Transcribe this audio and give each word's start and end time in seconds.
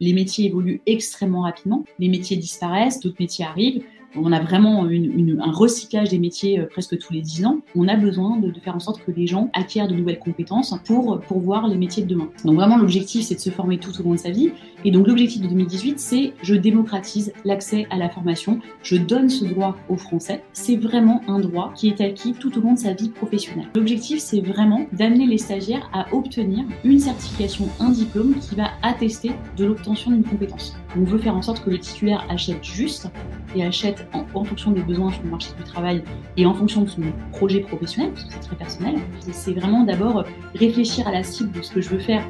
Les 0.00 0.12
métiers 0.14 0.46
évoluent 0.46 0.80
extrêmement 0.86 1.42
rapidement. 1.42 1.84
Les 1.98 2.08
métiers 2.08 2.36
disparaissent, 2.36 3.00
d'autres 3.00 3.20
métiers 3.20 3.44
arrivent 3.44 3.84
on 4.16 4.32
a 4.32 4.40
vraiment 4.40 4.84
un 4.84 5.52
recyclage 5.52 6.10
des 6.10 6.18
métiers 6.18 6.58
euh, 6.58 6.66
presque 6.66 6.98
tous 6.98 7.12
les 7.12 7.20
10 7.20 7.46
ans. 7.46 7.60
On 7.76 7.88
a 7.88 7.96
besoin 7.96 8.36
de, 8.38 8.52
faire 8.60 8.74
en 8.74 8.80
sorte 8.80 9.02
que 9.04 9.10
les 9.10 9.26
gens 9.26 9.50
acquièrent 9.54 9.88
de 9.88 9.94
nouvelles 9.94 10.18
compétences 10.18 10.74
pour, 10.84 11.20
pour 11.20 11.38
voir 11.38 11.68
les 11.68 11.76
métiers 11.76 12.02
de 12.02 12.08
demain. 12.08 12.28
Donc 12.44 12.56
vraiment, 12.56 12.76
l'objectif, 12.76 13.24
c'est 13.24 13.36
de 13.36 13.40
se 13.40 13.50
former 13.50 13.78
tout 13.78 13.98
au 14.00 14.02
long 14.02 14.12
de 14.12 14.18
sa 14.18 14.30
vie. 14.30 14.50
Et 14.84 14.90
donc 14.90 15.06
l'objectif 15.06 15.42
de 15.42 15.48
2018, 15.48 15.98
c'est 16.00 16.32
je 16.42 16.54
démocratise 16.54 17.32
l'accès 17.44 17.86
à 17.90 17.98
la 17.98 18.08
formation, 18.08 18.60
je 18.82 18.96
donne 18.96 19.28
ce 19.28 19.44
droit 19.44 19.76
aux 19.88 19.96
Français. 19.96 20.42
C'est 20.52 20.76
vraiment 20.76 21.20
un 21.28 21.38
droit 21.38 21.72
qui 21.74 21.88
est 21.88 22.00
acquis 22.00 22.32
tout 22.32 22.56
au 22.58 22.60
long 22.60 22.74
de 22.74 22.78
sa 22.78 22.92
vie 22.92 23.10
professionnelle. 23.10 23.68
L'objectif, 23.74 24.18
c'est 24.20 24.40
vraiment 24.40 24.86
d'amener 24.92 25.26
les 25.26 25.38
stagiaires 25.38 25.88
à 25.92 26.06
obtenir 26.14 26.64
une 26.84 26.98
certification, 26.98 27.68
un 27.78 27.90
diplôme 27.90 28.34
qui 28.40 28.54
va 28.54 28.70
attester 28.82 29.32
de 29.56 29.64
l'obtention 29.64 30.10
d'une 30.10 30.24
compétence. 30.24 30.76
On 30.96 31.04
veut 31.04 31.18
faire 31.18 31.36
en 31.36 31.42
sorte 31.42 31.62
que 31.64 31.70
le 31.70 31.78
titulaire 31.78 32.26
achète 32.28 32.64
juste 32.64 33.08
et 33.54 33.64
achète 33.64 33.99
en, 34.12 34.44
fonction 34.44 34.70
des 34.70 34.82
besoins 34.82 35.10
sur 35.10 35.22
le 35.22 35.30
marché 35.30 35.50
du 35.56 35.64
travail 35.64 36.02
et 36.36 36.46
en 36.46 36.54
fonction 36.54 36.82
de 36.82 36.88
son 36.88 37.02
projet 37.32 37.60
professionnel, 37.60 38.12
parce 38.12 38.24
que 38.24 38.32
c'est 38.32 38.40
très 38.40 38.56
personnel. 38.56 38.96
C'est 39.32 39.52
vraiment 39.52 39.84
d'abord 39.84 40.24
réfléchir 40.54 41.06
à 41.08 41.12
la 41.12 41.22
cible 41.22 41.52
de 41.52 41.62
ce 41.62 41.70
que 41.70 41.80
je 41.80 41.90
veux 41.90 41.98
faire 41.98 42.22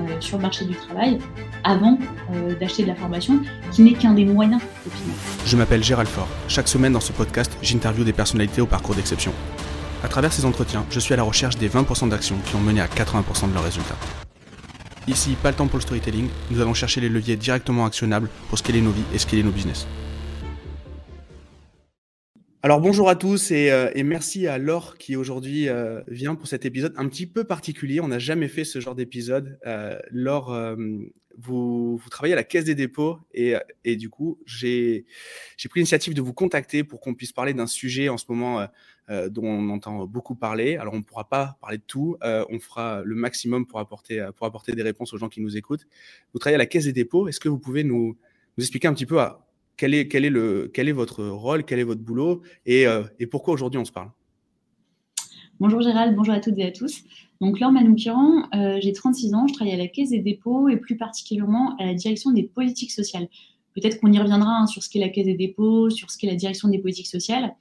euh, 0.00 0.20
sur 0.20 0.38
le 0.38 0.42
marché 0.42 0.64
du 0.64 0.74
travail 0.74 1.18
avant 1.62 1.98
euh, 2.32 2.54
d'acheter 2.58 2.82
de 2.82 2.88
la 2.88 2.94
formation, 2.96 3.40
qui 3.72 3.82
n'est 3.82 3.92
qu'un 3.92 4.12
des 4.12 4.24
moyens 4.24 4.60
au 4.86 4.90
final. 4.90 5.16
Je 5.46 5.56
m'appelle 5.56 5.82
Gérald 5.82 6.08
Faure. 6.08 6.28
Chaque 6.48 6.68
semaine 6.68 6.92
dans 6.92 7.00
ce 7.00 7.12
podcast, 7.12 7.56
j'interviewe 7.62 8.04
des 8.04 8.12
personnalités 8.12 8.60
au 8.60 8.66
parcours 8.66 8.94
d'exception. 8.94 9.32
À 10.02 10.08
travers 10.08 10.32
ces 10.32 10.44
entretiens, 10.44 10.84
je 10.90 11.00
suis 11.00 11.14
à 11.14 11.16
la 11.16 11.22
recherche 11.22 11.56
des 11.56 11.68
20% 11.68 12.10
d'actions 12.10 12.36
qui 12.44 12.56
ont 12.56 12.60
mené 12.60 12.80
à 12.80 12.86
80% 12.86 13.48
de 13.48 13.54
leurs 13.54 13.64
résultats. 13.64 13.96
Ici, 15.06 15.36
pas 15.42 15.50
le 15.50 15.56
temps 15.56 15.66
pour 15.66 15.78
le 15.78 15.82
storytelling, 15.82 16.28
nous 16.50 16.60
allons 16.60 16.74
chercher 16.74 17.00
les 17.00 17.08
leviers 17.08 17.36
directement 17.36 17.84
actionnables 17.84 18.28
pour 18.48 18.58
scaler 18.58 18.80
nos 18.80 18.90
vies 18.90 19.04
et 19.14 19.18
scaler 19.18 19.42
nos 19.42 19.50
business. 19.50 19.86
Alors 22.64 22.80
bonjour 22.80 23.10
à 23.10 23.14
tous 23.14 23.50
euh, 23.52 23.90
et, 23.94 24.02
merci 24.02 24.46
à 24.46 24.56
Laure 24.56 24.96
qui 24.96 25.16
aujourd'hui 25.16 25.68
euh, 25.68 26.00
vient 26.08 26.34
pour 26.34 26.46
cet 26.46 26.64
épisode 26.64 26.94
un 26.96 27.06
petit 27.10 27.26
peu 27.26 27.44
particulier. 27.44 28.00
On 28.00 28.08
n'a 28.08 28.18
jamais 28.18 28.48
fait 28.48 28.64
ce 28.64 28.80
genre 28.80 28.94
d'épisode. 28.94 29.58
Euh, 29.66 29.98
Laure, 30.10 30.74
vous, 31.36 32.00
travaillez 32.10 32.32
à 32.32 32.36
la 32.36 32.42
Caisse 32.42 32.64
des 32.64 32.74
dépôts 32.74 33.18
et, 33.34 33.54
du 33.84 34.08
coup 34.08 34.38
j'ai 34.46 35.04
pris 35.68 35.80
l'initiative 35.80 36.14
de 36.14 36.22
vous 36.22 36.32
contacter 36.32 36.84
pour 36.84 37.00
qu'on 37.00 37.12
puisse 37.12 37.32
parler 37.32 37.52
d'un 37.52 37.66
sujet 37.66 38.08
en 38.08 38.16
ce 38.16 38.24
moment 38.30 38.66
dont 39.10 39.44
on 39.44 39.68
entend 39.68 40.06
beaucoup 40.06 40.34
parler. 40.34 40.78
Alors 40.78 40.94
on 40.94 41.00
ne 41.00 41.02
pourra 41.02 41.28
pas 41.28 41.58
parler 41.60 41.76
de 41.76 41.84
tout, 41.86 42.16
on 42.22 42.58
fera 42.60 43.02
le 43.04 43.14
maximum 43.14 43.66
pour 43.66 43.78
apporter, 43.78 44.22
des 44.68 44.82
réponses 44.82 45.12
aux 45.12 45.18
gens 45.18 45.28
qui 45.28 45.42
nous 45.42 45.58
écoutent. 45.58 45.86
Vous 46.32 46.38
travaillez 46.38 46.54
à 46.54 46.58
la 46.58 46.64
Caisse 46.64 46.84
des 46.84 46.94
dépôts. 46.94 47.28
Est-ce 47.28 47.40
que 47.40 47.50
vous 47.50 47.58
pouvez 47.58 47.84
nous, 47.84 48.16
nous 48.56 48.64
expliquer 48.64 48.88
un 48.88 48.94
petit 48.94 49.04
peu 49.04 49.20
à, 49.20 49.43
quel 49.76 49.94
est, 49.94 50.92
votre 50.92 51.24
rôle, 51.24 51.64
quel 51.64 51.78
est 51.78 51.84
votre 51.84 52.00
boulot 52.00 52.42
et, 52.66 52.86
euh, 52.86 53.02
et 53.18 53.26
pourquoi 53.26 53.54
aujourd'hui 53.54 53.78
on 53.78 53.84
se 53.84 53.92
parle? 53.92 54.10
Bonjour 55.60 55.80
Gérald, 55.82 56.16
bonjour 56.16 56.34
à 56.34 56.40
toutes 56.40 56.58
et 56.58 56.64
à 56.64 56.72
tous. 56.72 57.04
Donc 57.40 57.60
Laure 57.60 57.70
Manoukian, 57.70 58.48
euh, 58.54 58.78
j'ai 58.80 58.92
36 58.92 59.34
ans, 59.34 59.46
je 59.46 59.54
travaille 59.54 59.74
à 59.74 59.76
la 59.76 59.86
Caisse 59.86 60.10
des 60.10 60.18
dépôts 60.18 60.68
et 60.68 60.76
plus 60.76 60.96
particulièrement 60.96 61.76
à 61.78 61.86
la 61.86 61.94
direction 61.94 62.32
des 62.32 62.42
politiques 62.42 62.90
sociales. 62.90 63.28
Peut-être 63.74 64.00
qu'on 64.00 64.12
y 64.12 64.18
reviendra 64.18 64.62
hein, 64.62 64.66
sur 64.66 64.82
ce 64.82 64.88
qu'est 64.88 64.98
la 64.98 65.08
Caisse 65.08 65.26
des 65.26 65.34
dépôts, 65.34 65.90
sur 65.90 66.10
ce 66.10 66.18
qu'est 66.18 66.26
la 66.26 66.36
direction 66.36 66.68
des 66.68 66.78
politiques 66.78 67.06
sociales. 67.06 67.54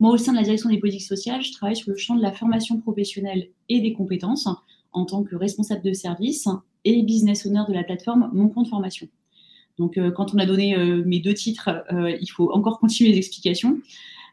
Moi, 0.00 0.12
au 0.12 0.16
sein 0.16 0.32
de 0.32 0.36
la 0.36 0.42
direction 0.42 0.70
des 0.70 0.78
politiques 0.78 1.06
sociales, 1.06 1.42
je 1.42 1.52
travaille 1.52 1.76
sur 1.76 1.90
le 1.90 1.96
champ 1.96 2.14
de 2.14 2.22
la 2.22 2.32
formation 2.32 2.78
professionnelle 2.78 3.48
et 3.68 3.80
des 3.80 3.92
compétences 3.92 4.48
en 4.92 5.04
tant 5.04 5.22
que 5.22 5.36
responsable 5.36 5.82
de 5.82 5.92
service 5.92 6.48
et 6.84 7.02
business 7.02 7.44
owner 7.46 7.64
de 7.68 7.74
la 7.74 7.84
plateforme 7.84 8.30
Mon 8.32 8.48
compte 8.48 8.68
formation. 8.68 9.08
Donc, 9.78 9.96
euh, 9.96 10.10
quand 10.10 10.34
on 10.34 10.38
a 10.38 10.46
donné 10.46 10.76
euh, 10.76 11.02
mes 11.04 11.20
deux 11.20 11.34
titres, 11.34 11.70
euh, 11.92 12.16
il 12.20 12.26
faut 12.28 12.50
encore 12.52 12.78
continuer 12.80 13.12
les 13.12 13.18
explications. 13.18 13.78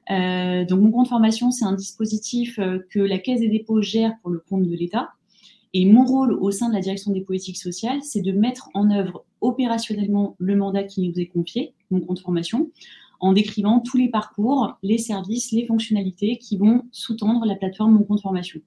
donc, 0.09 0.79
mon 0.81 0.91
compte 0.91 1.07
formation, 1.07 1.51
c'est 1.51 1.65
un 1.65 1.73
dispositif 1.73 2.59
que 2.91 2.99
la 2.99 3.17
Caisse 3.17 3.39
des 3.39 3.49
dépôts 3.49 3.81
gère 3.81 4.13
pour 4.21 4.29
le 4.31 4.39
compte 4.39 4.63
de 4.63 4.75
l'État. 4.75 5.09
Et 5.73 5.85
mon 5.85 6.05
rôle 6.05 6.33
au 6.33 6.51
sein 6.51 6.69
de 6.69 6.73
la 6.73 6.79
direction 6.79 7.11
des 7.11 7.21
politiques 7.21 7.57
sociales, 7.57 7.99
c'est 8.01 8.21
de 8.21 8.31
mettre 8.31 8.69
en 8.75 8.91
œuvre 8.91 9.25
opérationnellement 9.41 10.35
le 10.39 10.55
mandat 10.55 10.83
qui 10.83 11.01
nous 11.01 11.19
est 11.19 11.25
confié, 11.25 11.73
mon 11.91 11.99
compte 11.99 12.19
formation, 12.19 12.69
en 13.19 13.33
décrivant 13.33 13.79
tous 13.79 13.97
les 13.97 14.09
parcours, 14.09 14.77
les 14.83 14.99
services, 14.99 15.51
les 15.51 15.65
fonctionnalités 15.65 16.37
qui 16.37 16.57
vont 16.57 16.83
sous-tendre 16.91 17.45
la 17.45 17.55
plateforme 17.55 17.93
Mon 17.93 18.03
compte 18.03 18.21
formation. 18.21 18.61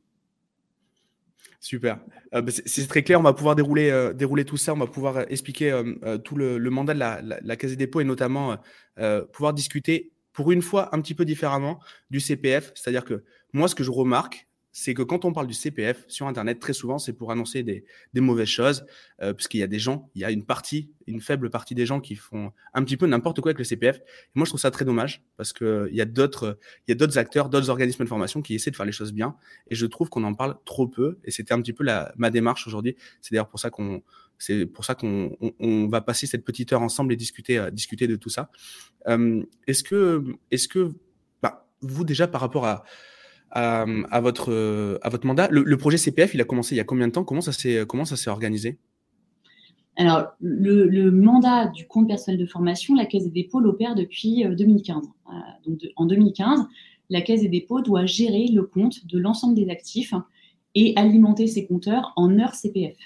Super. 1.60 1.98
Euh, 2.34 2.42
bah, 2.42 2.52
c'est 2.52 2.86
très 2.86 3.02
clair. 3.02 3.18
On 3.18 3.22
va 3.22 3.32
pouvoir 3.32 3.56
dérouler, 3.56 3.90
euh, 3.90 4.12
dérouler 4.12 4.44
tout 4.44 4.56
ça. 4.56 4.74
On 4.74 4.78
va 4.78 4.86
pouvoir 4.86 5.16
euh, 5.18 5.24
expliquer 5.28 5.82
tout 6.24 6.36
le, 6.36 6.58
mandat 6.70 6.94
de 6.94 6.98
la, 6.98 7.20
la, 7.22 7.56
dépôts 7.56 8.00
et 8.00 8.04
notamment 8.04 8.56
pouvoir 9.32 9.52
discuter 9.52 10.12
pour 10.32 10.52
une 10.52 10.62
fois 10.62 10.94
un 10.94 11.00
petit 11.00 11.14
peu 11.14 11.24
différemment 11.24 11.80
du 12.10 12.20
CPF. 12.20 12.72
C'est-à-dire 12.74 13.04
que 13.04 13.24
moi, 13.52 13.68
ce 13.68 13.74
que 13.74 13.84
je 13.84 13.90
remarque, 13.90 14.47
c'est 14.72 14.94
que 14.94 15.02
quand 15.02 15.24
on 15.24 15.32
parle 15.32 15.46
du 15.46 15.54
CPF 15.54 16.04
sur 16.08 16.26
Internet, 16.26 16.60
très 16.60 16.72
souvent, 16.72 16.98
c'est 16.98 17.12
pour 17.12 17.32
annoncer 17.32 17.62
des, 17.62 17.84
mauvaises 18.14 18.48
choses, 18.48 18.84
euh, 19.22 19.32
puisqu'il 19.32 19.58
y 19.58 19.62
a 19.62 19.66
des 19.66 19.78
gens, 19.78 20.10
il 20.14 20.20
y 20.20 20.24
a 20.24 20.30
une 20.30 20.44
partie, 20.44 20.90
une 21.06 21.20
faible 21.20 21.50
partie 21.50 21.74
des 21.74 21.86
gens 21.86 22.00
qui 22.00 22.14
font 22.14 22.52
un 22.74 22.84
petit 22.84 22.96
peu 22.96 23.06
n'importe 23.06 23.40
quoi 23.40 23.50
avec 23.50 23.58
le 23.58 23.64
CPF. 23.64 24.00
Moi, 24.34 24.44
je 24.44 24.50
trouve 24.50 24.60
ça 24.60 24.70
très 24.70 24.84
dommage, 24.84 25.24
parce 25.36 25.52
qu'il 25.52 25.88
il 25.90 25.96
y 25.96 26.00
a 26.00 26.04
d'autres 26.04 26.58
acteurs, 27.16 27.48
d'autres 27.48 27.70
organismes 27.70 28.04
de 28.04 28.08
formation 28.08 28.42
qui 28.42 28.54
essaient 28.54 28.70
de 28.70 28.76
faire 28.76 28.86
les 28.86 28.92
choses 28.92 29.12
bien, 29.12 29.36
et 29.68 29.74
je 29.74 29.86
trouve 29.86 30.08
qu'on 30.10 30.24
en 30.24 30.34
parle 30.34 30.56
trop 30.64 30.86
peu. 30.86 31.18
Et 31.24 31.30
c'était 31.30 31.54
un 31.54 31.60
petit 31.60 31.72
peu 31.72 31.84
la, 31.84 32.12
ma 32.16 32.30
démarche 32.30 32.66
aujourd'hui. 32.66 32.96
C'est 33.20 33.32
d'ailleurs 33.32 33.48
pour 33.48 33.60
ça 33.60 33.70
qu'on, 33.70 34.02
c'est 34.38 34.66
pour 34.66 34.84
ça 34.84 34.94
qu'on 34.94 35.36
on, 35.58 35.88
va 35.88 36.00
passer 36.00 36.26
cette 36.26 36.44
petite 36.44 36.72
heure 36.72 36.82
ensemble 36.82 37.12
et 37.12 37.16
discuter, 37.16 37.58
euh, 37.58 37.70
discuter 37.70 38.06
de 38.06 38.16
tout 38.16 38.30
ça. 38.30 38.50
Euh, 39.08 39.42
est-ce 39.66 39.82
que, 39.82 40.24
est-ce 40.50 40.68
que, 40.68 40.92
bah, 41.42 41.68
vous 41.80 42.04
déjà 42.04 42.28
par 42.28 42.40
rapport 42.40 42.66
à 42.66 42.84
à, 43.50 44.20
votre, 44.20 44.98
à 45.02 45.08
votre 45.08 45.26
mandat. 45.26 45.48
Le, 45.50 45.76
projet 45.76 45.96
CPF, 45.96 46.34
il 46.34 46.40
a 46.40 46.44
commencé 46.44 46.74
il 46.74 46.78
y 46.78 46.80
a 46.80 46.84
combien 46.84 47.08
de 47.08 47.12
temps? 47.12 47.24
Comment 47.24 47.40
ça 47.40 47.52
s'est, 47.52 47.84
comment 47.86 48.04
ça 48.04 48.16
s'est 48.16 48.30
organisé? 48.30 48.78
Alors, 49.98 50.28
le, 50.40 51.10
mandat 51.10 51.66
du 51.66 51.86
compte 51.88 52.06
personnel 52.06 52.38
de 52.38 52.46
formation, 52.46 52.94
la 52.94 53.04
Caisse 53.04 53.24
des 53.24 53.42
dépôts 53.42 53.58
l'opère 53.58 53.96
depuis 53.96 54.44
2015. 54.44 54.96
Euh, 54.96 55.32
euh, 55.32 55.34
donc, 55.66 55.80
en 55.96 56.06
2015, 56.06 56.66
la 57.10 57.20
Caisse 57.20 57.42
des 57.42 57.48
dépôts 57.48 57.82
doit 57.82 58.06
gérer 58.06 58.46
le 58.46 58.62
compte 58.62 59.06
de 59.06 59.18
l'ensemble 59.18 59.56
des 59.56 59.68
actifs 59.70 60.14
et 60.76 60.92
alimenter 60.94 61.48
ses 61.48 61.66
compteurs 61.66 62.12
en 62.14 62.38
heures 62.38 62.54
CPF. 62.54 62.96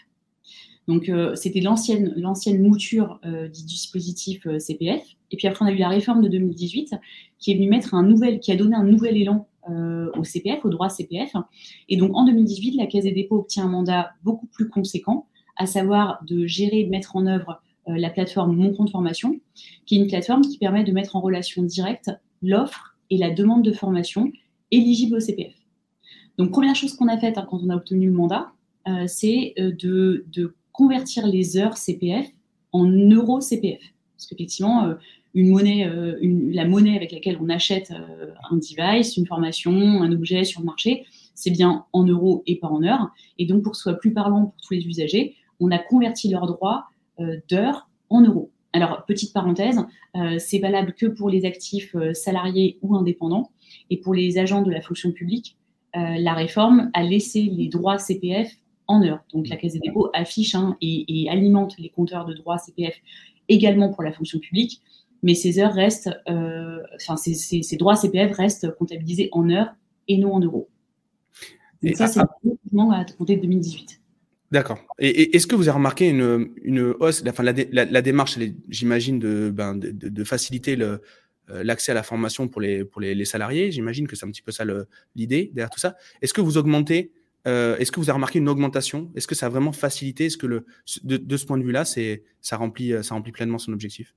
Donc, 0.87 1.09
euh, 1.09 1.35
c'était 1.35 1.61
l'ancienne, 1.61 2.13
l'ancienne 2.17 2.61
mouture 2.61 3.21
du 3.25 3.65
dispositif 3.65 4.47
CPF. 4.59 5.03
Et 5.31 5.37
puis 5.37 5.49
après, 5.49 5.65
on 5.65 5.69
a 5.69 5.73
eu 5.73 5.79
la 5.79 5.89
réforme 5.89 6.21
de 6.21 6.29
2018 6.29 6.95
qui 7.39 7.53
est 7.53 7.55
venue 7.55 7.71
mettre 7.71 7.95
un 7.95 8.03
nouvel, 8.03 8.39
qui 8.39 8.53
a 8.53 8.57
donné 8.57 8.77
un 8.77 8.85
nouvel 8.85 9.17
élan 9.17 9.49
au 9.69 10.25
CPF, 10.25 10.65
au 10.65 10.71
droit 10.71 10.89
CPF. 10.89 11.33
Et 11.89 11.97
donc 11.97 12.17
en 12.17 12.25
2018, 12.25 12.77
la 12.77 12.87
Caisse 12.87 13.05
des 13.05 13.13
dépôts 13.13 13.39
obtient 13.39 13.65
un 13.65 13.69
mandat 13.69 14.11
beaucoup 14.25 14.47
plus 14.47 14.69
conséquent, 14.69 15.27
à 15.57 15.67
savoir 15.67 16.23
de 16.27 16.47
gérer 16.47 16.81
et 16.81 16.85
de 16.85 16.91
mettre 16.91 17.17
en 17.17 17.27
œuvre 17.27 17.63
euh, 17.89 17.97
la 17.97 18.11
plateforme 18.11 18.57
Mon 18.57 18.73
compte 18.73 18.91
formation, 18.91 19.41
qui 19.87 19.97
est 19.97 19.99
une 19.99 20.07
plateforme 20.07 20.43
qui 20.43 20.59
permet 20.59 20.85
de 20.85 20.93
mettre 20.93 21.17
en 21.17 21.21
relation 21.21 21.63
directe 21.63 22.11
l'offre 22.41 22.97
et 23.11 23.19
la 23.19 23.31
demande 23.31 23.65
de 23.65 23.73
formation 23.73 24.33
éligible 24.71 25.17
au 25.17 25.21
CPF. 25.21 25.55
Donc 26.39 26.51
première 26.51 26.77
chose 26.77 26.95
qu'on 26.95 27.09
a 27.09 27.19
faite 27.19 27.39
hein, 27.39 27.47
quand 27.49 27.61
on 27.63 27.71
a 27.71 27.77
obtenu 27.77 28.07
le 28.07 28.13
mandat, 28.13 28.53
euh, 28.89 29.05
c'est 29.07 29.55
de, 29.57 30.55
convertir 30.73 31.27
les 31.27 31.59
heures 31.59 31.77
CPF 31.77 32.27
en 32.73 32.87
euros 32.87 33.43
CPF. 33.43 33.83
Parce 34.17 34.27
qu'effectivement, 34.27 34.95
une 35.35 35.49
monnaie, 35.49 35.87
euh, 35.87 36.19
la 36.21 36.67
monnaie 36.67 36.97
avec 36.97 37.13
laquelle 37.13 37.39
on 37.41 37.49
achète 37.49 37.91
euh, 37.91 38.33
un 38.51 38.57
device, 38.57 39.17
une 39.17 39.27
formation, 39.27 39.73
un 40.03 40.13
objet 40.13 40.45
sur 40.45 40.61
le 40.61 40.67
marché, 40.67 41.05
c'est 41.35 41.51
bien 41.51 41.87
en 41.93 42.05
euros 42.05 42.43
et 42.47 42.57
pas 42.57 42.69
en 42.69 42.83
heures. 42.83 43.11
Et 43.39 43.47
donc, 43.47 43.63
pour 43.63 43.73
que 43.73 43.79
ce 43.79 43.85
soit 43.85 43.99
plus 43.99 44.13
parlant 44.13 44.47
pour 44.47 44.61
tous 44.61 44.75
les 44.75 44.87
usagers, 44.87 45.35
on 45.61 45.71
a 45.71 45.79
converti 45.79 46.29
leurs 46.29 46.47
droits 46.47 46.85
euh, 47.21 47.39
d'heures 47.49 47.89
en 48.11 48.21
euros. 48.21 48.51
Alors, 48.75 49.05
petite 49.07 49.35
parenthèse, 49.35 49.79
c'est 50.39 50.59
valable 50.59 50.95
que 50.95 51.05
pour 51.05 51.29
les 51.29 51.45
actifs 51.45 51.95
salariés 52.15 52.79
ou 52.81 52.97
indépendants. 52.97 53.51
Et 53.91 53.99
pour 53.99 54.15
les 54.15 54.39
agents 54.39 54.63
de 54.63 54.71
la 54.71 54.81
fonction 54.81 55.13
publique, 55.13 55.59
la 55.95 56.33
réforme 56.33 56.91
a 56.95 57.03
laissé 57.03 57.43
les 57.43 57.69
droits 57.69 57.99
CPF 57.99 58.51
en 58.87 59.03
heures. 59.03 59.23
Donc, 59.35 59.49
la 59.49 59.57
Caisse 59.57 59.75
des 59.75 59.79
dépôts 59.79 60.09
affiche 60.15 60.55
hein, 60.55 60.79
et, 60.81 61.05
et, 61.07 61.29
alimente 61.29 61.77
les 61.79 61.91
compteurs 61.91 62.25
de 62.25 62.33
droits 62.33 62.57
CPF 62.57 62.95
également 63.51 63.91
pour 63.91 64.03
la 64.03 64.13
fonction 64.13 64.39
publique 64.39 64.81
mais 65.23 65.35
ces 65.35 65.59
heures 65.59 65.73
restent, 65.73 66.11
euh, 66.29 66.83
enfin, 66.97 67.17
ces, 67.17 67.77
droits 67.77 67.97
CPF 67.97 68.37
restent 68.37 68.75
comptabilisés 68.77 69.29
en 69.33 69.49
heures 69.51 69.75
et 70.09 70.19
non 70.19 70.35
en 70.35 70.41
euros. 70.41 70.69
Et 71.83 71.95
ça, 71.95 72.07
c'est 72.07 72.21
uniquement 72.45 72.93
à 72.93 73.05
compter 73.05 73.37
de 73.37 73.43
2018. 73.43 74.01
D'accord. 74.51 74.79
Et, 74.99 75.35
est-ce 75.37 75.47
que 75.47 75.55
vous 75.55 75.69
avez 75.69 75.77
remarqué 75.77 76.09
une, 76.09 76.51
une 76.63 76.95
hausse, 77.01 77.25
enfin, 77.27 77.43
la, 77.43 77.53
la, 77.53 78.03
démarche, 78.03 78.39
j'imagine, 78.69 79.19
de, 79.19 79.51
ben, 79.51 79.75
de, 79.75 79.91
de, 79.91 80.25
faciliter 80.25 80.79
euh, 80.81 80.99
l'accès 81.49 81.93
à 81.93 81.95
la 81.95 82.03
formation 82.03 82.49
pour 82.49 82.61
les, 82.61 82.85
pour 82.85 83.01
les, 83.01 83.15
les 83.15 83.25
salariés? 83.25 83.71
J'imagine 83.71 84.07
que 84.07 84.17
c'est 84.17 84.27
un 84.27 84.31
petit 84.31 84.43
peu 84.43 84.53
ça 84.53 84.65
l'idée 85.15 85.51
derrière 85.55 85.71
tout 85.71 85.81
ça. 85.81 85.97
Est-ce 86.21 86.35
que 86.35 86.41
vous 86.41 86.59
augmentez 86.59 87.13
est-ce 87.45 87.91
que 87.91 87.99
vous 87.99 88.09
avez 88.09 88.15
remarqué 88.15 88.39
une 88.39 88.49
augmentation? 88.49 89.11
Est-ce 89.17 89.27
que 89.27 89.35
ça 89.35 89.47
a 89.47 89.49
vraiment 89.49 89.73
facilité? 89.73 90.27
Est-ce 90.27 90.37
que 90.37 90.47
le, 90.47 90.65
de, 91.03 91.37
ce 91.37 91.45
point 91.45 91.59
de 91.59 91.65
vue-là, 91.65 91.85
ça 91.85 92.57
remplit, 92.57 92.95
ça 93.03 93.17
remplit 93.17 93.33
pleinement 93.33 93.59
son 93.59 93.73
objectif? 93.73 94.15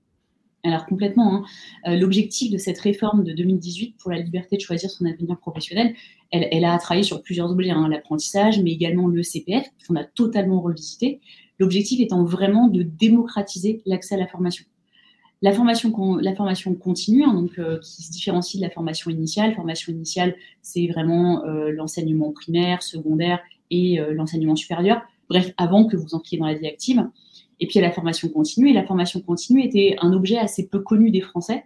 Alors 0.67 0.85
complètement, 0.85 1.45
hein. 1.85 1.95
l'objectif 1.95 2.51
de 2.51 2.57
cette 2.57 2.79
réforme 2.79 3.23
de 3.23 3.33
2018 3.33 3.95
pour 3.97 4.11
la 4.11 4.19
liberté 4.19 4.57
de 4.57 4.61
choisir 4.61 4.89
son 4.89 5.05
avenir 5.05 5.37
professionnel, 5.37 5.93
elle, 6.31 6.65
a 6.65 6.77
travaillé 6.77 7.03
sur 7.03 7.21
plusieurs 7.21 7.49
objets, 7.51 7.69
hein. 7.69 7.87
l'apprentissage, 7.87 8.61
mais 8.61 8.71
également 8.71 9.07
le 9.07 9.23
CPF, 9.23 9.67
qu'on 9.87 9.95
a 9.95 10.03
totalement 10.03 10.61
revisité. 10.61 11.19
L'objectif 11.59 11.99
étant 11.99 12.23
vraiment 12.23 12.67
de 12.67 12.83
démocratiser 12.83 13.81
l'accès 13.85 14.15
à 14.15 14.17
la 14.17 14.27
formation. 14.27 14.65
La 15.41 15.51
formation, 15.51 16.17
la 16.17 16.33
formation 16.33 16.73
continue, 16.75 17.23
hein, 17.23 17.33
donc, 17.33 17.59
euh, 17.59 17.79
qui 17.79 18.03
se 18.03 18.11
différencie 18.11 18.59
de 18.59 18.65
la 18.65 18.71
formation 18.71 19.11
initiale. 19.11 19.53
Formation 19.53 19.91
initiale, 19.91 20.35
c'est 20.61 20.87
vraiment 20.87 21.45
euh, 21.45 21.71
l'enseignement 21.71 22.31
primaire, 22.31 22.81
secondaire 22.81 23.39
et 23.69 23.99
euh, 23.99 24.13
l'enseignement 24.13 24.55
supérieur. 24.55 25.01
Bref, 25.29 25.53
avant 25.57 25.85
que 25.85 25.97
vous 25.97 26.15
entriez 26.15 26.39
dans 26.39 26.47
la 26.47 26.53
vie 26.53 26.67
active. 26.67 27.07
Et 27.59 27.67
puis, 27.67 27.75
il 27.75 27.81
y 27.81 27.83
a 27.83 27.87
la 27.87 27.93
formation 27.93 28.29
continue. 28.29 28.69
Et 28.69 28.73
la 28.73 28.85
formation 28.85 29.21
continue 29.21 29.63
était 29.63 29.95
un 30.01 30.13
objet 30.13 30.37
assez 30.37 30.67
peu 30.67 30.79
connu 30.79 31.11
des 31.11 31.21
Français 31.21 31.63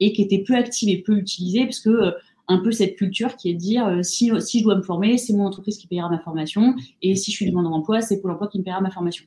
et 0.00 0.12
qui 0.12 0.22
était 0.22 0.38
peu 0.38 0.54
active 0.54 0.88
et 0.88 1.02
peu 1.02 1.16
utilisé, 1.16 1.64
parce 1.64 1.80
que 1.80 2.14
un 2.48 2.58
peu 2.58 2.72
cette 2.72 2.96
culture 2.96 3.36
qui 3.36 3.50
est 3.50 3.54
de 3.54 3.58
dire 3.58 3.98
si, 4.02 4.32
si 4.40 4.58
je 4.58 4.64
dois 4.64 4.74
me 4.74 4.82
former, 4.82 5.18
c'est 5.18 5.34
mon 5.34 5.44
entreprise 5.44 5.76
qui 5.76 5.86
payera 5.86 6.08
ma 6.08 6.18
formation, 6.18 6.74
et 7.02 7.14
si 7.14 7.30
je 7.30 7.36
suis 7.36 7.46
demandeur 7.46 7.70
d'emploi, 7.70 8.00
c'est 8.00 8.20
Pôle 8.20 8.32
emploi 8.32 8.48
qui 8.48 8.58
me 8.58 8.64
paiera 8.64 8.80
ma 8.80 8.90
formation 8.90 9.26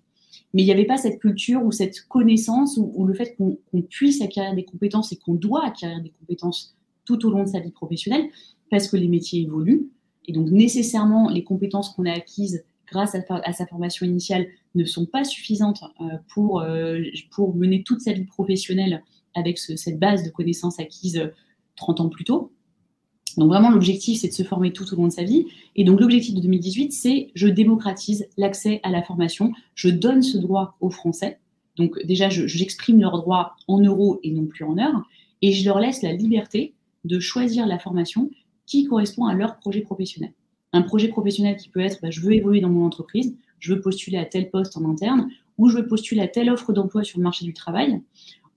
mais 0.53 0.61
il 0.61 0.65
n'y 0.65 0.71
avait 0.71 0.85
pas 0.85 0.97
cette 0.97 1.19
culture 1.19 1.63
ou 1.63 1.71
cette 1.71 2.01
connaissance 2.07 2.77
ou, 2.77 3.05
le 3.05 3.13
fait 3.13 3.35
qu'on 3.35 3.81
puisse 3.81 4.21
acquérir 4.21 4.53
des 4.53 4.63
compétences 4.63 5.11
et 5.11 5.17
qu'on 5.17 5.33
doit 5.33 5.65
acquérir 5.65 6.01
des 6.01 6.11
compétences 6.11 6.75
tout 7.05 7.25
au 7.25 7.31
long 7.31 7.43
de 7.43 7.49
sa 7.49 7.59
vie 7.59 7.71
professionnelle 7.71 8.29
parce 8.69 8.87
que 8.87 8.95
les 8.95 9.07
métiers 9.07 9.41
évoluent. 9.41 9.89
Et 10.27 10.31
donc, 10.31 10.49
nécessairement, 10.49 11.29
les 11.29 11.43
compétences 11.43 11.89
qu'on 11.89 12.05
a 12.05 12.11
acquises 12.11 12.63
grâce 12.87 13.15
à, 13.15 13.53
sa 13.53 13.65
formation 13.65 14.05
initiale 14.05 14.47
ne 14.75 14.85
sont 14.85 15.05
pas 15.05 15.23
suffisantes 15.23 15.83
euh, 16.01 16.17
pour, 16.33 16.61
euh, 16.61 17.01
pour 17.31 17.55
mener 17.55 17.83
toute 17.83 18.01
sa 18.01 18.13
vie 18.13 18.25
professionnelle 18.25 19.03
avec 19.35 19.57
cette 19.57 19.99
base 19.99 20.23
de 20.23 20.29
connaissances 20.29 20.79
acquises 20.79 21.31
30 21.75 22.01
ans 22.01 22.09
plus 22.09 22.23
tôt. 22.23 22.51
Donc 23.37 23.49
vraiment, 23.49 23.71
l'objectif, 23.71 24.19
c'est 24.19 24.27
de 24.27 24.33
se 24.33 24.43
former 24.43 24.71
tout 24.73 24.91
au 24.93 24.95
long 24.95 25.07
de 25.07 25.11
sa 25.11 25.23
vie. 25.23 25.47
Et 25.75 25.83
donc 25.83 25.99
l'objectif 25.99 26.35
de 26.35 26.41
2018, 26.41 26.91
c'est 26.91 27.31
je 27.33 27.47
démocratise 27.47 28.27
l'accès 28.37 28.79
à 28.83 28.91
la 28.91 29.01
formation, 29.01 29.53
je 29.75 29.89
donne 29.89 30.21
ce 30.21 30.37
droit 30.37 30.77
aux 30.81 30.91
Français. 30.91 31.39
Donc 31.75 31.97
déjà, 32.05 32.29
j'exprime 32.29 33.01
leurs 33.01 33.17
droits 33.17 33.55
en 33.67 33.79
euros 33.79 34.19
et 34.21 34.31
non 34.31 34.45
plus 34.45 34.63
en 34.63 34.77
heures, 34.77 35.03
et 35.41 35.51
je 35.51 35.65
leur 35.65 35.79
laisse 35.79 36.03
la 36.03 36.13
liberté 36.13 36.75
de 37.03 37.19
choisir 37.19 37.65
la 37.65 37.79
formation 37.79 38.29
qui 38.65 38.85
correspond 38.85 39.25
à 39.25 39.33
leur 39.33 39.57
projet 39.57 39.81
professionnel. 39.81 40.33
Un 40.71 40.83
projet 40.83 41.07
professionnel 41.07 41.57
qui 41.57 41.69
peut 41.69 41.79
être, 41.79 41.99
bah, 42.01 42.11
je 42.11 42.21
veux 42.21 42.33
évoluer 42.33 42.61
dans 42.61 42.69
mon 42.69 42.85
entreprise, 42.85 43.35
je 43.63 43.73
veux 43.73 43.79
postuler 43.79 44.17
à 44.17 44.25
tel 44.25 44.49
poste 44.49 44.75
en 44.75 44.83
interne, 44.89 45.29
ou 45.57 45.69
je 45.69 45.77
veux 45.77 45.87
postuler 45.87 46.19
à 46.21 46.27
telle 46.27 46.49
offre 46.49 46.73
d'emploi 46.73 47.03
sur 47.03 47.17
le 47.17 47.23
marché 47.23 47.45
du 47.45 47.53
travail, 47.53 48.01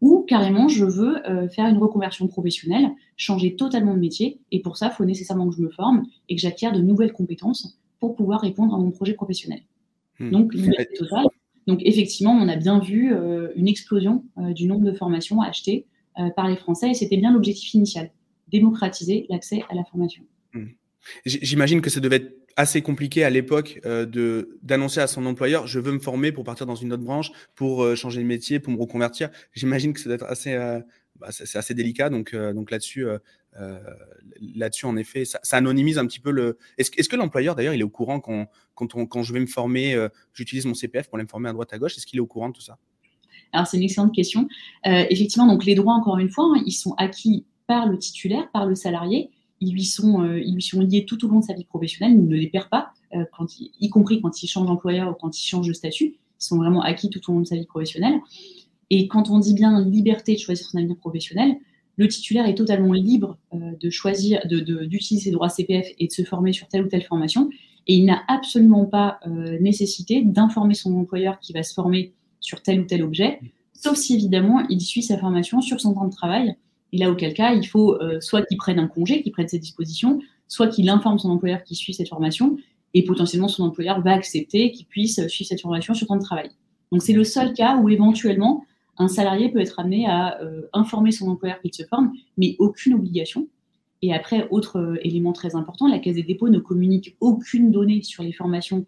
ou 0.00 0.24
carrément 0.26 0.68
je 0.68 0.84
veux 0.84 1.24
euh, 1.30 1.48
faire 1.48 1.66
une 1.66 1.78
reconversion 1.78 2.26
professionnelle, 2.26 2.90
changer 3.16 3.54
totalement 3.54 3.94
de 3.94 4.00
métier, 4.00 4.40
et 4.50 4.60
pour 4.60 4.76
ça, 4.76 4.86
il 4.92 4.96
faut 4.96 5.04
nécessairement 5.04 5.48
que 5.48 5.54
je 5.54 5.62
me 5.62 5.70
forme 5.70 6.06
et 6.28 6.34
que 6.34 6.42
j'acquière 6.42 6.72
de 6.72 6.80
nouvelles 6.80 7.12
compétences 7.12 7.78
pour 8.00 8.16
pouvoir 8.16 8.40
répondre 8.40 8.74
à 8.74 8.78
mon 8.78 8.90
projet 8.90 9.14
professionnel. 9.14 9.60
Hmm. 10.18 10.30
Donc, 10.30 10.52
Donc, 11.68 11.80
effectivement, 11.84 12.32
on 12.32 12.48
a 12.48 12.56
bien 12.56 12.80
vu 12.80 13.12
euh, 13.12 13.48
une 13.54 13.68
explosion 13.68 14.24
euh, 14.38 14.52
du 14.52 14.66
nombre 14.66 14.84
de 14.84 14.92
formations 14.92 15.40
achetées 15.40 15.86
par 16.34 16.48
les 16.48 16.56
Français, 16.56 16.92
et 16.92 16.94
c'était 16.94 17.18
bien 17.18 17.30
l'objectif 17.30 17.74
initial, 17.74 18.10
démocratiser 18.48 19.26
l'accès 19.28 19.62
à 19.68 19.74
la 19.74 19.84
formation. 19.84 20.22
Hmm. 20.54 20.68
J'imagine 21.26 21.82
que 21.82 21.90
ça 21.90 22.00
devait 22.00 22.16
être 22.16 22.45
assez 22.56 22.82
compliqué 22.82 23.22
à 23.22 23.30
l'époque 23.30 23.80
euh, 23.84 24.44
d'annoncer 24.62 25.00
à 25.00 25.06
son 25.06 25.26
employeur 25.26 25.66
je 25.66 25.78
veux 25.78 25.92
me 25.92 25.98
former 25.98 26.32
pour 26.32 26.44
partir 26.44 26.66
dans 26.66 26.74
une 26.74 26.92
autre 26.92 27.04
branche, 27.04 27.30
pour 27.54 27.84
euh, 27.84 27.94
changer 27.94 28.22
de 28.22 28.26
métier, 28.26 28.58
pour 28.58 28.72
me 28.72 28.78
reconvertir. 28.78 29.30
J'imagine 29.52 29.92
que 29.92 30.00
ça 30.00 30.06
doit 30.06 30.14
être 30.14 30.24
assez, 30.24 30.54
euh, 30.54 30.80
bah, 31.20 31.28
c'est 31.30 31.56
assez 31.56 31.74
délicat. 31.74 32.08
Donc, 32.08 32.34
donc 32.34 32.70
là-dessus, 32.70 33.06
là-dessus 34.54 34.86
en 34.86 34.96
effet, 34.96 35.24
ça, 35.24 35.38
anonymise 35.52 35.98
un 35.98 36.06
petit 36.06 36.20
peu 36.20 36.30
le. 36.30 36.58
Est-ce 36.78 36.90
est 36.96 37.08
que 37.08 37.16
l'employeur 37.16 37.54
d'ailleurs 37.54 37.74
il 37.74 37.80
est 37.80 37.84
au 37.84 37.90
courant 37.90 38.20
quand 38.20 38.48
quand, 38.74 39.06
quand 39.06 39.22
je 39.22 39.32
vais 39.32 39.40
me 39.40 39.46
former, 39.46 40.08
j'utilise 40.34 40.66
mon 40.66 40.74
CPF 40.74 41.08
pour 41.08 41.16
aller 41.16 41.24
me 41.24 41.28
former 41.28 41.50
à 41.50 41.52
droite 41.52 41.72
à 41.72 41.78
gauche? 41.78 41.96
Est-ce 41.96 42.06
qu'il 42.06 42.18
est 42.18 42.22
au 42.22 42.26
courant 42.26 42.48
de 42.48 42.54
tout 42.54 42.62
ça? 42.62 42.78
Alors 43.52 43.66
c'est 43.66 43.76
une 43.76 43.84
excellente 43.84 44.14
question. 44.14 44.48
effectivement, 44.84 45.46
donc 45.46 45.64
les 45.64 45.74
droits 45.74 45.94
encore 45.94 46.18
une 46.18 46.30
fois, 46.30 46.52
hein, 46.54 46.62
ils 46.66 46.72
sont 46.72 46.94
acquis 46.98 47.46
par 47.66 47.86
le 47.86 47.98
titulaire, 47.98 48.50
par 48.52 48.66
le 48.66 48.74
salarié 48.74 49.30
ils 49.60 49.72
lui 49.72 49.84
sont, 49.84 50.22
euh, 50.22 50.40
ils 50.40 50.54
lui 50.54 50.62
sont 50.62 50.80
liés 50.80 51.04
tout 51.06 51.24
au 51.24 51.28
long 51.28 51.40
de 51.40 51.44
sa 51.44 51.54
vie 51.54 51.64
professionnelle, 51.64 52.16
il 52.16 52.26
ne 52.26 52.36
les 52.36 52.48
perd 52.48 52.68
pas, 52.68 52.90
euh, 53.14 53.24
quand 53.36 53.46
y 53.58 53.88
compris 53.90 54.20
quand 54.20 54.42
il 54.42 54.46
change 54.46 54.66
d'employeur 54.66 55.10
ou 55.10 55.14
quand 55.14 55.38
il 55.38 55.46
change 55.46 55.66
de 55.66 55.72
statut. 55.72 56.16
Ils 56.38 56.44
sont 56.44 56.58
vraiment 56.58 56.82
acquis 56.82 57.08
tout 57.08 57.20
au 57.30 57.34
long 57.34 57.40
de 57.40 57.46
sa 57.46 57.56
vie 57.56 57.64
professionnelle. 57.64 58.20
Et 58.90 59.08
quand 59.08 59.30
on 59.30 59.38
dit 59.38 59.54
bien 59.54 59.84
liberté 59.84 60.34
de 60.34 60.38
choisir 60.38 60.66
son 60.66 60.78
avenir 60.78 60.96
professionnel, 60.96 61.56
le 61.96 62.08
titulaire 62.08 62.46
est 62.46 62.54
totalement 62.54 62.92
libre 62.92 63.38
euh, 63.54 63.72
de 63.80 63.90
choisir, 63.90 64.40
d'utiliser 64.46 65.24
ses 65.24 65.30
droits 65.30 65.48
CPF 65.48 65.88
et 65.98 66.08
de 66.08 66.12
se 66.12 66.22
former 66.22 66.52
sur 66.52 66.68
telle 66.68 66.84
ou 66.84 66.88
telle 66.88 67.02
formation. 67.02 67.48
Et 67.88 67.94
il 67.94 68.04
n'a 68.04 68.22
absolument 68.26 68.84
pas 68.84 69.20
nécessité 69.60 70.20
d'informer 70.20 70.74
son 70.74 70.92
employeur 70.96 71.38
qui 71.38 71.52
va 71.52 71.62
se 71.62 71.72
former 71.72 72.14
sur 72.40 72.60
tel 72.60 72.80
ou 72.80 72.84
tel 72.84 73.04
objet, 73.04 73.38
sauf 73.74 73.96
si 73.96 74.14
évidemment 74.14 74.66
il 74.68 74.80
suit 74.80 75.04
sa 75.04 75.16
formation 75.18 75.60
sur 75.60 75.80
son 75.80 75.94
temps 75.94 76.06
de 76.06 76.12
travail 76.12 76.56
et 76.96 76.98
là, 76.98 77.10
auquel 77.10 77.34
cas, 77.34 77.52
il 77.52 77.66
faut 77.66 78.00
euh, 78.00 78.22
soit 78.22 78.40
qu'il 78.46 78.56
prenne 78.56 78.78
un 78.78 78.86
congé, 78.86 79.20
qu'il 79.20 79.30
prenne 79.30 79.48
ses 79.48 79.58
dispositions, 79.58 80.18
soit 80.48 80.68
qu'il 80.68 80.88
informe 80.88 81.18
son 81.18 81.28
employeur 81.28 81.62
qui 81.62 81.74
suit 81.74 81.92
cette 81.92 82.08
formation, 82.08 82.56
et 82.94 83.04
potentiellement 83.04 83.48
son 83.48 83.64
employeur 83.64 84.00
va 84.00 84.12
accepter 84.12 84.72
qu'il 84.72 84.86
puisse 84.86 85.26
suivre 85.28 85.46
cette 85.46 85.60
formation 85.60 85.92
sur 85.92 86.06
temps 86.06 86.16
de 86.16 86.22
travail. 86.22 86.48
Donc 86.92 87.02
c'est 87.02 87.12
le 87.12 87.24
seul 87.24 87.52
cas 87.52 87.76
où 87.76 87.90
éventuellement 87.90 88.64
un 88.96 89.08
salarié 89.08 89.50
peut 89.50 89.60
être 89.60 89.78
amené 89.78 90.06
à 90.06 90.40
euh, 90.40 90.62
informer 90.72 91.12
son 91.12 91.28
employeur 91.28 91.60
qu'il 91.60 91.74
se 91.74 91.82
forme, 91.82 92.12
mais 92.38 92.56
aucune 92.58 92.94
obligation. 92.94 93.46
Et 94.00 94.14
après, 94.14 94.48
autre 94.50 94.78
euh, 94.78 94.96
élément 95.02 95.34
très 95.34 95.54
important, 95.54 95.88
la 95.88 95.98
Caisse 95.98 96.14
des 96.14 96.22
dépôts 96.22 96.48
ne 96.48 96.60
communique 96.60 97.14
aucune 97.20 97.70
donnée 97.70 98.00
sur 98.02 98.22
les 98.22 98.32
formations 98.32 98.86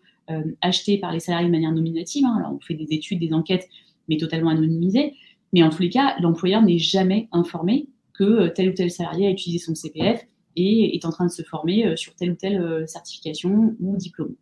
achetées 0.61 0.99
par 0.99 1.11
les 1.11 1.21
salariés 1.21 1.47
de 1.47 1.51
manière 1.51 1.73
nominative. 1.73 2.23
Hein. 2.27 2.37
Alors 2.39 2.53
on 2.53 2.61
fait 2.61 2.75
des 2.75 2.93
études, 2.95 3.19
des 3.19 3.33
enquêtes, 3.33 3.67
mais 4.11 4.19
totalement 4.19 4.51
anonymisées. 4.51 5.15
Mais 5.55 5.63
en 5.63 5.71
tous 5.71 5.81
les 5.81 5.89
cas, 5.89 6.17
l'employeur 6.21 6.61
n'est 6.61 6.79
jamais 6.79 7.29
informé 7.33 7.89
que 8.19 8.25
euh, 8.25 8.49
tel 8.49 8.71
ou 8.71 8.73
tel 8.73 8.91
salarié 8.91 9.29
a 9.29 9.31
utilisé 9.31 9.65
son 9.65 9.75
CPF 9.75 10.27
et 10.57 10.97
est 10.97 11.05
en 11.05 11.11
train 11.11 11.27
de 11.27 11.31
se 11.31 11.43
former 11.43 11.87
euh, 11.87 11.97
sur 11.97 12.15
telle 12.17 12.33
ou 12.33 12.35
telle 12.35 12.61
euh, 12.61 12.87
certification 12.87 13.77
ou 13.79 13.97
diplôme. 13.97 14.35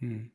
Hmm. 0.00 0.26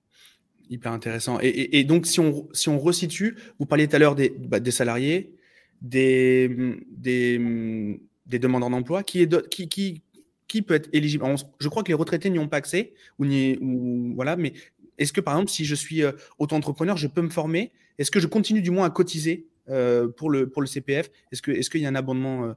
Hyper 0.70 0.92
intéressant. 0.92 1.38
Et, 1.42 1.84
donc, 1.84 2.06
si 2.06 2.22
on, 2.22 2.48
si 2.54 2.70
on 2.70 2.80
resitue, 2.80 3.36
vous 3.60 3.66
parliez 3.66 3.90
tout 3.90 3.96
à 3.98 4.00
l'heure 4.00 4.16
des, 4.16 4.30
bah, 4.30 4.62
des, 4.62 4.72
salariés, 4.72 5.36
des, 5.82 6.50
des, 6.90 8.00
des 8.26 8.40
demandeurs 8.40 8.70
d'emploi, 8.70 9.04
qui, 9.04 9.22
est 9.22 9.50
qui, 9.50 9.68
qui, 9.68 10.02
qui, 10.48 10.62
peut 10.62 10.76
être 10.76 10.88
éligible? 10.94 11.26
Je 11.60 11.68
crois 11.68 11.84
que 11.84 11.90
les 11.90 11.94
retraités 11.94 12.30
n'y 12.30 12.40
ont 12.40 12.48
pas 12.48 12.56
accès, 12.56 12.94
ou, 13.20 13.26
ou 13.26 14.14
voilà, 14.16 14.38
mais 14.38 14.54
est-ce 14.98 15.12
que 15.12 15.20
par 15.20 15.34
exemple, 15.34 15.52
si 15.52 15.66
je 15.66 15.76
suis 15.76 16.04
auto-entrepreneur, 16.40 16.96
je 16.96 17.08
peux 17.08 17.22
me 17.22 17.30
former? 17.30 17.74
Est-ce 17.98 18.10
que 18.10 18.22
je 18.22 18.28
continue 18.28 18.62
du 18.62 18.72
moins 18.72 18.86
à 18.86 18.92
cotiser 18.92 19.48
pour, 19.68 20.30
le, 20.30 20.50
pour 20.50 20.62
le 20.62 20.68
CPF 20.68 21.12
Est-ce 21.34 21.42
qu'il 21.42 21.82
est 21.82 21.84
y 21.84 21.86
a 21.86 21.90
un 21.90 21.96
abonnement 21.96 22.46
euh, 22.46 22.54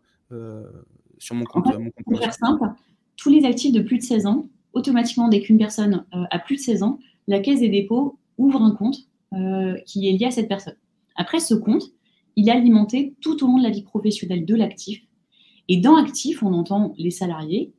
sur 1.19 1.35
mon 1.35 1.45
compte. 1.45 1.67
Pour 2.05 2.19
faire 2.19 2.35
simple, 2.35 2.65
tous 3.17 3.31
les 3.31 3.45
actifs 3.45 3.73
de 3.73 3.81
plus 3.81 3.99
de 3.99 4.03
16 4.03 4.27
ans, 4.27 4.47
automatiquement, 4.73 5.29
dès 5.29 5.41
qu'une 5.41 5.59
personne 5.59 6.05
euh, 6.15 6.25
a 6.31 6.39
plus 6.39 6.57
de 6.57 6.61
16 6.61 6.83
ans, 6.83 6.99
la 7.27 7.41
Caisse 7.41 7.61
des 7.61 7.69
dépôts 7.69 8.19
ouvre 8.39 8.63
un 8.63 8.73
compte 8.73 8.97
euh, 9.33 9.77
qui 9.87 10.09
est 10.09 10.13
lié 10.13 10.27
à 10.27 10.31
cette 10.31 10.49
personne. 10.49 10.77
Après, 11.17 11.41
ce 11.41 11.55
compte, 11.55 11.85
il 12.37 12.49
est 12.49 12.53
alimenté 12.53 13.15
tout 13.21 13.43
au 13.45 13.47
long 13.47 13.59
de 13.59 13.63
la 13.63 13.71
vie 13.71 13.83
professionnelle 13.83 14.45
de 14.45 14.55
l'actif. 14.55 15.03
Et 15.69 15.79
dans 15.79 15.97
actif, 15.97 16.43
on 16.43 16.53
entend 16.53 16.95
les 16.99 17.11
salariés, 17.11 17.73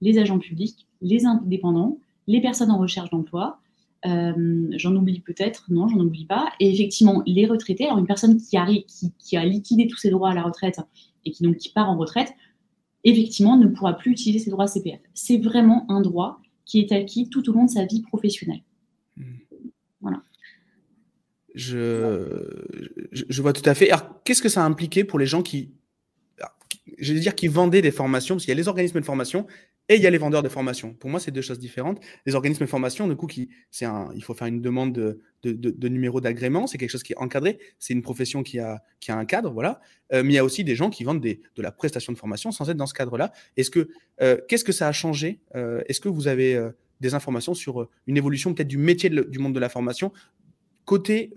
les 0.00 0.18
agents 0.18 0.38
publics, 0.38 0.86
les 1.02 1.26
indépendants, 1.26 1.98
les 2.26 2.40
personnes 2.40 2.70
en 2.70 2.78
recherche 2.78 3.10
d'emploi. 3.10 3.60
J'en 4.04 4.94
oublie 4.94 5.20
peut-être, 5.20 5.66
non, 5.70 5.88
j'en 5.88 5.98
oublie 5.98 6.26
pas. 6.26 6.52
Et 6.60 6.72
effectivement, 6.72 7.22
les 7.26 7.46
retraités, 7.46 7.86
alors 7.86 7.98
une 7.98 8.06
personne 8.06 8.40
qui, 8.40 8.56
arrive, 8.56 8.84
qui, 9.18 9.36
a 9.36 9.44
liquidé 9.44 9.86
tous 9.86 9.96
ses 9.96 10.10
droits 10.10 10.30
à 10.30 10.34
la 10.34 10.42
retraite 10.42 10.80
et 11.24 11.30
qui 11.30 11.42
donc 11.42 11.56
qui 11.56 11.70
part 11.70 11.90
en 11.90 11.96
retraite, 11.96 12.32
effectivement 13.04 13.56
ne 13.56 13.66
pourra 13.66 13.96
plus 13.96 14.12
utiliser 14.12 14.38
ses 14.38 14.50
droits 14.50 14.66
CPF. 14.66 15.00
C'est 15.14 15.38
vraiment 15.38 15.90
un 15.90 16.00
droit 16.00 16.40
qui 16.64 16.80
est 16.80 16.92
acquis 16.92 17.28
tout 17.28 17.48
au 17.48 17.52
long 17.52 17.64
de 17.64 17.70
sa 17.70 17.86
vie 17.86 18.02
professionnelle. 18.02 18.62
Hmm. 19.16 19.22
Voilà. 20.00 20.22
Je, 21.54 22.38
je, 23.10 23.42
vois 23.42 23.52
tout 23.52 23.68
à 23.68 23.74
fait. 23.74 23.90
Alors, 23.90 24.22
qu'est-ce 24.22 24.42
que 24.42 24.48
ça 24.48 24.62
a 24.62 24.66
impliqué 24.66 25.02
pour 25.02 25.18
les 25.18 25.26
gens 25.26 25.42
qui, 25.42 25.70
je 26.98 27.14
veux 27.14 27.20
dire, 27.20 27.34
qui 27.34 27.48
vendaient 27.48 27.82
des 27.82 27.90
formations? 27.90 28.36
Parce 28.36 28.44
qu'il 28.44 28.52
y 28.52 28.56
a 28.56 28.60
les 28.60 28.68
organismes 28.68 29.00
de 29.00 29.04
formation 29.04 29.46
et 29.88 29.96
il 29.96 30.02
y 30.02 30.06
a 30.06 30.10
les 30.10 30.18
vendeurs 30.18 30.42
de 30.42 30.48
formation. 30.48 30.92
Pour 30.92 31.08
moi, 31.08 31.18
c'est 31.18 31.30
deux 31.30 31.40
choses 31.40 31.58
différentes. 31.58 32.00
Les 32.26 32.34
organismes 32.34 32.64
de 32.64 32.68
formation, 32.68 33.08
du 33.08 33.16
coup, 33.16 33.26
qui, 33.26 33.48
un, 33.82 34.10
il 34.14 34.22
faut 34.22 34.34
faire 34.34 34.46
une 34.46 34.60
demande 34.60 34.92
de, 34.92 35.20
de, 35.42 35.52
de, 35.70 35.88
numéro 35.88 36.20
d'agrément. 36.20 36.66
C'est 36.66 36.76
quelque 36.76 36.90
chose 36.90 37.02
qui 37.02 37.14
est 37.14 37.18
encadré. 37.18 37.58
C'est 37.78 37.94
une 37.94 38.02
profession 38.02 38.42
qui 38.42 38.58
a, 38.58 38.82
qui 39.00 39.10
a 39.10 39.16
un 39.16 39.24
cadre, 39.24 39.50
voilà. 39.50 39.80
Euh, 40.12 40.22
mais 40.22 40.32
il 40.32 40.36
y 40.36 40.38
a 40.38 40.44
aussi 40.44 40.62
des 40.62 40.74
gens 40.74 40.90
qui 40.90 41.04
vendent 41.04 41.22
des, 41.22 41.40
de 41.56 41.62
la 41.62 41.72
prestation 41.72 42.12
de 42.12 42.18
formation 42.18 42.52
sans 42.52 42.68
être 42.68 42.76
dans 42.76 42.86
ce 42.86 42.92
cadre-là. 42.92 43.32
Est-ce 43.56 43.70
que, 43.70 43.88
euh, 44.20 44.36
qu'est-ce 44.48 44.64
que 44.64 44.72
ça 44.72 44.88
a 44.88 44.92
changé 44.92 45.40
euh, 45.54 45.82
Est-ce 45.86 46.00
que 46.00 46.08
vous 46.10 46.28
avez 46.28 46.60
des 47.00 47.14
informations 47.14 47.54
sur 47.54 47.88
une 48.06 48.16
évolution 48.16 48.52
peut-être 48.52 48.68
du 48.68 48.78
métier 48.78 49.08
du 49.08 49.38
monde 49.38 49.54
de 49.54 49.60
la 49.60 49.68
formation 49.70 50.12
côté 50.84 51.32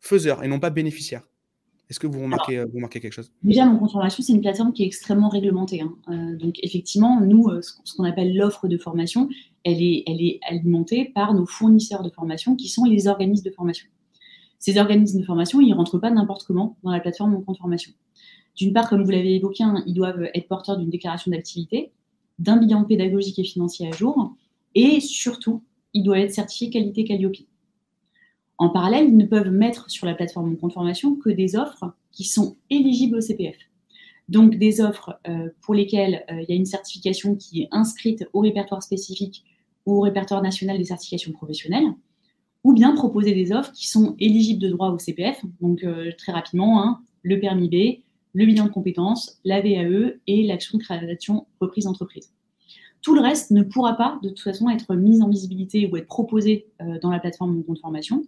faiseur 0.00 0.42
et 0.42 0.48
non 0.48 0.58
pas 0.58 0.70
bénéficiaire? 0.70 1.29
Est-ce 1.90 1.98
que 1.98 2.06
vous 2.06 2.22
remarquez, 2.22 2.62
vous 2.64 2.76
remarquez 2.76 3.00
quelque 3.00 3.12
chose? 3.12 3.32
Déjà, 3.42 3.66
mon 3.66 3.78
compte 3.78 3.90
formation, 3.90 4.22
c'est 4.22 4.32
une 4.32 4.40
plateforme 4.40 4.72
qui 4.72 4.84
est 4.84 4.86
extrêmement 4.86 5.28
réglementée. 5.28 5.82
Hein. 5.82 6.36
donc, 6.38 6.54
effectivement, 6.62 7.20
nous, 7.20 7.50
ce 7.60 7.94
qu'on 7.96 8.04
appelle 8.04 8.36
l'offre 8.36 8.68
de 8.68 8.78
formation, 8.78 9.28
elle 9.64 9.82
est, 9.82 10.04
elle 10.06 10.22
est 10.22 10.38
alimentée 10.48 11.04
par 11.04 11.34
nos 11.34 11.46
fournisseurs 11.46 12.04
de 12.04 12.10
formation 12.10 12.54
qui 12.54 12.68
sont 12.68 12.84
les 12.84 13.08
organismes 13.08 13.44
de 13.44 13.50
formation. 13.50 13.88
Ces 14.60 14.78
organismes 14.78 15.20
de 15.20 15.24
formation, 15.24 15.60
ils 15.60 15.70
ne 15.70 15.74
rentrent 15.74 15.98
pas 15.98 16.10
n'importe 16.10 16.44
comment 16.44 16.76
dans 16.84 16.90
la 16.90 17.00
plateforme 17.00 17.32
Mon 17.32 17.40
compte 17.40 17.58
formation. 17.58 17.92
D'une 18.56 18.72
part, 18.72 18.88
comme 18.88 19.02
vous 19.02 19.10
l'avez 19.10 19.34
évoqué, 19.34 19.64
hein, 19.64 19.82
ils 19.86 19.94
doivent 19.94 20.28
être 20.34 20.48
porteurs 20.48 20.76
d'une 20.76 20.90
déclaration 20.90 21.30
d'activité, 21.30 21.92
d'un 22.38 22.58
bilan 22.58 22.84
pédagogique 22.84 23.38
et 23.38 23.44
financier 23.44 23.88
à 23.88 23.90
jour, 23.92 24.36
et 24.74 25.00
surtout, 25.00 25.62
ils 25.94 26.02
doivent 26.02 26.20
être 26.20 26.34
certifiés 26.34 26.70
qualité 26.70 27.04
Calliope. 27.04 27.36
En 28.60 28.68
parallèle, 28.68 29.08
ils 29.08 29.16
ne 29.16 29.24
peuvent 29.24 29.50
mettre 29.50 29.90
sur 29.90 30.04
la 30.04 30.14
plateforme 30.14 30.50
Mon 30.50 30.56
compte 30.56 30.74
formation 30.74 31.16
que 31.16 31.30
des 31.30 31.56
offres 31.56 31.94
qui 32.12 32.24
sont 32.24 32.58
éligibles 32.68 33.16
au 33.16 33.20
CPF. 33.22 33.56
Donc 34.28 34.56
des 34.56 34.82
offres 34.82 35.18
euh, 35.26 35.48
pour 35.62 35.74
lesquelles 35.74 36.26
euh, 36.30 36.42
il 36.42 36.50
y 36.50 36.52
a 36.52 36.56
une 36.56 36.66
certification 36.66 37.36
qui 37.36 37.62
est 37.62 37.68
inscrite 37.70 38.28
au 38.34 38.40
répertoire 38.40 38.82
spécifique 38.82 39.46
ou 39.86 39.94
au 39.96 40.00
répertoire 40.02 40.42
national 40.42 40.76
des 40.76 40.84
certifications 40.84 41.32
professionnelles, 41.32 41.88
ou 42.62 42.74
bien 42.74 42.94
proposer 42.94 43.32
des 43.32 43.50
offres 43.50 43.72
qui 43.72 43.88
sont 43.88 44.14
éligibles 44.18 44.60
de 44.60 44.68
droit 44.68 44.90
au 44.90 44.98
CPF, 44.98 45.42
donc 45.62 45.82
euh, 45.82 46.12
très 46.18 46.32
rapidement, 46.32 46.84
hein, 46.84 47.00
le 47.22 47.40
permis 47.40 47.70
B, 47.70 48.02
le 48.34 48.44
bilan 48.44 48.66
de 48.66 48.70
compétences, 48.72 49.40
la 49.42 49.62
VAE 49.62 50.18
et 50.26 50.42
l'action 50.42 50.76
de 50.76 50.82
création 50.82 51.46
reprise 51.62 51.84
d'entreprise. 51.86 52.30
Tout 53.02 53.14
le 53.14 53.20
reste 53.20 53.50
ne 53.50 53.62
pourra 53.62 53.96
pas, 53.96 54.18
de 54.22 54.28
toute 54.28 54.40
façon, 54.40 54.68
être 54.68 54.94
mis 54.94 55.22
en 55.22 55.28
visibilité 55.28 55.88
ou 55.90 55.96
être 55.96 56.06
proposé 56.06 56.66
dans 57.00 57.10
la 57.10 57.18
plateforme 57.18 57.56
Mon 57.56 57.62
compte 57.62 57.80
formation. 57.80 58.22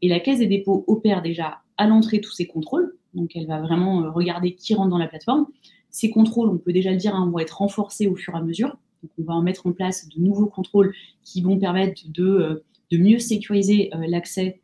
Et 0.00 0.08
la 0.08 0.20
Caisse 0.20 0.38
des 0.38 0.46
dépôts 0.46 0.84
opère 0.86 1.22
déjà 1.22 1.58
à 1.76 1.88
l'entrée 1.88 2.20
tous 2.20 2.30
ces 2.30 2.46
contrôles, 2.46 2.96
donc, 3.14 3.36
elle 3.36 3.46
va 3.46 3.60
vraiment 3.60 4.02
euh, 4.02 4.10
regarder 4.10 4.54
qui 4.54 4.74
rentre 4.74 4.90
dans 4.90 4.98
la 4.98 5.08
plateforme. 5.08 5.46
Ces 5.90 6.10
contrôles, 6.10 6.48
on 6.48 6.58
peut 6.58 6.72
déjà 6.72 6.90
le 6.90 6.96
dire, 6.96 7.14
hein, 7.14 7.28
vont 7.30 7.38
être 7.38 7.58
renforcés 7.58 8.06
au 8.06 8.16
fur 8.16 8.34
et 8.34 8.38
à 8.38 8.42
mesure. 8.42 8.76
Donc, 9.02 9.10
on 9.18 9.24
va 9.24 9.34
en 9.34 9.42
mettre 9.42 9.66
en 9.66 9.72
place 9.72 10.08
de 10.08 10.20
nouveaux 10.20 10.46
contrôles 10.46 10.94
qui 11.22 11.42
vont 11.42 11.58
permettre 11.58 12.02
de, 12.08 12.24
euh, 12.24 12.64
mieux 12.92 13.18
sécuriser 13.18 13.90
euh, 13.94 14.06
l'accès 14.06 14.60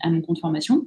à 0.00 0.10
mon 0.10 0.20
compte 0.20 0.38
formation. 0.38 0.86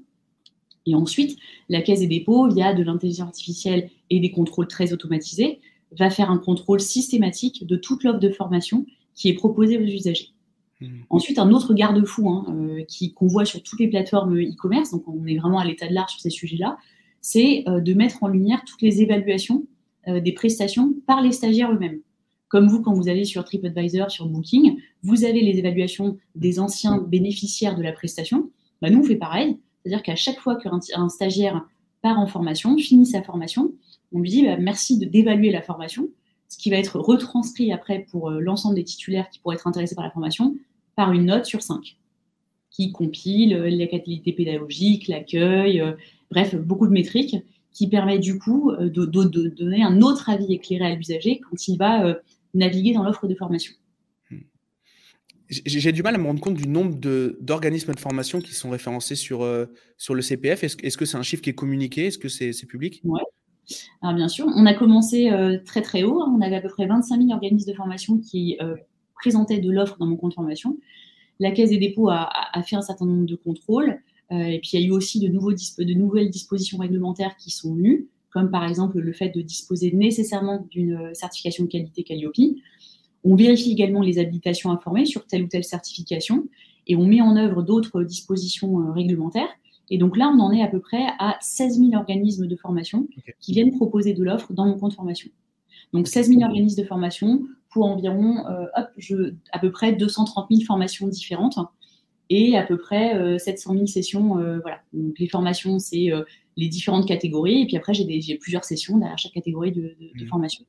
Et 0.85 0.95
ensuite, 0.95 1.37
la 1.67 1.81
Caisse 1.81 1.99
des 1.99 2.07
dépôts, 2.07 2.49
via 2.49 2.73
de 2.73 2.83
l'intelligence 2.83 3.27
artificielle 3.27 3.89
et 4.09 4.19
des 4.21 4.31
contrôles 4.31 4.67
très 4.67 4.93
automatisés, 4.93 5.59
va 5.97 6.09
faire 6.09 6.31
un 6.31 6.37
contrôle 6.37 6.79
systématique 6.79 7.65
de 7.65 7.75
toute 7.75 8.03
l'offre 8.03 8.19
de 8.19 8.29
formation 8.29 8.85
qui 9.13 9.29
est 9.29 9.33
proposée 9.33 9.77
aux 9.77 9.85
usagers. 9.85 10.29
Mmh. 10.79 10.87
Ensuite, 11.09 11.39
un 11.39 11.51
autre 11.51 11.73
garde-fou 11.73 12.29
hein, 12.29 12.45
qu'on 13.15 13.27
voit 13.27 13.45
sur 13.45 13.61
toutes 13.61 13.79
les 13.79 13.87
plateformes 13.87 14.39
e-commerce, 14.39 14.91
donc 14.91 15.07
on 15.07 15.25
est 15.25 15.37
vraiment 15.37 15.59
à 15.59 15.65
l'état 15.65 15.87
de 15.87 15.93
l'art 15.93 16.09
sur 16.09 16.19
ces 16.19 16.29
sujets-là, 16.29 16.77
c'est 17.21 17.63
euh, 17.67 17.79
de 17.79 17.93
mettre 17.93 18.23
en 18.23 18.27
lumière 18.27 18.63
toutes 18.65 18.81
les 18.81 19.01
évaluations 19.01 19.65
euh, 20.07 20.19
des 20.19 20.33
prestations 20.33 20.95
par 21.05 21.21
les 21.21 21.31
stagiaires 21.31 21.71
eux-mêmes. 21.71 21.99
Comme 22.47 22.67
vous, 22.67 22.81
quand 22.81 22.93
vous 22.93 23.07
allez 23.07 23.23
sur 23.23 23.45
TripAdvisor, 23.45 24.11
sur 24.11 24.27
Booking, 24.27 24.77
vous 25.03 25.23
avez 25.23 25.41
les 25.41 25.57
évaluations 25.59 26.17
des 26.35 26.59
anciens 26.59 26.97
bénéficiaires 26.97 27.77
de 27.77 27.83
la 27.83 27.93
prestation. 27.93 28.49
Bah, 28.81 28.89
nous, 28.89 28.99
on 28.99 29.03
fait 29.03 29.15
pareil. 29.15 29.57
C'est-à-dire 29.83 30.03
qu'à 30.03 30.15
chaque 30.15 30.39
fois 30.39 30.57
qu'un 30.57 31.09
stagiaire 31.09 31.65
part 32.01 32.19
en 32.19 32.27
formation, 32.27 32.77
finit 32.77 33.05
sa 33.05 33.21
formation, 33.21 33.71
on 34.11 34.19
lui 34.19 34.29
dit 34.29 34.43
bah, 34.43 34.57
merci 34.57 34.97
d'évaluer 34.97 35.51
la 35.51 35.61
formation, 35.61 36.09
ce 36.47 36.57
qui 36.57 36.69
va 36.69 36.77
être 36.77 36.99
retranscrit 36.99 37.71
après 37.71 38.05
pour 38.11 38.29
euh, 38.29 38.39
l'ensemble 38.39 38.75
des 38.75 38.83
titulaires 38.83 39.29
qui 39.29 39.39
pourraient 39.39 39.55
être 39.55 39.67
intéressés 39.67 39.95
par 39.95 40.03
la 40.03 40.11
formation 40.11 40.55
par 40.95 41.13
une 41.13 41.25
note 41.25 41.45
sur 41.45 41.61
5 41.61 41.97
qui 42.69 42.91
compile 42.91 43.55
la 43.55 43.87
qualité 43.87 44.31
pédagogique, 44.31 45.07
l'accueil, 45.09 45.83
Bref, 46.31 46.55
beaucoup 46.55 46.87
de 46.87 46.93
métriques 46.93 47.35
qui 47.73 47.87
permettent 47.89 48.21
du 48.21 48.39
coup 48.39 48.71
euh, 48.71 48.89
de, 48.89 49.05
donner 49.05 49.83
un 49.83 50.01
autre 50.01 50.29
avis 50.29 50.53
éclairé 50.53 50.85
à 50.85 50.95
l'usager 50.95 51.39
quand 51.39 51.67
il 51.67 51.77
va 51.77 52.05
euh, 52.05 52.15
naviguer 52.53 52.93
dans 52.93 53.03
l'offre 53.03 53.27
de 53.27 53.35
formation. 53.35 53.73
J'ai 55.49 55.91
du 55.91 56.01
mal 56.01 56.15
à 56.15 56.17
me 56.17 56.27
rendre 56.27 56.39
compte 56.39 56.53
du 56.53 56.69
nombre 56.69 56.95
d'organismes 57.41 57.93
de, 57.93 57.99
formation 57.99 58.39
qui 58.39 58.53
sont 58.53 58.69
référencés 58.69 59.15
sur, 59.15 59.41
euh, 59.41 59.65
sur 59.97 60.15
le 60.15 60.21
CPF. 60.21 60.63
Est-ce 60.63 60.97
que 60.97 61.03
c'est 61.03 61.17
un 61.17 61.23
chiffre 61.23 61.41
qui 61.41 61.49
est 61.49 61.55
communiqué? 61.55 62.05
Est-ce 62.05 62.17
que 62.17 62.29
c'est 62.29 62.53
public? 62.65 63.03
Alors 64.01 64.15
bien 64.15 64.27
sûr, 64.27 64.45
on 64.47 64.65
a 64.65 64.73
commencé 64.73 65.31
très 65.65 65.81
très 65.81 66.03
haut. 66.03 66.21
Hein. 66.21 66.33
On 66.37 66.41
avait 66.41 66.55
à 66.55 66.61
peu 66.61 66.69
près 66.69 66.85
25 66.85 67.21
000 67.21 67.31
organismes 67.31 67.71
de 67.71 67.75
formation 67.75 68.17
qui 68.17 68.57
présentaient 69.15 69.59
de 69.59 69.71
l'offre 69.71 69.97
dans 69.99 70.07
mon 70.07 70.17
compte 70.17 70.33
formation. 70.33 70.77
La 71.41 71.51
Caisse 71.51 71.71
des 71.71 71.79
dépôts 71.79 72.09
a, 72.09 72.29
fait 72.63 72.75
un 72.75 72.83
certain 72.83 73.05
nombre 73.05 73.25
de 73.25 73.35
contrôles. 73.35 73.99
Euh, 74.31 74.43
et 74.43 74.59
puis 74.59 74.69
il 74.73 74.81
y 74.81 74.83
a 74.83 74.87
eu 74.87 74.91
aussi 74.91 75.19
de, 75.19 75.93
nouvelles 75.93 76.29
dispositions 76.29 76.77
réglementaires 76.77 77.35
qui 77.35 77.49
sont 77.49 77.73
venues, 77.73 78.07
comme 78.29 78.51
par 78.51 78.63
exemple 78.63 78.99
le 78.99 79.11
fait 79.11 79.29
de 79.29 79.41
disposer 79.41 79.91
nécessairement 79.91 80.65
d'une 80.69 80.93
euh, 80.93 81.13
certification 81.13 81.65
de 81.65 81.69
qualité 81.69 82.03
Calliope. 82.03 82.35
On 83.23 83.35
vérifie 83.35 83.71
également 83.71 84.01
les 84.01 84.19
habilitations 84.19 84.71
informées 84.71 85.05
sur 85.05 85.25
telle 85.25 85.43
ou 85.43 85.47
telle 85.47 85.63
certification 85.63 86.47
et 86.85 86.95
on 86.95 87.05
met 87.05 87.21
en 87.21 87.35
œuvre 87.35 87.63
d'autres 87.63 88.03
dispositions 88.03 88.79
euh, 88.79 88.91
réglementaires. 88.91 89.49
Et 89.91 89.99
donc 89.99 90.17
là, 90.17 90.33
on 90.35 90.39
en 90.39 90.51
est 90.51 90.63
à 90.63 90.67
peu 90.67 90.79
près 90.79 91.05
à 91.19 91.37
16 91.41 91.77
000 91.77 91.93
organismes 91.93 92.47
de 92.47 92.55
formation 92.55 93.07
qui 93.39 93.53
viennent 93.53 93.75
proposer 93.75 94.13
de 94.13 94.23
l'offre 94.23 94.51
dans 94.53 94.65
mon 94.65 94.79
compte 94.79 94.93
formation. 94.93 95.29
Donc 95.93 96.07
16 96.07 96.29
000 96.29 96.41
organismes 96.41 96.81
de 96.81 96.87
formation 96.87 97.43
pour 97.69 97.85
environ 97.85 98.43
hop, 98.75 98.87
je, 98.97 99.33
à 99.51 99.59
peu 99.59 99.69
près 99.71 99.93
230 99.93 100.47
000 100.49 100.63
formations 100.65 101.07
différentes 101.07 101.57
et 102.31 102.57
à 102.57 102.63
peu 102.63 102.77
près 102.77 103.37
700 103.37 103.71
euh, 103.71 103.75
000 103.75 103.87
sessions. 103.87 104.39
Euh, 104.39 104.59
voilà. 104.61 104.79
Donc 104.93 105.19
les 105.19 105.27
formations, 105.27 105.79
c'est 105.79 106.11
euh, 106.11 106.23
les 106.55 106.69
différentes 106.69 107.05
catégories. 107.05 107.63
Et 107.63 107.65
puis 107.65 107.75
après, 107.75 107.93
j'ai 107.93 108.37
plusieurs 108.37 108.63
sessions 108.63 108.97
derrière 108.97 109.17
chaque 109.17 109.33
catégorie 109.33 109.73
de, 109.73 109.95
mmh. 109.99 110.27
formation. 110.27 110.63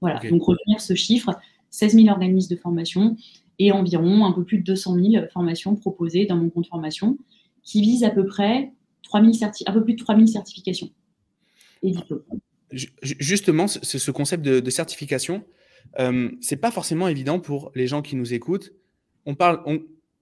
Voilà. 0.00 0.20
Donc 0.30 0.44
retenir 0.44 0.80
ce 0.80 0.94
chiffre, 0.94 1.32
16 1.70 1.94
000 1.94 2.08
organismes 2.08 2.54
de 2.54 2.60
formation 2.60 3.16
et 3.58 3.72
environ 3.72 4.24
un 4.24 4.32
peu 4.32 4.44
plus 4.44 4.58
de 4.58 4.62
200 4.62 4.94
000 4.94 5.24
formations 5.32 5.74
proposées 5.74 6.26
dans 6.26 6.36
mon 6.36 6.48
compte 6.48 6.68
formation 6.68 7.18
qui 7.62 7.80
visent 7.80 8.04
à 8.04 8.10
peu 8.10 8.26
près 8.26 8.72
3 9.02 9.20
un 9.20 9.72
peu 9.72 9.84
plus 9.84 9.94
de 9.94 9.98
3 9.98 10.14
000 10.16 10.26
certifications 10.26 10.90
et. 11.82 11.94
Justement, 12.72 13.66
ce 13.66 14.10
concept 14.12 14.44
de, 14.44 14.70
certification, 14.70 15.44
euh, 15.98 16.30
c'est 16.40 16.56
pas 16.56 16.70
forcément 16.70 17.08
évident 17.08 17.40
pour 17.40 17.72
les 17.74 17.88
gens 17.88 18.00
qui 18.00 18.14
nous 18.14 18.32
écoutent. 18.32 18.72
On 19.26 19.34
parle, 19.34 19.60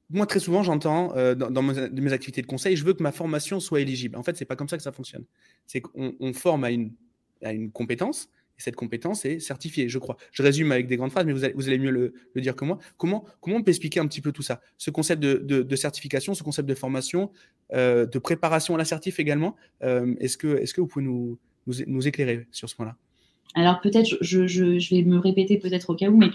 moi, 0.08 0.24
très 0.24 0.40
souvent, 0.40 0.62
j'entends 0.62 1.14
euh, 1.14 1.34
dans, 1.34 1.62
mes, 1.62 2.12
activités 2.12 2.40
de 2.40 2.46
conseil, 2.46 2.74
je 2.76 2.84
veux 2.84 2.94
que 2.94 3.02
ma 3.02 3.12
formation 3.12 3.60
soit 3.60 3.80
éligible. 3.80 4.16
En 4.16 4.22
fait, 4.22 4.36
c'est 4.36 4.46
pas 4.46 4.56
comme 4.56 4.68
ça 4.68 4.78
que 4.78 4.82
ça 4.82 4.92
fonctionne. 4.92 5.24
C'est 5.66 5.82
qu'on 5.82 6.32
forme 6.32 6.64
à 6.64 6.70
une, 6.70 6.94
à 7.42 7.52
une 7.52 7.70
compétence, 7.70 8.30
et 8.58 8.62
cette 8.62 8.76
compétence 8.76 9.24
est 9.24 9.38
certifiée, 9.38 9.88
je 9.88 9.98
crois. 9.98 10.16
Je 10.32 10.42
résume 10.42 10.72
avec 10.72 10.86
des 10.86 10.96
grandes 10.96 11.10
phrases, 11.10 11.26
mais 11.26 11.32
vous 11.32 11.44
allez, 11.44 11.78
mieux 11.78 11.90
le, 11.90 12.12
dire 12.36 12.56
que 12.56 12.64
moi. 12.64 12.78
Comment, 12.96 13.24
comment 13.40 13.56
on 13.56 13.62
peut 13.62 13.70
expliquer 13.70 14.00
un 14.00 14.06
petit 14.06 14.20
peu 14.20 14.32
tout 14.32 14.42
ça? 14.42 14.60
Ce 14.76 14.90
concept 14.90 15.22
de, 15.22 15.76
certification, 15.76 16.34
ce 16.34 16.42
concept 16.42 16.68
de 16.68 16.74
formation, 16.74 17.30
euh, 17.72 18.06
de 18.06 18.18
préparation 18.18 18.74
à 18.74 18.78
la 18.78 18.84
également. 19.18 19.56
Euh, 19.82 20.14
est-ce, 20.18 20.36
que, 20.36 20.80
vous 20.80 20.86
pouvez 20.86 21.04
nous, 21.04 22.08
éclairer 22.08 22.46
sur 22.50 22.68
ce 22.68 22.74
point-là? 22.74 22.96
Alors 23.54 23.80
peut-être, 23.80 24.18
je, 24.20 24.46
je, 24.46 24.94
vais 24.94 25.02
me 25.02 25.18
répéter 25.18 25.58
peut-être 25.58 25.90
au 25.90 25.94
cas 25.94 26.08
où, 26.08 26.16
mais 26.16 26.30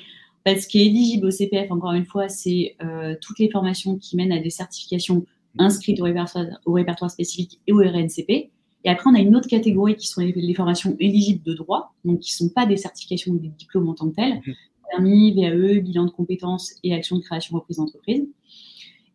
ce 0.46 0.68
qui 0.68 0.82
est 0.82 0.86
éligible 0.86 1.28
au 1.28 1.32
CPF, 1.32 1.72
encore 1.72 1.94
une 1.94 2.06
fois, 2.06 2.30
c'est 2.30 2.76
euh, 2.84 3.16
toutes 3.22 3.40
les 3.40 3.50
formations 3.50 3.98
qui 3.98 4.16
mènent 4.16 4.32
à 4.32 4.40
des 4.40 4.50
certifications 4.50 5.26
inscrites 5.60 6.00
au 6.02 6.74
répertoire, 6.74 7.12
spécifique 7.12 7.60
et 7.68 7.72
au 7.72 7.78
RNCP. 7.78 8.50
Et 8.84 8.90
après, 8.90 9.10
on 9.10 9.16
a 9.16 9.20
une 9.20 9.36
autre 9.36 9.48
catégorie 9.48 9.96
qui 9.96 10.08
sont 10.08 10.22
les, 10.22 10.54
formations 10.54 10.96
éligibles 11.00 11.44
de 11.44 11.54
droit, 11.54 11.94
donc 12.04 12.20
qui 12.20 12.34
ne 12.34 12.48
sont 12.48 12.54
pas 12.54 12.66
des 12.66 12.78
certifications 12.78 13.32
ou 13.32 13.40
des 13.40 13.48
diplômes 13.48 13.88
en 13.88 13.94
tant 13.94 14.10
que 14.10 14.16
tels, 14.16 14.36
mmh. 14.36 14.54
permis, 14.92 15.34
VAE, 15.34 15.80
bilan 15.82 16.06
de 16.06 16.12
compétences 16.12 16.74
et 16.84 16.94
action 16.94 17.18
de 17.18 17.22
création 17.22 17.56
reprise 17.56 17.78
d'entreprise. 17.78 18.28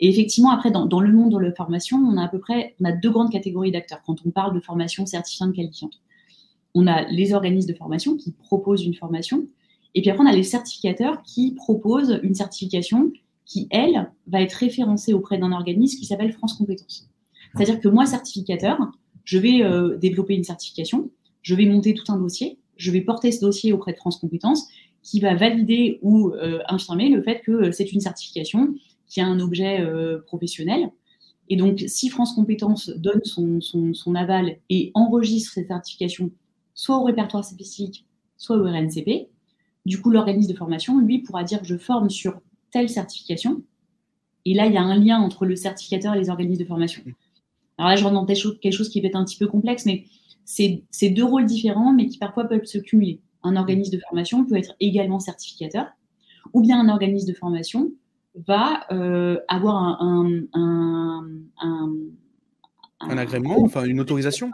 Et 0.00 0.08
effectivement, 0.08 0.50
après, 0.50 0.70
dans, 0.70 1.00
le 1.00 1.12
monde 1.12 1.32
de 1.32 1.38
la 1.38 1.52
formation, 1.52 1.98
on 1.98 2.16
a 2.16 2.25
à 2.25 2.28
peu 2.28 2.38
près 2.38 2.75
on 2.80 2.84
a 2.84 2.92
deux 2.92 3.10
grandes 3.10 3.32
catégories 3.32 3.72
d'acteurs 3.72 4.00
quand 4.06 4.16
on 4.25 4.30
parle 4.30 4.54
de 4.54 4.60
formation 4.60 5.06
certifiante 5.06 5.54
qualifiante. 5.54 6.00
On 6.75 6.87
a 6.87 7.08
les 7.08 7.34
organismes 7.34 7.68
de 7.68 7.76
formation 7.76 8.16
qui 8.16 8.32
proposent 8.32 8.84
une 8.84 8.94
formation, 8.94 9.48
et 9.94 10.00
puis 10.00 10.10
après, 10.10 10.22
on 10.22 10.28
a 10.28 10.32
les 10.32 10.44
certificateurs 10.44 11.22
qui 11.22 11.52
proposent 11.52 12.20
une 12.22 12.34
certification 12.34 13.12
qui, 13.44 13.66
elle, 13.70 14.10
va 14.26 14.42
être 14.42 14.52
référencée 14.52 15.12
auprès 15.14 15.38
d'un 15.38 15.52
organisme 15.52 15.98
qui 15.98 16.04
s'appelle 16.04 16.32
France 16.32 16.54
Compétences. 16.54 17.08
C'est-à-dire 17.54 17.80
que 17.80 17.88
moi, 17.88 18.04
certificateur, 18.04 18.78
je 19.28 19.37
vais 19.37 19.62
euh, 19.62 19.99
développer 19.99 20.35
une 20.35 20.42
certification, 20.42 21.11
je 21.42 21.54
vais 21.54 21.66
monter 21.66 21.92
tout 21.92 22.11
un 22.11 22.16
dossier, 22.16 22.58
je 22.78 22.90
vais 22.90 23.02
porter 23.02 23.30
ce 23.30 23.42
dossier 23.42 23.75
auprès 23.75 23.92
de 23.92 23.99
France 23.99 24.16
Compétences 24.16 24.66
qui 25.02 25.20
va 25.20 25.35
valider 25.35 25.99
ou 26.00 26.30
euh, 26.30 26.61
infirmer 26.66 27.11
le 27.11 27.23
fait 27.23 27.42
que 27.42 27.52
euh, 27.52 27.70
c'est 27.70 27.92
une 27.92 28.00
certification 28.00 28.75
qui 29.06 29.20
a 29.20 29.26
un 29.26 29.38
objet 29.40 29.87
professionnel. 30.26 30.90
Et 31.49 31.56
donc, 31.56 31.82
si 31.87 32.11
France 32.11 32.35
Compétences 32.35 32.90
donne 32.90 33.23
son, 33.25 34.14
aval 34.14 34.58
et 34.68 34.90
enregistre 34.92 35.52
cette 35.54 35.68
certification 35.68 36.30
soit 36.75 36.99
au 36.99 37.04
répertoire 37.04 37.42
spécifique, 37.42 38.06
soit 38.37 38.56
au 38.56 38.64
RNCP, 38.64 39.28
du 39.87 40.00
coup, 40.00 40.11
l'organisme 40.11 40.52
de 40.52 40.56
formation, 40.56 41.00
lui, 41.00 41.20
pourra 41.20 41.42
dire 41.44 41.61
je 41.64 41.78
forme 41.78 42.11
sur 42.11 42.40
telle 42.70 42.90
certification. 42.90 43.62
Et 44.44 44.52
là, 44.52 44.66
il 44.66 44.75
y 44.75 44.78
a 44.78 44.82
un 44.82 44.99
lien 44.99 45.18
entre 45.20 45.47
le 45.47 45.56
certificateur 45.56 46.14
et 46.14 46.18
les 46.18 46.28
organismes 46.28 46.62
de 46.62 46.68
formation. 46.68 47.02
Alors 47.78 47.90
là, 47.90 47.97
je 47.97 48.04
rentre 48.04 48.14
dans 48.14 48.26
quelque 48.26 48.70
chose 48.73 48.88
qui 48.88 49.00
peut 49.00 49.06
être 49.06 49.16
un 49.16 49.25
petit 49.25 49.38
peu 49.38 49.47
complexe, 49.47 49.87
mais 49.87 50.04
c'est 50.44 51.11
deux 51.11 51.25
rôles 51.25 51.47
différents, 51.47 51.92
mais 51.92 52.06
qui 52.06 52.18
parfois 52.18 52.44
peuvent 52.44 52.64
se 52.64 52.78
cumuler. 52.78 53.20
Un 53.42 53.56
organisme 53.56 53.97
de 53.97 54.00
formation 54.08 54.44
peut 54.44 54.56
être 54.56 54.75
également 54.80 55.20
certificateur, 55.20 55.87
ou 56.52 56.61
bien 56.61 56.80
un 56.80 56.88
organisme 56.88 57.28
de 57.28 57.35
formation 57.35 57.92
va 58.47 58.85
euh, 58.92 59.38
avoir 59.49 59.76
un, 60.02 60.42
un, 60.52 61.28
un, 61.61 61.92
un, 63.00 63.18
agrément, 63.18 63.62
enfin 63.62 63.85
une 63.85 64.00
autorisation 64.00 64.50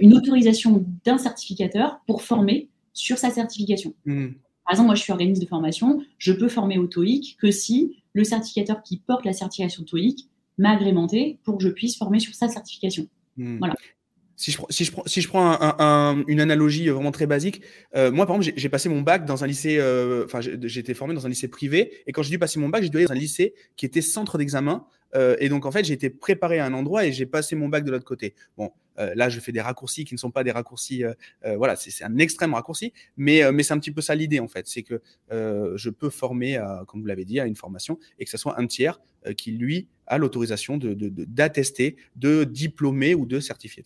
Une 0.00 0.14
autorisation 0.14 0.84
d'un 1.04 1.18
certificateur 1.18 2.00
pour 2.06 2.22
former 2.22 2.68
sur 2.92 3.18
sa 3.18 3.30
certification. 3.30 3.94
Hmm. 4.04 4.28
Par 4.64 4.74
exemple, 4.74 4.86
moi, 4.86 4.94
je 4.94 5.02
suis 5.02 5.12
organisme 5.12 5.42
de 5.42 5.48
formation, 5.48 6.02
je 6.18 6.32
peux 6.32 6.48
former 6.48 6.78
au 6.78 6.86
TOEIC 6.86 7.36
que 7.40 7.50
si 7.50 8.02
le 8.12 8.24
certificateur 8.24 8.82
qui 8.82 8.98
porte 8.98 9.24
la 9.24 9.32
certification 9.32 9.84
TOEIC 9.84 10.28
m'a 10.58 10.70
agrémenté 10.70 11.38
pour 11.44 11.58
que 11.58 11.64
je 11.64 11.68
puisse 11.68 11.96
former 11.96 12.20
sur 12.20 12.34
sa 12.34 12.48
certification. 12.48 13.06
Hmm. 13.36 13.58
Voilà. 13.58 13.74
Si 14.36 14.50
je, 14.50 14.58
si, 14.70 14.84
je 14.84 14.90
prends, 14.90 15.04
si 15.06 15.20
je 15.20 15.28
prends 15.28 15.56
un, 15.60 16.24
une 16.26 16.40
analogie 16.40 16.88
vraiment 16.88 17.12
très 17.12 17.26
basique, 17.26 17.62
euh, 17.94 18.10
moi 18.10 18.26
par 18.26 18.36
exemple, 18.36 18.58
j'ai 18.58 18.68
passé 18.68 18.88
mon 18.88 19.02
bac 19.02 19.24
dans 19.24 19.44
un 19.44 19.46
lycée, 19.46 19.76
euh, 19.78 20.24
enfin 20.24 20.40
j'ai 20.40 20.80
été 20.80 20.94
formé 20.94 21.14
dans 21.14 21.26
un 21.26 21.28
lycée 21.28 21.46
privé, 21.46 22.02
et 22.08 22.12
quand 22.12 22.22
j'ai 22.22 22.30
dû 22.30 22.40
passer 22.40 22.58
mon 22.58 22.68
bac, 22.68 22.82
j'ai 22.82 22.88
dû 22.88 22.96
aller 22.96 23.06
dans 23.06 23.12
un 23.12 23.16
lycée 23.16 23.54
qui 23.76 23.86
était 23.86 24.00
centre 24.00 24.38
d'examen, 24.38 24.84
euh, 25.14 25.36
et 25.38 25.48
donc 25.48 25.64
en 25.64 25.70
fait 25.70 25.84
j'ai 25.84 25.92
été 25.92 26.10
préparé 26.10 26.58
à 26.58 26.66
un 26.66 26.72
endroit 26.72 27.06
et 27.06 27.12
j'ai 27.12 27.26
passé 27.26 27.54
mon 27.54 27.68
bac 27.68 27.84
de 27.84 27.92
l'autre 27.92 28.04
côté. 28.04 28.34
Bon, 28.56 28.72
là 28.96 29.28
je 29.28 29.38
fais 29.38 29.52
des 29.52 29.60
raccourcis 29.60 30.04
qui 30.04 30.14
ne 30.14 30.18
sont 30.18 30.32
pas 30.32 30.42
des 30.42 30.50
raccourcis, 30.50 31.04
voilà, 31.56 31.76
c'est 31.76 32.02
un 32.02 32.18
extrême 32.18 32.54
raccourci, 32.54 32.92
mais, 33.16 33.42
mais 33.52 33.62
c'est 33.62 33.74
un 33.74 33.78
petit 33.78 33.92
peu 33.92 34.00
ça 34.00 34.16
l'idée 34.16 34.40
en 34.40 34.48
fait, 34.48 34.66
c'est 34.66 34.82
que 34.82 35.00
je 35.30 35.90
peux 35.90 36.10
former, 36.10 36.60
comme 36.88 37.00
vous 37.00 37.06
l'avez 37.06 37.24
dit, 37.24 37.38
à 37.38 37.46
une 37.46 37.54
formation, 37.54 37.96
et 38.18 38.24
que 38.24 38.30
ce 38.30 38.38
soit 38.38 38.58
un 38.58 38.66
tiers 38.66 39.00
qui 39.36 39.52
lui 39.52 39.86
a 40.06 40.18
l'autorisation 40.18 40.78
d'attester, 40.78 41.96
de, 42.16 42.28
de, 42.28 42.44
de 42.44 42.50
diplômer 42.50 43.14
ou 43.14 43.26
de 43.26 43.40
certifier. 43.40 43.84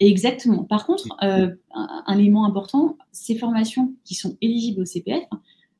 Exactement. 0.00 0.64
Par 0.64 0.86
contre, 0.86 1.04
euh, 1.22 1.54
un, 1.74 2.18
élément 2.18 2.46
important, 2.46 2.96
ces 3.12 3.36
formations 3.36 3.94
qui 4.04 4.14
sont 4.14 4.36
éligibles 4.40 4.80
au 4.80 4.84
CPF 4.86 5.24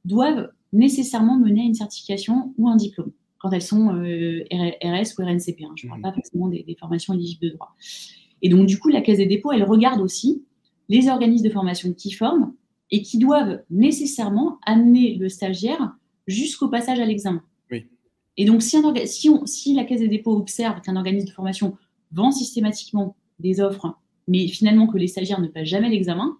doivent 0.05 0.51
nécessairement 0.75 1.39
mener 1.39 1.63
à 1.63 1.65
une 1.65 1.75
certification 1.75 2.55
ou 2.59 2.69
un 2.69 2.77
diplôme 2.77 3.13
quand 3.39 3.51
elles 3.53 3.63
sont 3.63 3.95
euh, 3.95 4.45
RS 4.53 5.19
ou 5.19 5.23
RNCP. 5.23 5.63
Hein. 5.63 5.73
Je 5.75 5.87
ne 5.87 5.89
parle 5.89 6.01
mmh. 6.01 6.03
pas 6.03 6.13
forcément 6.13 6.49
des, 6.49 6.77
formations 6.79 7.15
éligibles 7.15 7.47
de 7.47 7.55
droit. 7.55 7.75
Et 8.43 8.51
donc, 8.51 8.67
du 8.67 8.79
coup, 8.79 8.91
la 8.91 9.01
Caisse 9.01 9.17
des 9.17 9.27
dépôts, 9.27 9.53
elle 9.53 9.65
regarde 9.65 10.03
aussi 10.03 10.45
les 10.91 11.09
organismes 11.09 11.47
de 11.47 11.53
formation 11.53 11.93
qui 11.95 12.13
forment 12.13 12.53
et 12.91 13.01
qui 13.01 13.17
doivent 13.17 13.63
nécessairement 13.71 14.59
amener 14.67 15.15
le 15.15 15.31
stagiaire 15.31 15.95
jusqu'au 16.27 16.69
passage 16.69 17.01
à 17.01 17.07
l'examen. 17.07 17.43
Et 18.41 18.47
donc, 18.47 18.63
si, 18.63 18.79
si, 19.05 19.31
si 19.45 19.75
la 19.75 19.85
Caisse 19.85 20.01
des 20.01 20.09
dépôts 20.09 20.35
observe 20.35 20.81
qu'un 20.81 20.97
organisme 20.97 21.27
de 21.27 21.33
formation 21.33 21.77
vend 22.11 22.31
systématiquement 22.31 23.15
des 23.39 23.61
offres 23.61 23.99
mais 24.29 24.47
finalement 24.47 24.87
que 24.87 24.97
les 24.97 25.09
stagiaires 25.09 25.43
ne 25.43 25.49
passent 25.49 25.69
jamais 25.69 25.91
l'examen, 25.91 26.39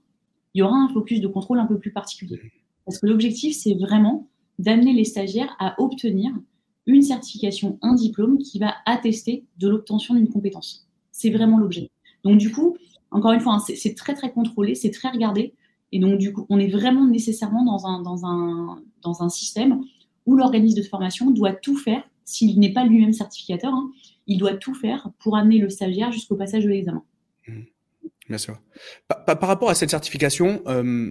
il 0.55 0.61
y 0.61 0.63
aura 0.63 0.77
un 0.77 0.89
focus 0.89 1.21
de 1.21 1.27
contrôle 1.27 1.59
un 1.59 1.67
peu 1.67 1.79
plus 1.79 1.91
particulier. 1.91 2.41
Parce 2.87 2.99
que 2.99 3.07
l'objectif, 3.07 3.55
c'est 3.55 3.75
vraiment 3.75 4.29
d'amener 4.59 4.95
les 4.95 5.05
stagiaires 5.05 5.55
à 5.59 5.75
obtenir 5.79 6.31
une 6.87 7.03
certification, 7.03 7.79
un 7.83 7.95
diplôme 7.95 8.39
qui 8.39 8.59
va 8.59 8.77
attester 8.87 9.45
de 9.59 9.69
l'obtention 9.69 10.15
d'une 10.15 10.29
compétence. 10.29 10.89
C'est 11.13 11.31
vraiment 11.31 11.59
l'objet. 11.59 11.91
Donc 12.25 12.39
du 12.39 12.51
coup, 12.51 12.79
encore 13.11 13.33
une 13.33 13.41
fois, 13.41 13.57
hein, 13.57 13.59
c'est 13.59 13.95
très 13.95 14.15
très 14.15 14.33
contrôlé, 14.33 14.75
c'est 14.75 14.91
très 14.91 15.11
regardé. 15.11 15.53
Et 15.93 15.99
donc 15.99 16.19
du 16.19 16.33
coup, 16.33 16.47
on 16.49 16.59
est 16.59 16.69
vraiment 16.69 17.07
nécessairement 17.07 17.65
dans 17.65 17.87
un, 17.87 18.01
dans 18.01 18.25
un, 18.25 18.81
dans 19.03 19.23
un 19.23 19.29
système 19.29 19.83
où 20.31 20.37
l'organisme 20.37 20.77
de 20.77 20.83
formation 20.83 21.33
doit 21.33 21.53
tout 21.53 21.77
faire, 21.77 22.09
s'il 22.25 22.61
n'est 22.61 22.73
pas 22.73 22.85
lui-même 22.85 23.13
certificateur, 23.13 23.75
hein, 23.75 23.91
il 24.29 24.39
doit 24.39 24.55
tout 24.55 24.75
faire 24.75 25.11
pour 25.19 25.37
amener 25.37 25.59
le 25.59 25.69
stagiaire 25.69 26.13
jusqu'au 26.13 26.37
passage 26.37 26.63
de 26.63 26.69
l'examen. 26.69 27.03
Mmh. 27.49 27.63
Bien 28.29 28.39
sûr. 28.39 28.61
Par, 29.09 29.41
rapport 29.41 29.71
à 29.71 29.75
cette 29.75 29.91
certification, 29.91 30.63
euh, 30.69 31.11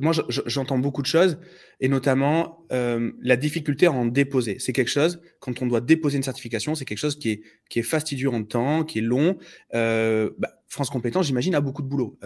moi, 0.00 0.12
j'entends 0.46 0.78
beaucoup 0.78 1.02
de 1.02 1.06
choses, 1.06 1.38
et 1.80 1.88
notamment 1.88 2.64
euh, 2.72 3.12
la 3.20 3.36
difficulté 3.36 3.84
à 3.84 3.92
en 3.92 4.06
déposer. 4.06 4.56
C'est 4.58 4.72
quelque 4.72 4.90
chose, 4.90 5.20
quand 5.40 5.60
on 5.60 5.66
doit 5.66 5.82
déposer 5.82 6.16
une 6.16 6.22
certification, 6.22 6.74
c'est 6.74 6.86
quelque 6.86 6.98
chose 6.98 7.18
qui 7.18 7.32
est, 7.32 7.42
qui 7.68 7.80
est 7.80 7.84
fastidieux 7.84 8.30
en 8.30 8.44
temps, 8.44 8.82
qui 8.82 9.00
est 9.00 9.02
long. 9.02 9.36
Euh, 9.74 10.30
bah, 10.38 10.61
France 10.72 10.90
Compétence, 10.90 11.26
j'imagine, 11.26 11.54
a 11.54 11.60
beaucoup 11.60 11.82
de 11.82 11.88
boulot. 11.88 12.18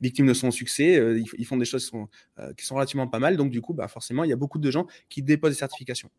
victime 0.00 0.26
de 0.26 0.34
son 0.34 0.50
succès, 0.50 1.00
ils, 1.38 1.44
font 1.44 1.56
des 1.56 1.64
choses 1.64 1.84
qui 1.84 1.90
sont, 1.90 2.08
qui 2.56 2.66
sont, 2.66 2.74
relativement 2.74 3.06
pas 3.06 3.20
mal. 3.20 3.36
Donc, 3.36 3.50
du 3.50 3.60
coup, 3.60 3.72
bah, 3.72 3.88
forcément, 3.88 4.24
il 4.24 4.30
y 4.30 4.32
a 4.32 4.36
beaucoup 4.36 4.58
de 4.58 4.70
gens 4.70 4.86
qui 5.08 5.22
déposent 5.22 5.52
des 5.52 5.58
certifications. 5.58 6.10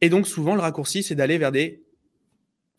Et 0.00 0.08
donc, 0.08 0.26
souvent, 0.26 0.54
le 0.54 0.60
raccourci, 0.60 1.02
c'est 1.02 1.14
d'aller 1.14 1.38
vers 1.38 1.52
des 1.52 1.82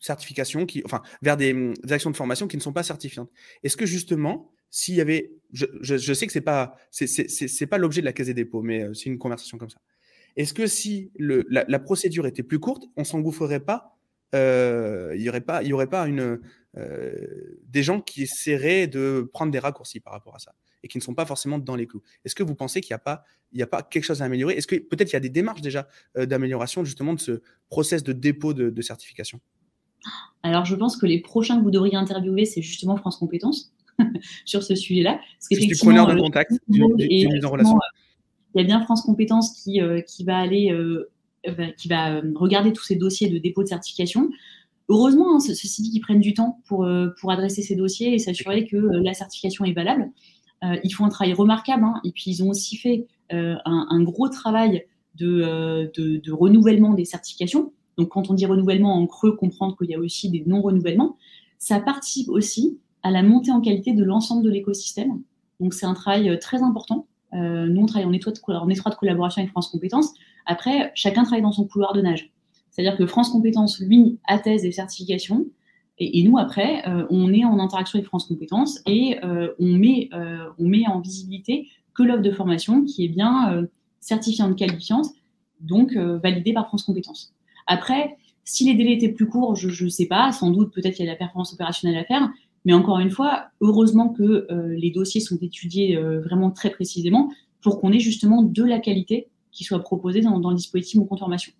certifications, 0.00 0.66
qui, 0.66 0.82
enfin, 0.84 1.02
vers 1.22 1.36
des, 1.36 1.74
actions 1.90 2.10
de 2.10 2.16
formation 2.16 2.48
qui 2.48 2.56
ne 2.56 2.62
sont 2.62 2.72
pas 2.72 2.82
certifiantes. 2.82 3.30
Est-ce 3.62 3.76
que 3.76 3.86
justement, 3.86 4.50
s'il 4.70 4.94
y 4.94 5.00
avait, 5.00 5.32
je, 5.52 5.66
je, 5.80 6.14
sais 6.14 6.26
que 6.26 6.32
c'est 6.32 6.40
pas, 6.40 6.76
c'est 6.90 7.66
pas 7.66 7.78
l'objet 7.78 8.00
de 8.00 8.06
la 8.06 8.12
Caisse 8.12 8.26
des 8.26 8.34
dépôts, 8.34 8.62
mais 8.62 8.82
euh, 8.82 8.94
c'est 8.94 9.06
une 9.06 9.18
conversation 9.18 9.58
comme 9.58 9.70
ça. 9.70 9.80
Est-ce 10.36 10.54
que 10.54 10.66
si 10.66 11.10
le, 11.18 11.44
la, 11.50 11.78
procédure 11.78 12.26
était 12.26 12.44
plus 12.44 12.60
courte, 12.60 12.84
on 12.96 13.04
s'engouffrerait 13.04 13.60
pas, 13.60 13.98
euh, 14.34 15.12
il 15.16 15.22
y 15.22 15.28
aurait 15.28 15.40
pas, 15.40 15.62
y 15.62 15.72
aurait 15.72 15.88
pas 15.88 16.06
une, 16.06 16.20
euh, 16.20 16.40
des 16.74 17.82
gens 17.82 18.00
qui 18.00 18.22
essaieraient 18.22 18.86
de 18.86 19.28
prendre 19.32 19.50
des 19.50 19.58
raccourcis 19.58 20.00
par 20.00 20.12
rapport 20.12 20.36
à 20.36 20.38
ça 20.38 20.54
et 20.82 20.88
qui 20.88 20.98
ne 20.98 21.02
sont 21.02 21.14
pas 21.14 21.26
forcément 21.26 21.58
dans 21.58 21.76
les 21.76 21.86
clous. 21.86 22.02
Est-ce 22.24 22.34
que 22.34 22.42
vous 22.42 22.54
pensez 22.54 22.80
qu'il 22.80 22.92
n'y 22.92 22.96
a 22.96 23.00
pas, 23.00 23.24
il 23.52 23.58
y 23.58 23.62
a 23.62 23.66
pas 23.66 23.82
quelque 23.82 24.04
chose 24.04 24.22
à 24.22 24.24
améliorer? 24.24 24.54
Est-ce 24.54 24.66
que 24.66 24.76
peut-être 24.76 25.10
il 25.10 25.14
y 25.14 25.16
a 25.16 25.20
des 25.20 25.30
démarches 25.30 25.60
déjà 25.60 25.88
d'amélioration 26.16 26.84
justement 26.84 27.12
de 27.12 27.20
ce 27.20 27.42
process 27.68 28.02
de 28.02 28.12
dépôt 28.12 28.54
de, 28.54 28.70
de 28.70 28.82
certification? 28.82 29.40
Alors, 30.42 30.64
je 30.64 30.74
pense 30.74 30.96
que 30.96 31.06
les 31.06 31.20
prochains 31.20 31.58
que 31.58 31.62
vous 31.62 31.70
devriez 31.70 31.96
interviewer, 31.96 32.44
c'est 32.44 32.62
justement 32.62 32.96
France 32.96 33.16
Compétences 33.18 33.72
sur 34.44 34.62
ce 34.62 34.74
sujet-là. 34.74 35.20
je 35.50 35.56
suis 35.56 35.76
preneur 35.76 36.06
de 36.06 36.18
contact, 36.18 36.52
en 36.52 37.50
relation. 37.50 37.78
Il 38.54 38.60
y 38.60 38.64
a 38.64 38.66
bien 38.66 38.80
France 38.80 39.02
Compétences 39.02 39.62
qui, 39.62 39.80
euh, 39.80 40.00
qui 40.00 40.24
va 40.24 40.38
aller, 40.38 40.72
euh, 40.72 41.10
qui 41.76 41.88
va 41.88 42.14
euh, 42.14 42.32
regarder 42.34 42.72
tous 42.72 42.82
ces 42.82 42.96
dossiers 42.96 43.28
de 43.28 43.38
dépôt 43.38 43.62
de 43.62 43.68
certification. 43.68 44.30
Heureusement, 44.90 45.36
hein, 45.36 45.40
ceci 45.40 45.82
dit, 45.82 45.90
qu'ils 45.90 46.00
prennent 46.02 46.20
du 46.20 46.34
temps 46.34 46.60
pour, 46.66 46.86
pour 47.20 47.30
adresser 47.30 47.62
ces 47.62 47.76
dossiers 47.76 48.12
et 48.12 48.18
s'assurer 48.18 48.66
que 48.66 48.76
la 48.76 49.14
certification 49.14 49.64
est 49.64 49.72
valable. 49.72 50.10
ils 50.62 50.90
font 50.90 51.04
un 51.04 51.08
travail 51.08 51.32
remarquable 51.32 51.84
hein, 51.84 51.94
et 52.04 52.10
puis 52.10 52.24
ils 52.26 52.42
ont 52.42 52.50
aussi 52.50 52.76
fait 52.76 53.06
un, 53.30 54.02
gros 54.02 54.28
travail 54.28 54.84
de, 55.14 55.90
de, 55.96 56.32
renouvellement 56.32 56.92
des 56.92 57.04
certifications. 57.04 57.72
Donc, 57.98 58.08
quand 58.08 58.30
on 58.30 58.34
dit 58.34 58.46
renouvellement 58.46 58.94
en 58.94 59.06
creux, 59.06 59.36
comprendre 59.36 59.76
qu'il 59.76 59.90
y 59.90 59.94
a 59.94 59.98
aussi 59.98 60.30
des 60.30 60.42
non-renouvellements, 60.46 61.16
ça 61.58 61.78
participe 61.80 62.28
aussi 62.28 62.78
à 63.02 63.10
la 63.10 63.22
montée 63.22 63.52
en 63.52 63.60
qualité 63.60 63.92
de 63.92 64.04
l'ensemble 64.04 64.42
de 64.42 64.50
l'écosystème. 64.50 65.22
Donc, 65.60 65.74
c'est 65.74 65.86
un 65.86 65.94
travail 65.94 66.28
euh, 66.28 66.38
très 66.38 66.62
important. 66.62 67.06
Euh, 67.34 67.66
nous, 67.66 67.82
on 67.82 67.86
travaille 67.86 68.06
en 68.06 68.12
étroite, 68.12 68.40
en 68.48 68.68
étroite 68.68 68.96
collaboration 68.96 69.40
avec 69.42 69.50
France 69.50 69.68
Compétences. 69.68 70.14
Après, 70.46 70.90
chacun 70.94 71.22
travaille 71.22 71.42
dans 71.42 71.52
son 71.52 71.66
couloir 71.66 71.92
de 71.92 72.00
nage. 72.00 72.32
C'est-à-dire 72.80 72.98
que 72.98 73.06
France 73.06 73.30
Compétences, 73.30 73.80
lui, 73.80 74.18
atteste 74.26 74.64
des 74.64 74.72
certifications. 74.72 75.46
Et, 75.98 76.22
nous, 76.22 76.38
après, 76.38 76.88
euh, 76.88 77.06
on 77.10 77.32
est 77.32 77.44
en 77.44 77.58
interaction 77.58 77.98
avec 77.98 78.06
France 78.06 78.26
Compétences 78.26 78.80
et 78.86 79.18
on, 79.22 79.72
met, 79.74 80.08
on 80.58 80.66
met 80.66 80.86
en 80.86 81.00
visibilité 81.00 81.68
que 81.92 82.02
l'offre 82.02 82.22
de 82.22 82.30
formation 82.30 82.84
qui 82.84 83.04
est 83.04 83.08
bien 83.08 83.66
certifiante, 84.00 84.56
qualifiante, 84.56 85.08
donc 85.60 85.94
validée 85.94 86.54
par 86.54 86.68
France 86.68 86.84
Compétences. 86.84 87.34
Après, 87.66 88.16
si 88.44 88.64
les 88.64 88.74
délais 88.74 88.94
étaient 88.94 89.12
plus 89.12 89.28
courts, 89.28 89.56
je 89.56 89.84
ne 89.84 89.90
sais 89.90 90.06
pas, 90.06 90.32
sans 90.32 90.50
doute 90.50 90.72
peut-être 90.72 90.94
qu'il 90.96 91.04
y 91.04 91.08
a 91.08 91.12
de 91.12 91.14
la 91.14 91.18
performance 91.18 91.52
opérationnelle 91.52 91.98
à 91.98 92.04
faire, 92.04 92.30
mais 92.64 92.72
encore 92.72 92.98
une 92.98 93.10
fois, 93.10 93.46
heureusement 93.60 94.10
que 94.10 94.46
euh, 94.50 94.74
les 94.76 94.90
dossiers 94.90 95.20
sont 95.20 95.38
étudiés 95.40 95.96
euh, 95.96 96.20
vraiment 96.20 96.50
très 96.50 96.70
précisément 96.70 97.30
pour 97.62 97.80
qu'on 97.80 97.92
ait 97.92 98.00
justement 98.00 98.42
de 98.42 98.64
la 98.64 98.78
qualité 98.78 99.28
qui 99.50 99.64
soit 99.64 99.80
proposée 99.80 100.20
dans, 100.20 100.38
le 100.38 100.54
dispositif 100.54 101.00
de 101.00 101.06
conformation. 101.06 101.52
Hmm. 101.52 101.59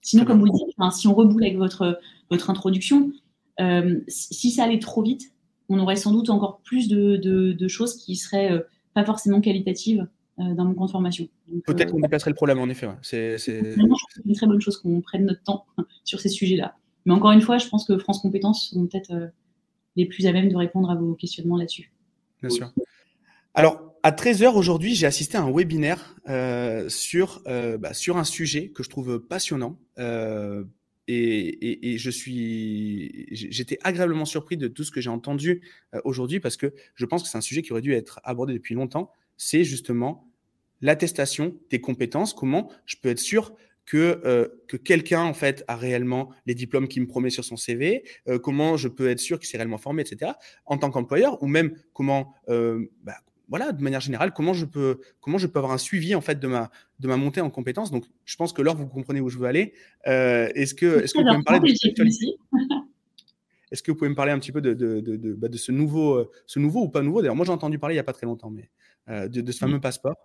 Sinon, 0.00 0.24
comme 0.24 0.38
vous 0.38 0.46
le 0.46 0.52
dites, 0.52 0.92
si 0.92 1.08
on 1.08 1.14
reboule 1.14 1.42
avec 1.42 1.56
votre, 1.56 1.98
votre 2.30 2.50
introduction, 2.50 3.12
euh, 3.60 4.00
si 4.08 4.50
ça 4.50 4.64
allait 4.64 4.78
trop 4.78 5.02
vite, 5.02 5.32
on 5.68 5.78
aurait 5.78 5.96
sans 5.96 6.12
doute 6.12 6.30
encore 6.30 6.60
plus 6.62 6.88
de, 6.88 7.68
choses 7.68 7.96
qui 7.96 8.16
seraient 8.16 8.64
pas 8.94 9.04
forcément 9.04 9.40
qualitatives 9.40 10.06
euh, 10.40 10.54
dans 10.54 10.64
mon 10.64 10.74
compte 10.74 10.92
formation. 10.92 11.26
Peut-être 11.66 11.88
euh, 11.88 11.92
qu'on 11.92 12.00
dépasserait 12.00 12.30
le 12.30 12.36
problème, 12.36 12.60
en 12.60 12.68
effet. 12.68 12.88
C'est 13.02 13.36
une 13.48 14.34
très 14.34 14.46
bonne 14.46 14.60
chose 14.60 14.76
qu'on 14.76 15.00
prenne 15.00 15.24
notre 15.24 15.42
temps 15.42 15.66
sur 16.04 16.20
ces 16.20 16.28
sujets-là. 16.28 16.76
Mais 17.06 17.12
encore 17.12 17.32
une 17.32 17.40
fois, 17.40 17.58
je 17.58 17.66
pense 17.66 17.84
que 17.84 17.98
France 17.98 18.20
Compétences 18.20 18.70
sont 18.70 18.86
peut-être 18.86 19.10
euh, 19.10 19.26
les 19.96 20.06
plus 20.06 20.26
à 20.26 20.32
même 20.32 20.48
de 20.48 20.54
répondre 20.54 20.90
à 20.90 20.94
vos 20.94 21.14
questionnements 21.14 21.56
là-dessus. 21.56 21.92
Bien 22.40 22.50
sûr. 22.50 22.72
Alors, 23.54 23.87
à 24.02 24.10
13h 24.10 24.54
aujourd'hui, 24.54 24.94
j'ai 24.94 25.06
assisté 25.06 25.36
à 25.36 25.42
un 25.42 25.52
webinaire 25.52 26.16
sur, 26.88 27.42
bah, 27.44 27.94
sur 27.94 28.16
un 28.16 28.24
sujet 28.24 28.70
que 28.70 28.82
je 28.82 28.90
trouve 28.90 29.18
passionnant. 29.20 29.78
Et, 31.10 31.94
et, 31.94 31.98
je 31.98 32.10
suis, 32.10 33.26
j'étais 33.30 33.78
agréablement 33.82 34.26
surpris 34.26 34.58
de 34.58 34.68
tout 34.68 34.84
ce 34.84 34.90
que 34.90 35.00
j'ai 35.00 35.08
entendu 35.08 35.62
aujourd'hui 36.04 36.38
parce 36.38 36.58
que 36.58 36.74
je 36.94 37.06
pense 37.06 37.22
que 37.22 37.28
c'est 37.28 37.38
un 37.38 37.42
sujet 37.42 37.62
qui 37.62 37.72
aurait 37.72 37.80
dû 37.80 37.94
être 37.94 38.20
abordé 38.24 38.52
depuis 38.52 38.74
longtemps. 38.74 39.10
C'est 39.38 39.64
justement 39.64 40.28
l'attestation 40.80 41.56
des 41.70 41.80
compétences, 41.80 42.34
comment 42.34 42.70
je 42.86 42.96
peux 43.00 43.08
être 43.08 43.18
sûr 43.18 43.54
que, 43.86 44.20
euh, 44.24 44.48
que 44.68 44.76
quelqu'un 44.76 45.22
en 45.22 45.32
fait 45.32 45.64
a 45.66 45.76
réellement 45.76 46.30
les 46.46 46.54
diplômes 46.54 46.88
qu'il 46.88 47.02
me 47.02 47.06
promet 47.06 47.30
sur 47.30 47.44
son 47.44 47.56
CV, 47.56 48.04
euh, 48.28 48.38
comment 48.38 48.76
je 48.76 48.88
peux 48.88 49.08
être 49.08 49.18
sûr 49.18 49.38
qu'il 49.38 49.48
s'est 49.48 49.56
réellement 49.56 49.78
formé, 49.78 50.02
etc. 50.02 50.32
En 50.66 50.76
tant 50.76 50.90
qu'employeur, 50.90 51.42
ou 51.42 51.46
même 51.46 51.74
comment, 51.94 52.34
euh, 52.48 52.86
bah, 53.02 53.16
voilà, 53.48 53.72
de 53.72 53.82
manière 53.82 54.00
générale, 54.00 54.32
comment 54.32 54.52
je 54.52 54.64
peux, 54.64 55.00
comment 55.20 55.38
je 55.38 55.46
peux 55.46 55.58
avoir 55.58 55.72
un 55.72 55.78
suivi 55.78 56.14
en 56.14 56.20
fait 56.20 56.38
de 56.38 56.46
ma, 56.46 56.70
de 57.00 57.08
ma 57.08 57.16
montée 57.16 57.40
en 57.40 57.50
compétences. 57.50 57.90
Donc, 57.90 58.04
je 58.24 58.36
pense 58.36 58.52
que 58.52 58.62
là, 58.62 58.74
vous 58.74 58.86
comprenez 58.86 59.20
où 59.20 59.28
je 59.28 59.38
veux 59.38 59.46
aller. 59.46 59.72
est-ce 60.04 60.74
que, 60.74 61.02
est-ce 61.02 61.14
que 61.14 61.18
vous 61.18 61.24
pouvez 61.24 61.38
me 61.38 61.44
parler 61.44 61.72
de 61.72 62.04
Est-ce 63.70 63.82
que 63.82 63.90
vous 63.90 63.98
pouvez 63.98 64.08
me 64.08 64.14
parler 64.14 64.32
un 64.32 64.38
petit 64.38 64.52
peu 64.52 64.62
de, 64.62 64.72
de, 64.72 65.00
de, 65.00 65.16
de, 65.16 65.34
bah, 65.34 65.48
de 65.48 65.56
ce 65.58 65.72
nouveau, 65.72 66.30
ce 66.46 66.58
nouveau 66.58 66.84
ou 66.84 66.88
pas 66.88 67.02
nouveau? 67.02 67.20
D'ailleurs, 67.20 67.36
moi, 67.36 67.44
j'ai 67.44 67.52
entendu 67.52 67.78
parler 67.78 67.94
il 67.94 67.96
n'y 67.96 68.00
a 68.00 68.04
pas 68.04 68.14
très 68.14 68.26
longtemps, 68.26 68.50
mais 68.50 68.70
de, 69.28 69.52
ce 69.52 69.58
fameux 69.58 69.80
passeport. 69.80 70.16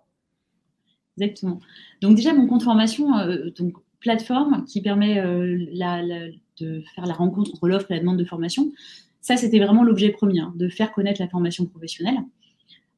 Exactement. 1.18 1.60
Donc 2.00 2.16
déjà, 2.16 2.32
mon 2.32 2.46
compte 2.46 2.62
formation, 2.62 3.16
euh, 3.18 3.50
donc 3.56 3.74
plateforme 4.00 4.64
qui 4.66 4.82
permet 4.82 5.20
euh, 5.20 6.32
de 6.58 6.82
faire 6.94 7.06
la 7.06 7.14
rencontre 7.14 7.52
entre 7.52 7.68
l'offre 7.68 7.90
et 7.90 7.94
la 7.94 8.00
demande 8.00 8.18
de 8.18 8.24
formation, 8.24 8.72
ça, 9.20 9.36
c'était 9.36 9.58
vraiment 9.58 9.84
l'objet 9.84 10.10
premier, 10.10 10.40
hein, 10.40 10.52
de 10.56 10.68
faire 10.68 10.92
connaître 10.92 11.20
la 11.20 11.28
formation 11.28 11.64
professionnelle. 11.66 12.16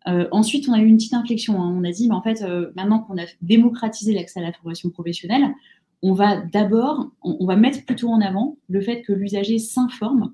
Euh, 0.09 0.29
ensuite, 0.31 0.69
on 0.69 0.73
a 0.73 0.79
eu 0.79 0.87
une 0.87 0.97
petite 0.97 1.15
inflexion. 1.15 1.61
Hein. 1.61 1.75
On 1.77 1.85
a 1.85 1.91
dit, 1.91 2.09
mais 2.09 2.15
en 2.15 2.23
fait, 2.23 2.45
maintenant 2.77 3.01
qu'on 3.01 3.19
a 3.19 3.27
démocratisé 3.43 4.13
l'accès 4.15 4.41
à 4.41 4.43
la 4.43 4.53
formation 4.53 4.91
professionnelle, 4.91 5.55
on 6.03 6.13
va 6.13 6.37
d'abord, 6.37 7.11
on, 7.23 7.37
on, 7.41 7.47
va 7.47 7.57
mettre 7.57 7.85
plutôt 7.85 8.09
en 8.09 8.21
avant 8.21 8.57
le 8.69 8.81
fait 8.81 9.03
que 9.03 9.13
l'usager 9.13 9.59
s'informe 9.59 10.33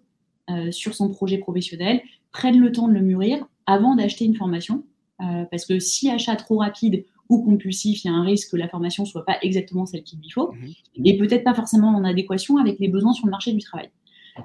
sur 0.71 0.95
son 0.95 1.09
projet 1.09 1.39
professionnel, 1.39 2.03
prenne 2.33 2.59
le 2.59 2.73
temps 2.73 2.89
de 2.89 2.93
le 2.93 3.01
mûrir 3.01 3.47
avant 3.67 3.95
d'acheter 3.95 4.25
une 4.27 4.35
formation. 4.35 4.85
parce 5.19 5.65
que 5.65 5.79
si 5.79 6.11
achat 6.11 6.37
trop 6.37 6.59
rapide 6.59 7.05
compulsif, 7.41 8.05
il 8.05 8.09
y 8.09 8.11
a 8.11 8.15
un 8.15 8.23
risque 8.23 8.51
que 8.51 8.57
la 8.57 8.69
formation 8.69 9.05
soit 9.05 9.25
pas 9.25 9.37
exactement 9.43 9.87
celle 9.87 10.03
qu'il 10.03 10.19
lui 10.19 10.31
faut, 10.31 10.53
mhm. 10.53 11.07
et 11.07 11.17
peut-être 11.17 11.45
pas 11.45 11.55
forcément 11.55 11.89
en 11.89 12.05
adéquation 12.05 12.59
avec 12.59 12.79
les 12.79 12.89
besoins 12.89 13.13
sur 13.13 13.27
le 13.27 13.31
marché 13.31 13.53
du 13.53 13.61
travail. 13.61 13.91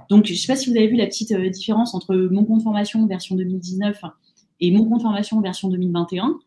Donc, 0.10 0.26
je 0.26 0.34
ne 0.34 0.38
sais 0.38 0.48
pas 0.48 0.58
si 0.58 0.70
vous 0.70 0.76
avez 0.76 0.88
vu 0.88 0.96
la 0.96 1.06
petite 1.06 1.32
euh, 1.32 1.50
différence 1.50 1.94
entre 1.94 2.14
mon 2.16 2.44
compte 2.44 2.62
formation 2.62 3.06
version 3.08 3.36
2019 3.36 4.02
et 4.60 4.72
mon 4.72 4.86
compte 4.86 5.02
formation 5.02 5.40
version 5.42 5.70
2021. 5.70 6.40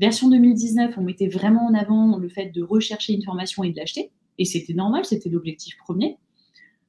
Version 0.00 0.28
2019, 0.28 0.94
on 0.98 1.02
mettait 1.02 1.28
vraiment 1.28 1.66
en 1.66 1.74
avant 1.74 2.18
le 2.18 2.28
fait 2.28 2.46
de 2.46 2.62
rechercher 2.62 3.12
une 3.12 3.22
formation 3.22 3.62
et 3.62 3.70
de 3.70 3.76
l'acheter, 3.76 4.10
et 4.38 4.44
c'était 4.44 4.74
normal, 4.74 5.04
c'était 5.04 5.28
l'objectif 5.28 5.76
premier. 5.78 6.16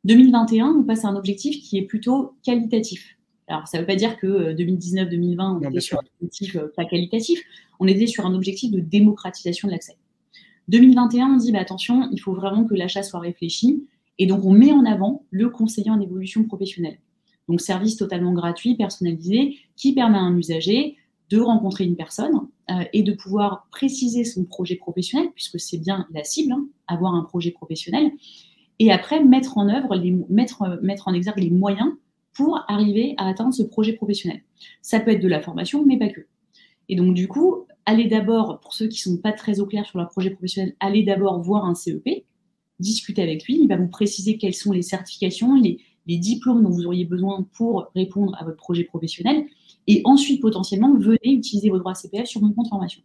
2021, 0.05 0.67
on 0.79 0.83
passe 0.83 1.05
à 1.05 1.09
un 1.09 1.15
objectif 1.15 1.61
qui 1.61 1.77
est 1.77 1.83
plutôt 1.83 2.33
qualitatif. 2.43 3.17
Alors, 3.47 3.67
ça 3.67 3.77
ne 3.77 3.83
veut 3.83 3.87
pas 3.87 3.95
dire 3.95 4.17
que 4.17 4.53
2019-2020, 4.53 5.39
euh, 5.39 5.59
on 5.59 5.69
était 5.69 5.79
sur 5.79 5.99
un 5.99 6.03
objectif 6.19 6.55
euh, 6.55 6.67
pas 6.75 6.85
qualitatif, 6.85 7.41
on 7.79 7.87
était 7.87 8.07
sur 8.07 8.25
un 8.25 8.33
objectif 8.33 8.71
de 8.71 8.79
démocratisation 8.79 9.67
de 9.67 9.73
l'accès. 9.73 9.97
2021, 10.67 11.27
on 11.27 11.37
dit, 11.37 11.51
bah, 11.51 11.59
attention, 11.59 12.09
il 12.11 12.19
faut 12.19 12.33
vraiment 12.33 12.65
que 12.65 12.73
l'achat 12.73 13.03
soit 13.03 13.19
réfléchi, 13.19 13.85
et 14.17 14.25
donc 14.25 14.45
on 14.45 14.51
met 14.51 14.71
en 14.71 14.85
avant 14.85 15.23
le 15.29 15.49
conseiller 15.49 15.91
en 15.91 15.99
évolution 15.99 16.43
professionnelle. 16.43 16.97
Donc, 17.47 17.61
service 17.61 17.97
totalement 17.97 18.33
gratuit, 18.33 18.75
personnalisé, 18.75 19.57
qui 19.75 19.93
permet 19.93 20.17
à 20.17 20.21
un 20.21 20.37
usager 20.37 20.97
de 21.29 21.39
rencontrer 21.39 21.85
une 21.85 21.95
personne 21.95 22.47
euh, 22.69 22.83
et 22.93 23.03
de 23.03 23.13
pouvoir 23.13 23.67
préciser 23.71 24.23
son 24.23 24.45
projet 24.45 24.75
professionnel, 24.75 25.29
puisque 25.33 25.59
c'est 25.59 25.77
bien 25.77 26.07
la 26.11 26.23
cible, 26.23 26.53
hein, 26.53 26.67
avoir 26.87 27.13
un 27.15 27.23
projet 27.23 27.51
professionnel, 27.51 28.11
et 28.79 28.91
après 28.91 29.23
mettre 29.23 29.57
en 29.57 29.69
œuvre, 29.69 29.95
les, 29.95 30.15
mettre, 30.29 30.79
mettre 30.81 31.07
en 31.07 31.13
exergue 31.13 31.39
les 31.39 31.49
moyens 31.49 31.91
pour 32.33 32.59
arriver 32.67 33.15
à 33.17 33.27
atteindre 33.27 33.53
ce 33.53 33.63
projet 33.63 33.93
professionnel. 33.93 34.41
Ça 34.81 34.99
peut 34.99 35.11
être 35.11 35.21
de 35.21 35.27
la 35.27 35.41
formation, 35.41 35.85
mais 35.85 35.97
pas 35.97 36.09
que. 36.09 36.21
Et 36.89 36.95
donc, 36.95 37.13
du 37.13 37.27
coup, 37.27 37.65
allez 37.85 38.05
d'abord, 38.05 38.59
pour 38.59 38.73
ceux 38.73 38.87
qui 38.87 39.07
ne 39.09 39.15
sont 39.15 39.21
pas 39.21 39.31
très 39.31 39.59
au 39.59 39.65
clair 39.65 39.85
sur 39.85 39.97
leur 39.97 40.09
projet 40.09 40.31
professionnel, 40.31 40.75
allez 40.79 41.03
d'abord 41.03 41.41
voir 41.41 41.65
un 41.65 41.75
CEP, 41.75 42.25
discuter 42.79 43.21
avec 43.21 43.45
lui, 43.45 43.57
il 43.61 43.67
va 43.67 43.77
vous 43.77 43.87
préciser 43.87 44.37
quelles 44.37 44.53
sont 44.53 44.73
les 44.73 44.81
certifications, 44.81 45.55
les, 45.55 45.79
diplômes 46.05 46.63
dont 46.63 46.69
vous 46.69 46.85
auriez 46.85 47.05
besoin 47.05 47.47
pour 47.53 47.87
répondre 47.95 48.35
à 48.39 48.45
votre 48.45 48.57
projet 48.57 48.83
professionnel. 48.83 49.45
Et 49.87 50.01
ensuite, 50.05 50.41
potentiellement, 50.41 50.93
venez 50.95 51.17
utiliser 51.23 51.69
vos 51.69 51.79
droits 51.79 51.95
CPF 51.95 52.27
sur 52.27 52.41
mon 52.41 52.53
compte 52.53 52.69
formation. 52.69 53.01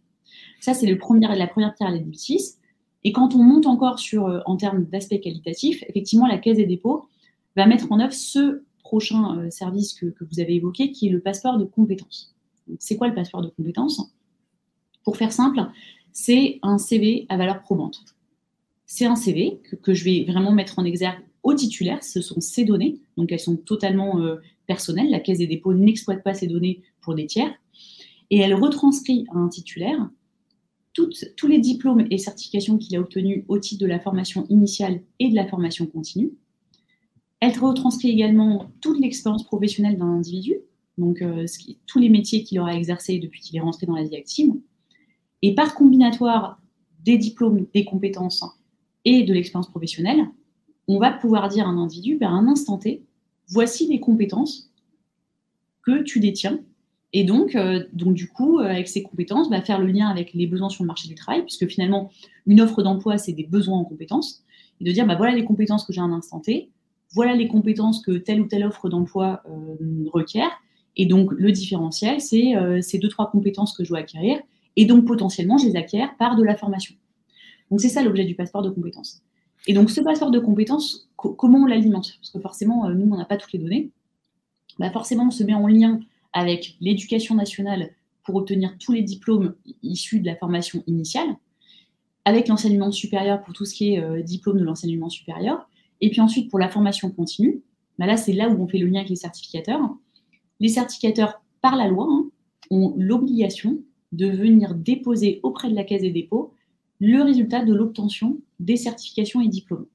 Ça, 0.59 0.73
c'est 0.73 0.87
la 0.87 0.95
première 0.95 1.33
pierre 1.75 1.89
à 1.89 1.91
l'édifice. 1.91 2.59
Et 3.03 3.11
quand 3.11 3.35
on 3.35 3.43
monte 3.43 3.65
encore 3.65 3.99
sur, 3.99 4.27
euh, 4.27 4.39
en 4.45 4.57
termes 4.57 4.85
d'aspect 4.85 5.19
qualitatif, 5.19 5.83
effectivement, 5.87 6.27
la 6.27 6.37
Caisse 6.37 6.57
des 6.57 6.65
dépôts 6.65 7.07
va 7.55 7.65
mettre 7.65 7.91
en 7.91 7.99
œuvre 7.99 8.13
ce 8.13 8.63
prochain 8.83 9.37
euh, 9.37 9.49
service 9.49 9.93
que, 9.93 10.13
vous 10.19 10.39
avez 10.39 10.55
évoqué, 10.55 10.91
qui 10.91 11.07
est 11.07 11.11
le 11.11 11.19
passeport 11.19 11.57
de 11.57 11.65
compétences. 11.65 12.35
C'est 12.79 12.97
quoi 12.97 13.07
le 13.07 13.15
passeport 13.15 13.41
de 13.41 13.49
compétences? 13.49 14.13
Pour 15.03 15.17
faire 15.17 15.33
simple, 15.33 15.61
c'est 16.11 16.59
un 16.61 16.77
CV 16.77 17.25
à 17.29 17.37
valeur 17.37 17.61
probante. 17.61 18.03
C'est 18.85 19.05
un 19.05 19.15
CV 19.15 19.61
que, 19.81 19.93
je 19.93 20.03
vais 20.03 20.25
vraiment 20.25 20.51
mettre 20.51 20.77
en 20.77 20.85
exergue 20.85 21.23
au 21.43 21.53
titulaire. 21.53 22.03
Ce 22.03 22.21
sont 22.21 22.41
ces 22.41 22.65
données, 22.65 22.99
donc 23.17 23.31
elles 23.31 23.39
sont 23.39 23.57
totalement 23.57 24.19
euh, 24.19 24.37
personnelles. 24.67 25.09
La 25.09 25.19
Caisse 25.19 25.39
des 25.39 25.47
dépôts 25.47 25.73
n'exploite 25.73 26.23
pas 26.23 26.33
ces 26.33 26.47
données 26.47 26.81
pour 27.01 27.15
des 27.15 27.25
tiers. 27.25 27.53
Et 28.29 28.37
elle 28.37 28.53
retranscrit 28.53 29.25
à 29.33 29.37
un 29.37 29.49
titulaire 29.49 30.09
tous 30.93 31.47
les 31.47 31.59
diplômes 31.59 32.05
et 32.09 32.17
certifications 32.17 32.77
qu'il 32.77 32.95
a 32.97 32.99
obtenus 32.99 33.45
au 33.47 33.57
titre 33.59 33.81
de 33.81 33.87
la 33.87 33.99
formation 33.99 34.45
initiale 34.49 35.01
et 35.19 35.29
de 35.29 35.35
la 35.35 35.47
formation 35.47 35.85
continue, 35.85 36.33
elle 37.39 37.57
retranscrit 37.57 38.09
également 38.09 38.71
toute 38.81 38.99
l'expérience 38.99 39.43
professionnelle 39.43 39.97
d'un 39.97 40.05
individu, 40.05 40.57
donc 40.97 41.21
euh, 41.21 41.45
tous 41.87 41.99
les 41.99 42.09
métiers 42.09 42.43
qu'il 42.43 42.59
aura 42.59 42.75
exercés 42.75 43.19
depuis 43.19 43.41
qu'il 43.41 43.57
est 43.57 43.61
rentré 43.61 43.87
dans 43.87 43.95
la 43.95 44.03
vie 44.03 44.15
active. 44.15 44.53
Et 45.41 45.55
par 45.55 45.73
combinatoire 45.73 46.61
des 47.03 47.17
diplômes, 47.17 47.65
des 47.73 47.83
compétences 47.83 48.43
et 49.05 49.23
de 49.23 49.33
l'expérience 49.33 49.69
professionnelle, 49.69 50.27
on 50.87 50.99
va 50.99 51.11
pouvoir 51.11 51.47
dire 51.49 51.67
à 51.67 51.69
un 51.69 51.77
individu, 51.77 52.17
ben, 52.17 52.27
à 52.27 52.31
un 52.31 52.47
instant 52.47 52.77
T, 52.77 53.03
voici 53.47 53.87
les 53.87 53.99
compétences 53.99 54.71
que 55.83 56.01
tu 56.03 56.19
détiens. 56.19 56.59
Et 57.13 57.23
donc, 57.23 57.55
euh, 57.55 57.83
donc 57.93 58.13
du 58.13 58.27
coup, 58.27 58.59
euh, 58.59 58.65
avec 58.65 58.87
ces 58.87 59.03
compétences, 59.03 59.49
va 59.49 59.61
faire 59.61 59.79
le 59.79 59.87
lien 59.87 60.07
avec 60.07 60.33
les 60.33 60.47
besoins 60.47 60.69
sur 60.69 60.83
le 60.83 60.87
marché 60.87 61.07
du 61.07 61.15
travail, 61.15 61.43
puisque 61.43 61.67
finalement, 61.67 62.09
une 62.47 62.61
offre 62.61 62.83
d'emploi, 62.83 63.17
c'est 63.17 63.33
des 63.33 63.45
besoins 63.45 63.77
en 63.77 63.83
compétences. 63.83 64.43
Et 64.79 64.85
de 64.85 64.91
dire, 64.91 65.05
ben, 65.05 65.15
voilà 65.15 65.35
les 65.35 65.43
compétences 65.43 65.85
que 65.85 65.93
j'ai 65.93 66.01
à 66.01 66.03
un 66.03 66.13
instant 66.13 66.39
T, 66.39 66.69
voilà 67.13 67.35
les 67.35 67.47
compétences 67.47 68.01
que 68.01 68.13
telle 68.13 68.39
ou 68.41 68.47
telle 68.47 68.63
offre 68.63 68.89
d'emploi 68.89 69.43
euh, 69.49 69.75
requiert. 70.13 70.51
Et 70.95 71.05
donc, 71.05 71.31
le 71.31 71.51
différentiel, 71.51 72.19
c'est 72.19 72.53
ces 72.81 72.97
deux, 72.97 73.07
trois 73.07 73.31
compétences 73.31 73.71
que 73.77 73.85
je 73.85 73.89
dois 73.89 73.99
acquérir. 73.99 74.41
Et 74.75 74.85
donc, 74.85 75.05
potentiellement, 75.05 75.57
je 75.57 75.65
les 75.65 75.77
acquiers 75.77 76.05
par 76.19 76.35
de 76.35 76.43
la 76.43 76.57
formation. 76.57 76.95
Donc, 77.69 77.79
c'est 77.79 77.87
ça 77.87 78.03
l'objet 78.03 78.25
du 78.25 78.35
passeport 78.35 78.61
de 78.61 78.69
compétences. 78.69 79.23
Et 79.67 79.73
donc, 79.73 79.91
ce 79.91 80.01
passeport 80.01 80.31
de 80.31 80.39
compétences, 80.39 81.09
comment 81.15 81.59
on 81.59 81.65
l'alimente? 81.65 82.17
Parce 82.19 82.31
que 82.31 82.39
forcément, 82.39 82.87
euh, 82.87 82.93
nous, 82.93 83.11
on 83.11 83.17
n'a 83.17 83.25
pas 83.25 83.37
toutes 83.37 83.53
les 83.53 83.59
données. 83.59 83.91
Bah, 84.79 84.91
forcément, 84.91 85.27
on 85.27 85.31
se 85.31 85.43
met 85.43 85.53
en 85.53 85.67
lien 85.67 85.99
avec 86.33 86.77
l'éducation 86.81 87.35
nationale 87.35 87.91
pour 88.23 88.35
obtenir 88.35 88.77
tous 88.79 88.91
les 88.91 89.01
diplômes 89.01 89.55
issus 89.83 90.19
de 90.19 90.25
la 90.25 90.35
formation 90.35 90.83
initiale, 90.87 91.35
avec 92.25 92.47
l'enseignement 92.47 92.91
supérieur 92.91 93.43
pour 93.43 93.53
tout 93.53 93.65
ce 93.65 93.73
qui 93.73 93.95
est 93.95 94.23
diplôme 94.23 94.59
de 94.59 94.63
l'enseignement 94.63 95.09
supérieur, 95.09 95.67
et 96.01 96.09
puis 96.09 96.19
ensuite, 96.19 96.49
pour 96.49 96.59
la 96.59 96.69
formation 96.69 97.11
continue, 97.11 97.61
bah 97.99 98.07
là, 98.07 98.17
c'est 98.17 98.33
là 98.33 98.49
où 98.49 98.61
on 98.61 98.67
fait 98.67 98.79
le 98.79 98.87
lien 98.87 98.99
avec 98.99 99.09
les 99.09 99.15
certificateurs. 99.15 99.81
Les 100.59 100.69
certificateurs, 100.69 101.41
par 101.61 101.75
la 101.75 101.87
loi, 101.87 102.07
hein, 102.09 102.29
ont 102.71 102.93
l'obligation 102.97 103.79
de 104.11 104.27
venir 104.27 104.73
déposer 104.73 105.39
auprès 105.43 105.69
de 105.69 105.75
la 105.75 105.83
Caisse 105.83 106.01
des 106.01 106.11
dépôts 106.11 106.53
le 106.99 107.21
résultat 107.21 107.63
de 107.63 107.73
l'obtention 107.73 108.37
des 108.61 108.77
certifications 108.77 109.41
et 109.41 109.47
diplômes. 109.47 109.87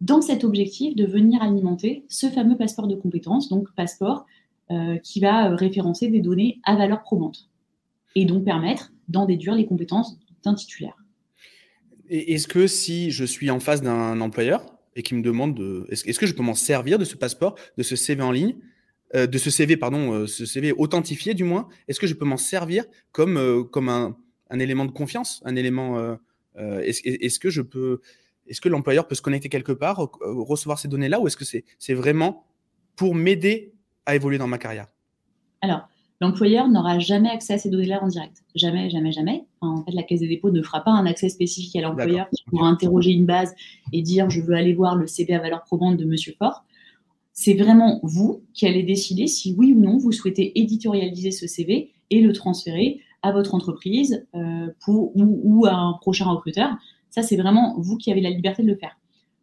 Dans 0.00 0.22
cet 0.22 0.44
objectif, 0.44 0.94
de 0.94 1.04
venir 1.04 1.42
alimenter 1.42 2.04
ce 2.08 2.28
fameux 2.28 2.56
passeport 2.56 2.86
de 2.86 2.94
compétences, 2.94 3.48
donc 3.48 3.68
passeport 3.74 4.26
euh, 4.70 4.96
qui 4.98 5.20
va 5.20 5.54
référencer 5.54 6.08
des 6.08 6.20
données 6.20 6.60
à 6.64 6.76
valeur 6.76 7.02
probante 7.02 7.48
et 8.14 8.24
donc 8.24 8.44
permettre 8.44 8.92
d'en 9.08 9.26
déduire 9.26 9.54
les 9.54 9.66
compétences 9.66 10.18
d'un 10.44 10.54
titulaire. 10.54 10.96
Est-ce 12.08 12.46
que 12.46 12.66
si 12.66 13.10
je 13.10 13.24
suis 13.24 13.50
en 13.50 13.60
face 13.60 13.82
d'un 13.82 14.20
employeur, 14.20 14.64
et 14.96 15.02
qui 15.02 15.14
me 15.14 15.22
demande 15.22 15.54
de, 15.54 15.86
est-ce, 15.90 16.18
que 16.18 16.26
je 16.26 16.34
peux 16.34 16.42
m'en 16.42 16.54
servir 16.54 16.98
de 16.98 17.04
ce 17.04 17.16
passeport, 17.16 17.54
de 17.76 17.82
ce 17.82 17.96
CV 17.96 18.22
en 18.22 18.32
ligne, 18.32 18.56
euh, 19.14 19.26
de 19.26 19.38
ce 19.38 19.50
CV, 19.50 19.76
pardon, 19.76 20.12
euh, 20.12 20.26
ce 20.26 20.44
CV 20.44 20.72
authentifié 20.72 21.34
du 21.34 21.44
moins, 21.44 21.68
est-ce 21.86 22.00
que 22.00 22.06
je 22.06 22.14
peux 22.14 22.24
m'en 22.24 22.36
servir 22.36 22.84
comme, 23.12 23.36
euh, 23.36 23.62
comme 23.62 23.88
un, 23.88 24.16
un, 24.50 24.58
élément 24.58 24.84
de 24.84 24.90
confiance, 24.90 25.40
un 25.44 25.54
élément, 25.56 26.18
est-ce, 26.58 27.00
est-ce, 27.04 27.38
que 27.38 27.50
je 27.50 27.62
peux, 27.62 28.00
est-ce 28.46 28.60
que 28.60 28.68
l'employeur 28.68 29.06
peut 29.06 29.14
se 29.14 29.22
connecter 29.22 29.48
quelque 29.48 29.72
part, 29.72 30.10
recevoir 30.20 30.78
ces 30.78 30.88
données-là, 30.88 31.20
ou 31.20 31.26
est-ce 31.26 31.36
que 31.36 31.44
c'est, 31.44 31.64
c'est 31.78 31.94
vraiment 31.94 32.44
pour 32.96 33.14
m'aider 33.14 33.72
à 34.06 34.16
évoluer 34.16 34.38
dans 34.38 34.48
ma 34.48 34.58
carrière? 34.58 34.88
Alors, 35.60 35.88
l'employeur 36.20 36.68
n'aura 36.68 36.98
jamais 36.98 37.28
accès 37.28 37.54
à 37.54 37.58
ces 37.58 37.70
données-là 37.70 38.02
en 38.02 38.08
direct. 38.08 38.42
Jamais, 38.54 38.90
jamais, 38.90 39.12
jamais. 39.12 39.44
en 39.60 39.84
fait, 39.84 39.92
la 39.92 40.02
Caisse 40.02 40.20
des 40.20 40.28
dépôts 40.28 40.50
ne 40.50 40.62
fera 40.62 40.82
pas 40.82 40.90
un 40.90 41.06
accès 41.06 41.28
spécifique 41.28 41.76
à 41.76 41.82
l'employeur 41.82 42.28
qui 42.30 42.42
pourra 42.44 42.68
interroger 42.68 43.12
une 43.12 43.26
base 43.26 43.54
et 43.92 44.02
dire 44.02 44.30
je 44.30 44.40
veux 44.40 44.54
aller 44.54 44.74
voir 44.74 44.96
le 44.96 45.06
CV 45.06 45.34
à 45.34 45.38
valeur 45.38 45.62
probante 45.64 45.96
de 45.96 46.04
Monsieur 46.04 46.34
Fort. 46.38 46.64
C'est 47.32 47.54
vraiment 47.54 48.00
vous 48.02 48.42
qui 48.52 48.66
allez 48.66 48.82
décider 48.82 49.28
si 49.28 49.54
oui 49.56 49.72
ou 49.72 49.80
non 49.80 49.96
vous 49.96 50.10
souhaitez 50.10 50.58
éditorialiser 50.58 51.30
ce 51.30 51.46
CV 51.46 51.92
et 52.10 52.20
le 52.20 52.32
transférer 52.32 53.00
à 53.22 53.32
votre 53.32 53.54
entreprise 53.54 54.26
pour, 54.80 55.16
ou, 55.16 55.40
ou, 55.42 55.66
à 55.66 55.74
un 55.74 55.94
prochain 55.94 56.26
recruteur. 56.26 56.76
Ça, 57.10 57.22
c'est 57.22 57.36
vraiment 57.36 57.74
vous 57.78 57.96
qui 57.96 58.12
avez 58.12 58.20
la 58.20 58.30
liberté 58.30 58.62
de 58.62 58.68
le 58.68 58.76
faire. 58.76 58.96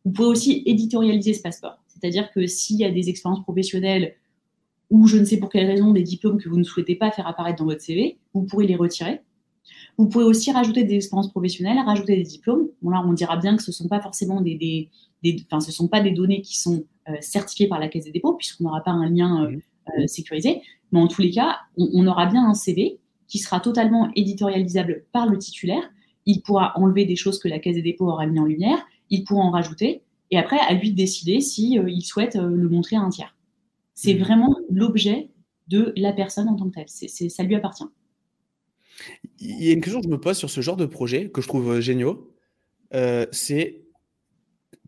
Vous 0.05 0.11
pouvez 0.11 0.27
aussi 0.27 0.63
éditorialiser 0.65 1.33
ce 1.33 1.41
passeport. 1.41 1.77
C'est-à-dire 1.87 2.31
que 2.31 2.45
s'il 2.45 2.77
y 2.77 2.85
a 2.85 2.91
des 2.91 3.09
expériences 3.09 3.43
professionnelles 3.43 4.15
ou 4.89 5.07
je 5.07 5.17
ne 5.17 5.25
sais 5.25 5.37
pour 5.37 5.49
quelle 5.49 5.65
raison 5.65 5.91
des 5.91 6.03
diplômes 6.03 6.39
que 6.39 6.47
vous 6.47 6.57
ne 6.57 6.63
souhaitez 6.63 6.95
pas 6.95 7.11
faire 7.11 7.27
apparaître 7.27 7.57
dans 7.59 7.65
votre 7.65 7.81
CV, 7.81 8.17
vous 8.33 8.43
pourrez 8.43 8.67
les 8.67 8.75
retirer. 8.75 9.21
Vous 9.97 10.07
pouvez 10.07 10.25
aussi 10.25 10.51
rajouter 10.51 10.83
des 10.83 10.95
expériences 10.95 11.31
professionnelles, 11.31 11.77
rajouter 11.83 12.17
des 12.17 12.23
diplômes. 12.23 12.67
Bon 12.81 12.91
là, 12.91 13.03
on 13.05 13.13
dira 13.13 13.37
bien 13.37 13.55
que 13.55 13.63
ce 13.63 13.71
ne 13.71 13.73
sont 13.73 13.87
pas 13.87 14.01
forcément 14.01 14.41
des, 14.41 14.55
des, 14.55 15.45
enfin, 15.45 15.59
ce 15.59 15.71
sont 15.71 15.87
pas 15.87 16.01
des 16.01 16.11
données 16.11 16.41
qui 16.41 16.59
sont 16.59 16.83
euh, 17.09 17.13
certifiées 17.21 17.67
par 17.67 17.79
la 17.79 17.87
Caisse 17.87 18.05
des 18.05 18.11
dépôts 18.11 18.33
puisqu'on 18.33 18.65
n'aura 18.65 18.83
pas 18.83 18.91
un 18.91 19.09
lien 19.09 19.45
euh, 19.45 19.57
euh, 19.97 20.07
sécurisé. 20.07 20.61
Mais 20.91 20.99
en 20.99 21.07
tous 21.07 21.21
les 21.21 21.31
cas, 21.31 21.57
on, 21.77 21.89
on, 21.93 22.07
aura 22.07 22.27
bien 22.27 22.47
un 22.47 22.53
CV 22.53 22.99
qui 23.27 23.39
sera 23.39 23.59
totalement 23.59 24.11
éditorialisable 24.15 25.05
par 25.11 25.27
le 25.27 25.37
titulaire. 25.37 25.91
Il 26.25 26.41
pourra 26.41 26.73
enlever 26.77 27.05
des 27.05 27.15
choses 27.15 27.39
que 27.39 27.47
la 27.47 27.59
Caisse 27.59 27.75
des 27.75 27.81
dépôts 27.81 28.07
aura 28.07 28.25
mis 28.25 28.39
en 28.39 28.45
lumière. 28.45 28.85
Il 29.09 29.23
pourra 29.23 29.43
en 29.43 29.51
rajouter. 29.51 30.01
Et 30.31 30.37
après, 30.37 30.57
à 30.59 30.73
lui 30.73 30.91
de 30.91 30.95
décider 30.95 31.39
si 31.39 31.75
il 31.75 32.01
souhaite 32.01 32.35
le 32.35 32.67
montrer 32.69 32.95
à 32.95 33.01
un 33.01 33.09
tiers. 33.09 33.35
C'est 33.93 34.15
mmh. 34.15 34.19
vraiment 34.19 34.55
l'objet 34.69 35.29
de 35.67 35.93
la 35.95 36.13
personne 36.13 36.47
en 36.47 36.55
tant 36.55 36.69
que 36.69 36.75
telle. 36.75 37.29
Ça 37.29 37.43
lui 37.43 37.55
appartient. 37.55 37.85
Il 39.39 39.63
y 39.63 39.69
a 39.69 39.73
une 39.73 39.81
question 39.81 39.99
que 39.99 40.07
je 40.07 40.11
me 40.11 40.19
pose 40.19 40.37
sur 40.37 40.49
ce 40.49 40.61
genre 40.61 40.77
de 40.77 40.85
projet 40.85 41.29
que 41.29 41.41
je 41.41 41.47
trouve 41.47 41.71
euh, 41.71 41.81
géniaux. 41.81 42.31
Euh, 42.93 43.25
c'est 43.31 43.83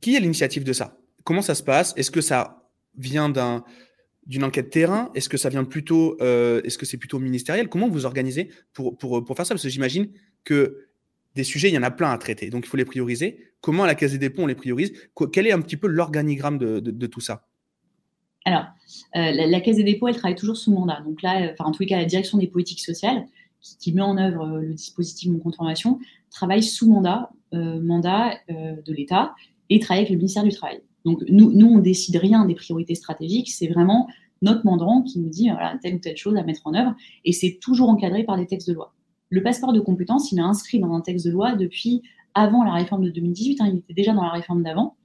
qui 0.02 0.15
est 0.15 0.19
l'initiative 0.19 0.63
de 0.63 0.73
ça? 0.73 0.97
Comment 1.23 1.41
ça 1.41 1.56
se 1.56 1.63
passe? 1.63 1.93
Est-ce 1.97 2.12
que 2.12 2.21
ça 2.21 2.69
vient 2.95 3.30
d'un, 3.30 3.63
d'une 4.28 4.44
enquête 4.44 4.70
terrain? 4.70 5.10
Est-ce 5.16 5.30
que 5.30 5.38
ça 5.38 5.50
vient 5.50 5.63
plutôt, 5.63 6.18
euh, 6.22 6.62
est-ce 6.63 6.78
que 6.78 6.86
c'est 6.86 6.98
plutôt 6.98 7.18
ministériel? 7.18 7.70
Comment 7.70 7.90
vous 7.90 8.06
organisez 8.06 8.50
pour, 8.74 8.98
pour, 8.98 9.26
pour, 9.26 9.36
faire 9.36 9.46
ça? 9.46 9.56
Parce 9.56 9.63
que 9.63 9.70
j'imagine 9.70 10.10
que 10.44 10.86
des 11.36 11.44
sujets, 11.44 11.70
il 11.70 11.74
y 11.74 11.78
en 11.78 11.84
a 11.84 11.92
plein 11.92 12.12
à 12.12 12.18
traiter, 12.18 12.50
donc 12.50 12.66
il 12.66 12.70
faut 12.70 12.78
les 12.78 12.86
prioriser. 12.86 13.52
Comment 13.62 13.84
à 13.84 13.88
la 13.88 13.96
Caisse 13.96 14.12
des 14.12 14.18
dépôts 14.18 14.44
on 14.44 14.48
les 14.48 14.56
priorise? 14.56 14.94
Quel 15.32 15.48
est 15.48 15.52
un 15.52 15.62
petit 15.62 15.78
peu 15.78 15.88
l'organigramme 15.88 16.58
de, 16.58 16.80
de 16.80 17.08
tout 17.08 17.22
ça? 17.22 17.48
Alors, 18.48 18.63
euh, 19.18 19.32
la, 19.32 19.60
Caisse 19.60 19.76
des 19.76 19.84
dépôts, 19.84 20.08
elle 20.08 20.16
travaille 20.16 20.38
toujours 20.38 20.56
sous 20.56 20.72
mandat. 20.72 21.02
Donc 21.02 21.22
là, 21.22 21.52
enfin, 21.52 21.66
en 21.66 21.72
tous 21.72 21.82
les 21.82 21.86
cas, 21.86 21.98
la 21.98 22.06
direction 22.06 22.38
des 22.38 22.48
politiques 22.48 22.80
sociales, 22.80 23.26
qui, 23.80 23.92
met 23.92 24.02
en 24.02 24.18
œuvre 24.18 24.44
euh, 24.44 24.62
le 24.62 24.74
dispositif 24.74 25.30
Mon 25.30 25.40
compte 25.40 25.56
travaille 26.32 26.63
sous 26.63 26.90
mandat, 26.90 27.30
euh, 27.54 27.82
mandat 27.82 28.36
de 28.48 28.94
l'État, 28.94 29.36
et 29.70 29.80
travaille 29.80 30.04
avec 30.04 30.12
le 30.12 30.16
ministère 30.16 30.44
du 30.44 30.52
Travail. 30.52 30.80
Donc 31.08 31.24
nous, 31.28 31.52
nous 31.52 31.67
on 31.67 31.80
décide 31.80 32.17
rien 32.17 32.46
des 32.46 32.56
priorités 32.56 32.96
stratégiques, 32.96 33.50
c'est 33.50 33.67
vraiment 33.67 34.08
notre 34.41 34.65
mandant 34.65 35.02
qui 35.02 35.20
nous 35.20 35.30
dit 35.30 35.50
voilà, 35.50 35.78
telle 35.82 35.96
ou 35.96 36.00
telle 36.00 36.17
chose 36.17 36.36
à 36.36 36.43
mettre 36.43 36.62
en 36.65 36.74
œuvre, 36.74 36.96
et 37.26 37.32
c'est 37.32 37.58
toujours 37.62 37.89
encadré 37.89 38.24
par 38.24 38.38
des 38.38 38.46
textes 38.46 38.67
de 38.67 38.74
loi. 38.74 38.93
Le 39.30 39.41
passeport 39.41 39.74
de 39.74 39.80
compétences, 39.80 40.32
il 40.32 40.38
est 40.38 40.41
inscrit 40.41 40.80
dans 40.80 40.93
un 40.93 41.02
texte 41.02 41.26
de 41.26 41.32
loi 41.32 41.56
depuis 41.56 42.04
avant 42.34 42.63
la 42.63 42.74
réforme 42.74 43.04
de 43.04 43.10
2018, 43.10 43.62
hein, 43.62 43.70
il 43.72 43.80
était 43.80 43.93
déjà 43.93 44.13
dans 44.13 44.24
la 44.24 44.32
réforme 44.32 44.62
d'avant, 44.62 44.96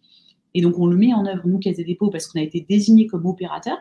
et 0.54 0.60
donc, 0.60 0.78
on 0.78 0.86
le 0.86 0.96
met 0.96 1.14
en 1.14 1.24
œuvre, 1.26 1.46
nous, 1.46 1.58
Caisse 1.58 1.76
des 1.76 1.84
dépôts, 1.84 2.10
parce 2.10 2.26
qu'on 2.26 2.38
a 2.38 2.42
été 2.42 2.64
désigné 2.68 3.06
comme 3.06 3.26
opérateur, 3.26 3.78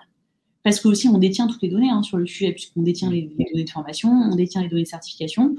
parce 0.63 0.79
que 0.79 0.87
aussi 0.87 1.07
on 1.07 1.17
détient 1.17 1.47
toutes 1.47 1.61
les 1.63 1.69
données 1.69 1.89
hein, 1.89 2.03
sur 2.03 2.17
le 2.17 2.25
sujet, 2.27 2.51
puisqu'on 2.51 2.83
détient 2.83 3.09
les, 3.09 3.23
données 3.23 3.63
de 3.63 3.69
formation, 3.69 4.09
on 4.09 4.35
détient 4.35 4.61
les 4.61 4.69
données 4.69 4.83
de 4.83 4.87
certification, 4.87 5.55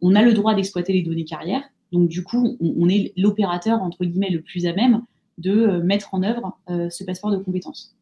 on 0.00 0.14
a 0.14 0.22
le 0.22 0.32
droit 0.34 0.54
d'exploiter 0.54 0.92
les 0.92 1.02
données 1.02 1.24
carrière. 1.24 1.62
Donc, 1.92 2.08
du 2.08 2.22
coup, 2.22 2.56
on, 2.60 2.88
est 2.88 3.12
l'opérateur, 3.16 3.82
entre 3.82 4.04
guillemets, 4.04 4.30
le 4.30 4.42
plus 4.42 4.66
à 4.66 4.72
même 4.72 5.02
de 5.38 5.52
euh, 5.52 5.82
mettre 5.82 6.14
en 6.14 6.22
œuvre 6.22 6.58
euh, 6.70 6.90
ce 6.90 7.04
passeport 7.04 7.30
de 7.30 7.38
compétences. 7.38 7.94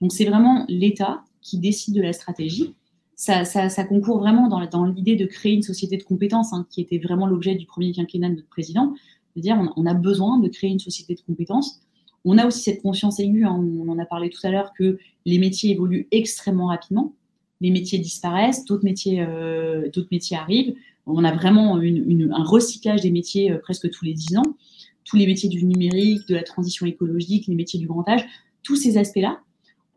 Donc, 0.00 0.12
c'est 0.12 0.24
vraiment 0.24 0.64
l'État 0.68 1.22
qui 1.40 1.58
décide 1.58 1.94
de 1.94 2.02
la 2.02 2.12
stratégie. 2.12 2.74
Ça, 3.14 3.44
ça, 3.44 3.84
concourt 3.84 4.18
vraiment 4.18 4.48
dans, 4.48 4.84
l'idée 4.84 5.14
de 5.14 5.26
créer 5.26 5.52
une 5.52 5.62
société 5.62 5.96
de 5.96 6.02
compétences, 6.02 6.52
hein, 6.52 6.66
qui 6.70 6.80
était 6.80 6.98
vraiment 6.98 7.26
l'objet 7.26 7.54
du 7.54 7.66
premier 7.66 7.92
quinquennat 7.92 8.30
de 8.30 8.36
notre 8.36 8.48
président. 8.48 8.94
C'est-à-dire, 9.32 9.72
on, 9.76 9.86
a 9.86 9.94
besoin 9.94 10.38
de 10.40 10.48
créer 10.48 10.70
une 10.70 10.80
société 10.80 11.14
de 11.14 11.20
compétences 11.20 11.80
on 12.24 12.38
a 12.38 12.46
aussi 12.46 12.62
cette 12.62 12.82
conscience 12.82 13.18
aiguë, 13.18 13.44
hein, 13.44 13.52
on 13.54 13.88
en 13.88 13.98
a 13.98 14.06
parlé 14.06 14.30
tout 14.30 14.44
à 14.44 14.50
l'heure, 14.50 14.72
que 14.78 14.98
les 15.26 15.38
métiers 15.38 15.72
évoluent 15.72 16.06
extrêmement 16.12 16.66
rapidement. 16.66 17.14
Les 17.60 17.70
métiers 17.70 17.98
disparaissent, 17.98 18.64
d'autres 18.64 18.84
métiers, 18.84 19.20
euh, 19.22 19.88
métiers 20.10 20.36
arrivent. 20.36 20.74
On 21.06 21.24
a 21.24 21.32
vraiment 21.32 21.76
un 21.76 22.44
recyclage 22.44 23.00
des 23.00 23.10
métiers 23.10 23.56
presque 23.62 23.90
tous 23.90 24.04
les 24.04 24.14
dix 24.14 24.36
ans. 24.36 24.56
Tous 25.04 25.16
les 25.16 25.26
métiers 25.26 25.48
du 25.48 25.64
numérique, 25.64 26.26
de 26.28 26.34
la 26.34 26.42
transition 26.42 26.86
écologique, 26.86 27.46
les 27.46 27.54
métiers 27.54 27.78
du 27.78 27.86
grand 27.86 28.08
âge, 28.08 28.24
tous 28.62 28.76
ces 28.76 28.98
aspects-là. 28.98 29.40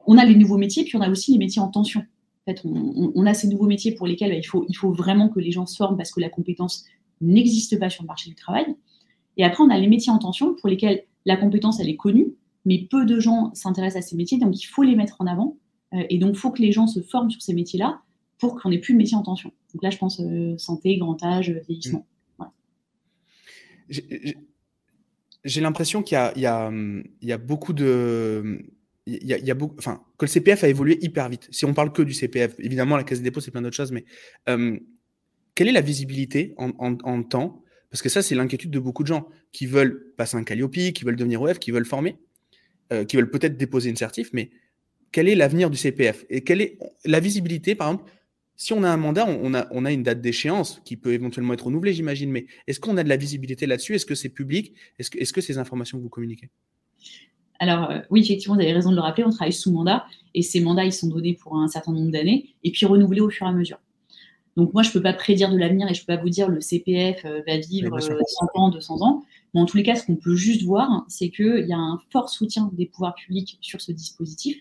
On 0.07 0.17
a 0.17 0.25
les 0.25 0.35
nouveaux 0.35 0.57
métiers, 0.57 0.83
puis 0.83 0.97
on 0.97 1.01
a 1.01 1.09
aussi 1.09 1.31
les 1.31 1.37
métiers 1.37 1.61
en 1.61 1.67
tension. 1.67 2.01
En 2.01 2.51
fait, 2.51 2.61
on, 2.63 3.25
a 3.25 3.33
ces 3.33 3.47
nouveaux 3.47 3.65
métiers 3.65 3.93
pour 3.93 4.05
lesquels 4.05 4.29
bah, 4.29 4.37
il, 4.37 4.45
faut, 4.45 4.65
il 4.69 4.75
faut 4.75 4.91
vraiment 4.91 5.29
que 5.29 5.39
les 5.39 5.51
gens 5.51 5.65
se 5.65 5.75
forment 5.75 5.97
parce 5.97 6.11
que 6.11 6.19
la 6.19 6.29
compétence 6.29 6.85
n'existe 7.21 7.79
pas 7.79 7.89
sur 7.89 8.03
le 8.03 8.07
marché 8.07 8.29
du 8.29 8.35
travail. 8.35 8.75
Et 9.37 9.43
après, 9.43 9.63
on 9.63 9.69
a 9.69 9.79
les 9.79 9.87
métiers 9.87 10.11
en 10.11 10.19
tension 10.19 10.53
pour 10.53 10.69
lesquels 10.69 11.03
la 11.25 11.37
compétence, 11.37 11.79
elle 11.79 11.89
est 11.89 11.95
connue, 11.95 12.35
mais 12.65 12.87
peu 12.89 13.05
de 13.05 13.19
gens 13.19 13.51
s'intéressent 13.53 14.05
à 14.05 14.07
ces 14.07 14.15
métiers, 14.15 14.37
donc 14.37 14.61
il 14.61 14.65
faut 14.65 14.83
les 14.83 14.95
mettre 14.95 15.15
en 15.19 15.25
avant. 15.25 15.57
Euh, 15.93 16.03
et 16.09 16.19
donc, 16.19 16.35
il 16.35 16.37
faut 16.37 16.51
que 16.51 16.61
les 16.61 16.71
gens 16.71 16.87
se 16.87 17.01
forment 17.01 17.31
sur 17.31 17.41
ces 17.41 17.53
métiers-là 17.53 18.01
pour 18.37 18.61
qu'on 18.61 18.69
n'ait 18.69 18.79
plus 18.79 18.93
de 18.93 18.99
métiers 18.99 19.17
en 19.17 19.23
tension. 19.23 19.51
Donc 19.73 19.81
là, 19.81 19.89
je 19.89 19.97
pense 19.97 20.19
euh, 20.19 20.55
santé, 20.57 20.97
grand 20.97 21.21
âge, 21.23 21.51
vieillissement. 21.67 22.05
Mmh. 22.39 22.45
J'ai 25.45 25.61
l'impression 25.61 26.03
qu'il 26.03 26.17
y, 26.35 26.45
a 26.45 27.37
beaucoup 27.37 27.73
de. 27.73 28.59
Il 29.05 29.55
enfin, 29.77 30.03
que 30.17 30.25
le 30.25 30.29
CPF 30.29 30.63
a 30.63 30.67
évolué 30.67 30.97
hyper 31.01 31.29
vite. 31.29 31.47
Si 31.51 31.63
on 31.65 31.73
parle 31.73 31.93
que 31.93 32.01
du 32.01 32.13
CPF, 32.13 32.55
évidemment, 32.59 32.97
la 32.97 33.03
Caisse 33.03 33.19
des 33.19 33.25
dépôts, 33.25 33.39
c'est 33.39 33.51
plein 33.51 33.61
d'autres 33.61 33.75
choses, 33.75 33.91
mais 33.91 34.05
euh, 34.49 34.77
quelle 35.53 35.67
est 35.67 35.71
la 35.71 35.81
visibilité 35.81 36.55
en, 36.57 36.71
en 36.79 37.23
temps? 37.23 37.63
Parce 37.91 38.01
que 38.01 38.09
ça, 38.09 38.21
c'est 38.21 38.35
l'inquiétude 38.35 38.71
de 38.71 38.79
beaucoup 38.79 39.03
de 39.03 39.07
gens 39.07 39.29
qui 39.51 39.67
veulent 39.67 40.11
passer 40.17 40.35
un 40.35 40.43
Calliope, 40.43 40.73
qui 40.73 41.03
veulent 41.05 41.15
devenir 41.15 41.41
OF, 41.41 41.59
qui 41.59 41.71
veulent 41.71 41.85
former, 41.85 42.17
euh, 42.91 43.05
qui 43.05 43.15
veulent 43.15 43.29
peut-être 43.29 43.55
déposer 43.55 43.89
une 43.89 43.95
certif, 43.95 44.31
mais 44.33 44.49
quel 45.11 45.29
est 45.29 45.35
l'avenir 45.35 45.69
du 45.69 45.77
CPF 45.77 46.25
Et 46.29 46.43
quelle 46.43 46.59
est 46.59 46.77
la 47.05 47.19
visibilité, 47.19 47.75
par 47.75 47.91
exemple 47.91 48.11
si 48.55 48.73
on 48.73 48.83
a 48.83 48.89
un 48.89 48.97
mandat, 48.97 49.25
on 49.27 49.53
a, 49.53 49.67
on 49.71 49.85
a 49.85 49.91
une 49.91 50.03
date 50.03 50.21
d'échéance 50.21 50.81
qui 50.85 50.97
peut 50.97 51.13
éventuellement 51.13 51.53
être 51.53 51.65
renouvelée, 51.65 51.93
j'imagine, 51.93 52.31
mais 52.31 52.45
est-ce 52.67 52.79
qu'on 52.79 52.97
a 52.97 53.03
de 53.03 53.09
la 53.09 53.17
visibilité 53.17 53.65
là-dessus? 53.65 53.95
Est-ce 53.95 54.05
que 54.05 54.15
c'est 54.15 54.29
public? 54.29 54.73
Est-ce 54.99 55.09
que, 55.09 55.17
est 55.19 55.23
-ce 55.23 55.33
que 55.33 55.41
ces 55.41 55.57
informations 55.57 55.97
que 55.97 56.03
vous 56.03 56.09
communiquez? 56.09 56.49
Alors 57.59 57.89
euh, 57.89 57.99
oui, 58.09 58.21
effectivement, 58.21 58.55
vous 58.55 58.61
avez 58.61 58.73
raison 58.73 58.91
de 58.91 58.95
le 58.95 59.01
rappeler, 59.01 59.23
on 59.23 59.29
travaille 59.29 59.53
sous 59.53 59.71
mandat 59.71 60.05
et 60.33 60.41
ces 60.41 60.59
mandats, 60.59 60.85
ils 60.85 60.93
sont 60.93 61.07
donnés 61.07 61.33
pour 61.33 61.57
un 61.57 61.67
certain 61.67 61.93
nombre 61.93 62.11
d'années 62.11 62.55
et 62.63 62.71
puis 62.71 62.85
renouvelés 62.85 63.21
au 63.21 63.29
fur 63.29 63.45
et 63.47 63.49
à 63.49 63.53
mesure. 63.53 63.79
Donc 64.57 64.73
moi, 64.73 64.83
je 64.83 64.89
ne 64.89 64.93
peux 64.93 65.01
pas 65.01 65.13
prédire 65.13 65.51
de 65.51 65.57
l'avenir 65.57 65.89
et 65.89 65.93
je 65.93 66.01
ne 66.01 66.05
peux 66.05 66.15
pas 66.15 66.21
vous 66.21 66.29
dire 66.29 66.49
le 66.49 66.61
CPF 66.61 67.25
euh, 67.25 67.41
va 67.45 67.57
vivre 67.57 67.99
100 67.99 68.13
euh, 68.13 68.19
ans, 68.55 68.69
200 68.69 69.01
ans. 69.01 69.23
Mais 69.53 69.61
en 69.61 69.65
tous 69.65 69.77
les 69.77 69.83
cas, 69.83 69.95
ce 69.95 70.05
qu'on 70.05 70.15
peut 70.15 70.35
juste 70.35 70.63
voir, 70.63 71.05
c'est 71.07 71.29
qu'il 71.29 71.65
y 71.67 71.73
a 71.73 71.77
un 71.77 71.99
fort 72.11 72.29
soutien 72.29 72.69
des 72.73 72.85
pouvoirs 72.85 73.15
publics 73.15 73.57
sur 73.61 73.81
ce 73.81 73.91
dispositif. 73.91 74.57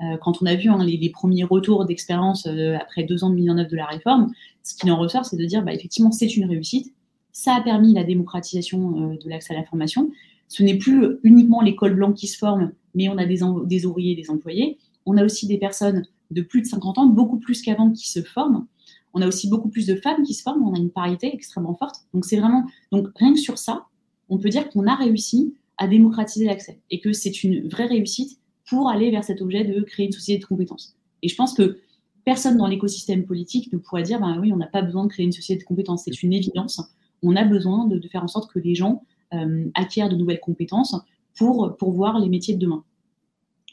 Euh, 0.00 0.16
quand 0.18 0.42
on 0.42 0.46
a 0.46 0.54
vu 0.54 0.70
hein, 0.70 0.82
les, 0.84 1.10
premiers 1.10 1.44
retours 1.44 1.84
d'expérience 1.84 2.46
après 2.80 3.02
deux 3.04 3.24
ans 3.24 3.30
de 3.30 3.34
mise 3.34 3.50
en 3.50 3.58
œuvre 3.58 3.70
de 3.70 3.76
la 3.76 3.86
réforme, 3.86 4.32
ce 4.62 4.74
qui 4.74 4.90
en 4.90 4.96
ressort, 4.96 5.24
c'est 5.24 5.36
de 5.36 5.44
dire, 5.44 5.62
bah, 5.62 5.72
effectivement, 5.72 6.12
c'est 6.12 6.36
une 6.36 6.44
réussite. 6.44 6.94
Ça 7.32 7.54
a 7.54 7.60
permis 7.60 7.94
la 7.94 8.04
démocratisation 8.04 9.14
de 9.14 9.28
l'accès 9.28 9.54
à 9.54 9.58
la 9.58 9.64
formation. 9.64 10.10
Ce 10.48 10.62
n'est 10.62 10.76
plus 10.76 11.18
uniquement 11.22 11.60
l'école 11.60 11.94
blanche 11.94 12.14
qui 12.14 12.26
se 12.26 12.38
forme, 12.38 12.72
mais 12.94 13.08
on 13.08 13.18
a 13.18 13.26
des, 13.26 13.40
des 13.66 13.86
ouvriers, 13.86 14.14
des 14.14 14.30
employés. 14.30 14.78
On 15.06 15.16
a 15.16 15.24
aussi 15.24 15.46
des 15.46 15.58
personnes 15.58 16.04
de 16.30 16.42
plus 16.42 16.62
de 16.62 16.66
50 16.66 16.98
ans, 16.98 17.06
beaucoup 17.06 17.38
plus 17.38 17.62
qu'avant, 17.62 17.90
qui 17.90 18.08
se 18.08 18.22
forment. 18.22 18.66
On 19.14 19.22
a 19.22 19.26
aussi 19.26 19.48
beaucoup 19.48 19.68
plus 19.68 19.86
de 19.86 19.94
femmes 19.94 20.22
qui 20.22 20.34
se 20.34 20.42
forment, 20.42 20.68
on 20.68 20.74
a 20.74 20.78
une 20.78 20.90
parité 20.90 21.34
extrêmement 21.34 21.74
forte. 21.74 21.96
Donc 22.12 22.24
c'est 22.24 22.36
vraiment, 22.36 22.64
donc 22.92 23.08
rien 23.16 23.32
que 23.32 23.38
sur 23.38 23.58
ça, 23.58 23.86
on 24.28 24.38
peut 24.38 24.50
dire 24.50 24.68
qu'on 24.68 24.86
a 24.86 24.94
réussi 24.94 25.54
à 25.78 25.88
démocratiser 25.88 26.44
l'accès 26.44 26.80
et 26.90 27.00
que 27.00 27.12
c'est 27.12 27.42
une 27.42 27.68
vraie 27.68 27.86
réussite 27.86 28.38
pour 28.68 28.88
aller 28.88 29.10
vers 29.10 29.24
cet 29.24 29.40
objet 29.40 29.64
de 29.64 29.80
créer 29.82 30.06
une 30.06 30.12
société 30.12 30.40
de 30.40 30.46
compétences. 30.46 30.96
Et 31.22 31.28
je 31.28 31.34
pense 31.34 31.54
que 31.54 31.78
personne 32.24 32.56
dans 32.56 32.66
l'écosystème 32.66 33.24
politique 33.24 33.72
ne 33.72 33.78
pourrait 33.78 34.02
dire, 34.02 34.20
ben 34.20 34.38
oui, 34.40 34.52
on 34.52 34.56
n'a 34.56 34.66
pas 34.66 34.82
besoin 34.82 35.04
de 35.04 35.08
créer 35.08 35.24
une 35.24 35.32
société 35.32 35.62
de 35.62 35.66
compétences. 35.66 36.02
C'est 36.04 36.22
une 36.22 36.32
évidence. 36.32 36.82
On 37.22 37.36
a 37.36 37.44
besoin 37.44 37.86
de, 37.86 38.00
faire 38.08 38.22
en 38.22 38.28
sorte 38.28 38.52
que 38.52 38.58
les 38.58 38.74
gens 38.74 39.02
euh, 39.32 39.68
acquièrent 39.74 40.08
de 40.08 40.16
nouvelles 40.16 40.40
compétences 40.40 40.94
pour, 41.36 41.76
pour 41.76 41.92
voir 41.92 42.18
les 42.18 42.28
métiers 42.28 42.54
de 42.54 42.60
demain 42.60 42.84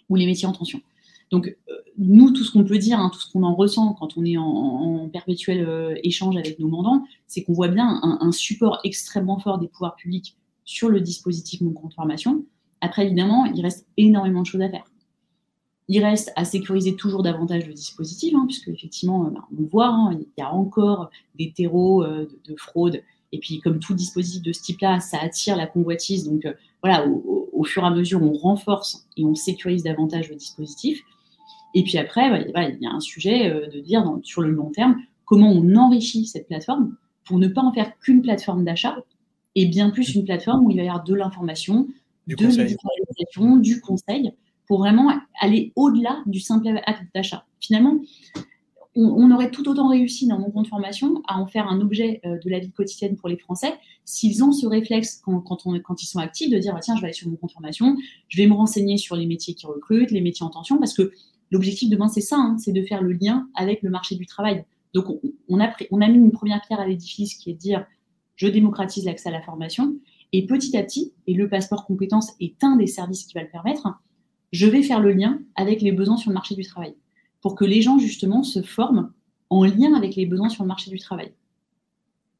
ou 0.10 0.16
les 0.16 0.26
métiers 0.26 0.48
en 0.48 0.54
tension. 0.54 0.82
Donc, 1.32 1.56
euh, 1.70 1.74
nous, 1.98 2.32
tout 2.32 2.44
ce 2.44 2.52
qu'on 2.52 2.64
peut 2.64 2.78
dire, 2.78 3.00
hein, 3.00 3.10
tout 3.12 3.20
ce 3.20 3.32
qu'on 3.32 3.44
en 3.44 3.56
ressent 3.56 3.94
quand 3.94 4.18
on 4.18 4.26
est 4.26 4.38
en, 4.38 5.10
perpétuel 5.12 5.66
euh, 5.68 5.96
échange 6.04 6.38
avec 6.38 6.60
nos 6.60 6.68
mandants, 6.68 7.04
c'est 7.28 7.44
qu'on 7.44 7.54
voit 7.54 7.68
bien 7.68 8.00
un, 8.04 8.32
support 8.32 8.80
extrêmement 8.84 9.40
fort 9.40 9.58
des 9.58 9.68
pouvoirs 9.68 9.96
publics 9.96 10.38
sur 10.64 10.90
le 10.90 11.02
dispositif 11.02 11.62
Mon 11.62 11.72
compte 11.72 11.94
formation. 11.94 12.46
Après, 12.86 13.06
évidemment, 13.06 13.46
il 13.46 13.62
reste 13.62 13.88
énormément 13.98 14.42
de 14.42 14.48
choses 14.48 14.62
à 14.62 14.70
faire. 14.70 14.86
Il 15.88 16.04
reste 16.04 16.32
à 16.36 16.46
sécuriser 16.46 16.96
toujours 16.96 17.22
davantage 17.24 17.68
le 17.68 17.74
dispositif, 17.74 18.34
hein, 18.36 18.46
puisque 18.48 18.70
effectivement, 18.70 19.28
euh, 19.28 19.30
bah, 19.30 19.46
on 19.58 19.64
voit, 19.64 19.88
hein, 19.88 20.12
il 20.20 20.28
y 20.38 20.42
a 20.42 20.52
encore 20.52 21.10
des 21.36 21.52
terreaux 21.52 22.06
de, 22.06 22.56
fraude. 22.58 23.02
Et 23.32 23.40
puis, 23.40 23.60
comme 23.60 23.80
tout 23.80 23.94
dispositif 23.94 24.42
de 24.42 24.54
ce 24.54 24.62
type-là, 24.62 25.00
ça 25.00 25.18
attire 25.22 25.58
la 25.58 25.68
convoitise. 25.68 26.26
Donc, 26.26 26.48
voilà, 26.82 27.06
au, 27.08 27.64
fur 27.64 27.84
et 27.84 27.88
à 27.88 27.90
mesure, 27.90 28.22
on 28.22 28.34
renforce 28.34 29.08
et 29.18 29.26
on 29.26 29.36
sécurise 29.36 29.84
davantage 29.84 30.30
le 30.30 30.36
dispositif. 30.36 31.04
Et 31.76 31.84
puis 31.84 31.98
après, 31.98 32.52
bah, 32.54 32.70
il 32.70 32.82
y 32.82 32.88
a 32.88 32.92
un 32.92 33.02
sujet 33.02 33.52
euh, 33.52 33.68
de 33.68 33.80
dire 33.80 34.04
sur 34.24 34.42
le 34.42 34.50
long 34.50 34.72
terme 34.72 34.96
comment 35.26 35.52
on 35.52 35.76
enrichit 35.76 36.26
cette 36.26 36.48
plateforme 36.48 36.96
pour 37.26 37.38
ne 37.38 37.48
pas 37.48 37.62
en 37.62 37.74
faire 37.74 37.92
qu'une 38.00 38.22
plateforme 38.22 38.64
d'achat 38.64 38.98
et 39.56 39.66
bien 39.66 39.90
plus 39.90 40.16
une 40.16 40.24
plateforme 40.24 40.66
où 40.66 40.72
il 40.72 40.78
va 40.78 40.84
y 40.84 40.88
avoir 40.88 41.04
de 41.04 41.14
l'information, 41.14 41.88
de 42.28 42.34
l'éditorialisation, 42.36 43.58
du 43.58 43.82
conseil, 43.82 44.32
pour 44.68 44.80
vraiment 44.80 45.12
aller 45.40 45.72
au-delà 45.76 46.24
du 46.26 46.40
simple 46.40 46.68
acte 46.86 47.04
d'achat. 47.14 47.46
Finalement, 47.60 48.00
on, 48.96 49.30
aurait 49.32 49.52
tout 49.52 49.68
autant 49.68 49.90
réussi 49.90 50.26
dans 50.28 50.40
mon 50.40 50.52
compte 50.52 50.68
formation 50.68 51.22
à 51.28 51.38
en 51.40 51.48
faire 51.48 51.68
un 51.68 51.82
objet 51.82 52.22
euh, 52.26 52.38
de 52.44 52.50
la 52.50 52.60
vie 52.60 52.72
quotidienne 52.72 53.18
pour 53.18 53.28
les 53.28 53.38
Français 53.38 53.74
s'ils 54.06 54.44
ont 54.44 54.52
ce 54.52 54.66
réflexe 54.68 55.22
quand, 55.24 55.42
quand, 55.42 56.02
ils 56.02 56.06
sont 56.06 56.20
actifs 56.20 56.50
de 56.50 56.58
dire 56.58 56.74
bah, 56.74 56.80
tiens, 56.82 56.96
je 56.96 57.02
vais 57.02 57.08
aller 57.08 57.14
sur 57.14 57.28
mon 57.28 57.36
compte 57.36 57.52
formation, 57.52 57.98
je 58.30 58.38
vais 58.38 58.48
me 58.48 58.54
renseigner 58.54 58.98
sur 58.98 59.16
les 59.16 59.26
métiers 59.26 59.54
qui 59.54 59.66
recrutent, 59.66 60.12
les 60.12 60.22
métiers 60.22 60.46
en 60.46 60.50
tension, 60.50 60.78
parce 60.78 60.94
que 60.94 61.12
l'objectif 61.52 61.90
demain, 61.90 62.08
c'est 62.08 62.22
ça, 62.22 62.38
hein, 62.38 62.58
c'est 62.58 62.72
de 62.72 62.82
faire 62.84 63.02
le 63.02 63.14
lien 63.14 63.50
avec 63.56 63.82
le 63.82 63.90
marché 63.90 64.16
du 64.16 64.26
travail. 64.26 64.64
Donc, 64.94 65.08
on, 65.50 65.60
a, 65.60 65.74
on 65.92 66.02
a 66.02 66.08
mis 66.08 66.18
une 66.18 66.32
première 66.32 66.62
pierre 66.62 66.80
à 66.80 66.88
l'édifice 66.88 67.36
qui 67.36 67.50
est 67.50 67.54
de 67.54 67.60
dire 67.60 67.86
je 68.36 68.48
démocratise 68.48 69.06
l'accès 69.06 69.30
à 69.30 69.32
la 69.32 69.42
formation. 69.42 69.96
Et 70.38 70.46
petit 70.46 70.76
à 70.76 70.84
petit, 70.84 71.14
et 71.28 71.34
le 71.34 71.48
passeport 71.48 71.86
compétences 71.86 72.34
est 72.42 72.62
un 72.62 72.76
des 72.76 72.88
services 72.88 73.24
qui 73.24 73.34
va 73.36 73.42
le 73.42 73.50
permettre, 73.50 73.88
je 74.52 74.68
vais 74.68 74.84
faire 74.84 75.00
le 75.00 75.14
lien 75.14 75.40
avec 75.56 75.82
les 75.82 75.94
besoins 75.94 76.18
sur 76.18 76.30
le 76.30 76.34
marché 76.34 76.56
du 76.56 76.64
travail 76.66 76.94
pour 77.40 77.56
que 77.56 77.64
les 77.64 77.82
gens, 77.82 78.00
justement, 78.00 78.44
se 78.44 78.62
forment 78.62 79.14
en 79.50 79.64
lien 79.64 79.94
avec 79.94 80.18
les 80.18 80.26
besoins 80.26 80.50
sur 80.50 80.64
le 80.64 80.68
marché 80.68 80.92
du 80.92 81.00
travail. 81.00 81.32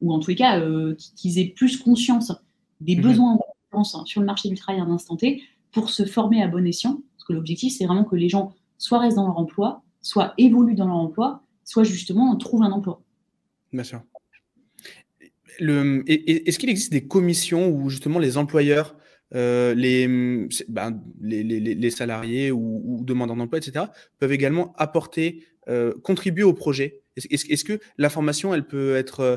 Ou 0.02 0.12
en 0.12 0.18
tous 0.18 0.28
les 0.28 0.36
cas, 0.36 0.60
euh, 0.60 0.94
qu'ils 1.16 1.38
aient 1.38 1.48
plus 1.56 1.78
conscience 1.78 2.34
des 2.82 2.96
mhm. 2.96 3.02
besoins 3.02 3.38
sur 4.04 4.20
le 4.20 4.26
marché 4.26 4.50
du 4.50 4.56
travail 4.56 4.82
à 4.82 4.84
un 4.84 4.90
instant 4.90 5.16
T 5.16 5.42
pour 5.72 5.88
se 5.88 6.04
former 6.04 6.42
à 6.42 6.48
bon 6.48 6.66
escient. 6.66 7.00
Parce 7.16 7.24
que 7.26 7.32
l'objectif, 7.32 7.72
c'est 7.78 7.86
vraiment 7.86 8.04
que 8.04 8.16
les 8.16 8.28
gens 8.28 8.52
soit 8.76 8.98
restent 8.98 9.16
dans 9.16 9.26
leur 9.26 9.38
emploi, 9.38 9.82
soit 10.02 10.34
évoluent 10.36 10.74
dans 10.74 10.86
leur 10.86 10.96
emploi, 10.96 11.40
soit 11.64 11.84
justement 11.84 12.36
trouvent 12.36 12.62
un 12.62 12.72
emploi. 12.72 13.00
Bien 13.72 13.84
sûr. 13.84 14.02
Est-ce 15.58 16.58
qu'il 16.58 16.70
existe 16.70 16.92
des 16.92 17.06
commissions 17.06 17.68
où 17.68 17.90
justement 17.90 18.18
les 18.18 18.36
employeurs 18.36 18.96
euh, 19.34 19.74
ben, 20.68 21.02
les, 21.20 21.90
salariés 21.90 22.52
ou, 22.52 23.00
demandeurs 23.04 23.36
d'emploi, 23.36 23.58
etc., 23.58 23.86
peuvent 24.18 24.32
également 24.32 24.72
apporter, 24.76 25.44
euh, 25.68 25.94
contribuer 26.02 26.44
au 26.44 26.52
projet? 26.52 27.02
Est-ce 27.16 27.64
que 27.64 27.80
l'information, 27.98 28.54
elle 28.54 28.66
peut 28.66 28.94
être, 28.96 29.20
euh, 29.20 29.36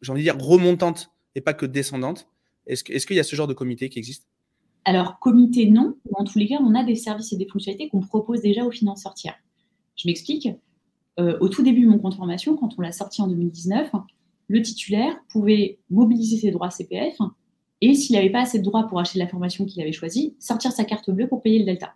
j'ai 0.00 0.12
envie 0.12 0.22
de 0.22 0.30
dire, 0.30 0.38
remontante 0.38 1.10
et 1.34 1.40
pas 1.40 1.54
que 1.54 1.66
descendante? 1.66 2.28
Est-ce 2.66 2.84
qu'il 2.84 3.16
y 3.16 3.20
a 3.20 3.24
ce 3.24 3.36
genre 3.36 3.48
de 3.48 3.54
comité 3.54 3.88
qui 3.88 3.98
existe? 3.98 4.26
Alors, 4.84 5.18
comité, 5.20 5.66
non. 5.70 5.96
En 6.14 6.24
tous 6.24 6.38
les 6.38 6.48
cas, 6.48 6.58
on 6.60 6.74
a 6.74 6.82
des 6.84 6.96
services 6.96 7.32
et 7.32 7.36
des 7.36 7.46
fonctionnalités 7.46 7.88
qu'on 7.88 8.00
propose 8.00 8.40
déjà 8.40 8.64
aux 8.64 8.70
financeurs 8.72 9.14
tiers. 9.14 9.36
Je 9.96 10.08
m'explique. 10.08 10.48
au 11.18 11.48
tout 11.48 11.62
début 11.62 11.86
mon 11.86 11.98
compte 11.98 12.14
formation, 12.14 12.56
quand 12.56 12.70
on 12.78 12.82
l'a 12.82 12.90
sorti 12.90 13.22
en 13.22 13.28
2019, 13.28 13.90
le 14.52 14.60
titulaire 14.60 15.16
pouvait 15.30 15.78
mobiliser 15.88 16.36
ses 16.36 16.50
droits 16.50 16.68
CPF 16.68 17.16
et 17.80 17.94
s'il 17.94 18.14
n'avait 18.14 18.28
pas 18.28 18.42
assez 18.42 18.58
de 18.58 18.64
droits 18.64 18.86
pour 18.86 19.00
acheter 19.00 19.18
la 19.18 19.26
formation 19.26 19.64
qu'il 19.64 19.80
avait 19.80 19.92
choisie, 19.92 20.36
sortir 20.38 20.72
sa 20.72 20.84
carte 20.84 21.10
bleue 21.10 21.26
pour 21.26 21.40
payer 21.40 21.58
le 21.58 21.64
delta. 21.64 21.94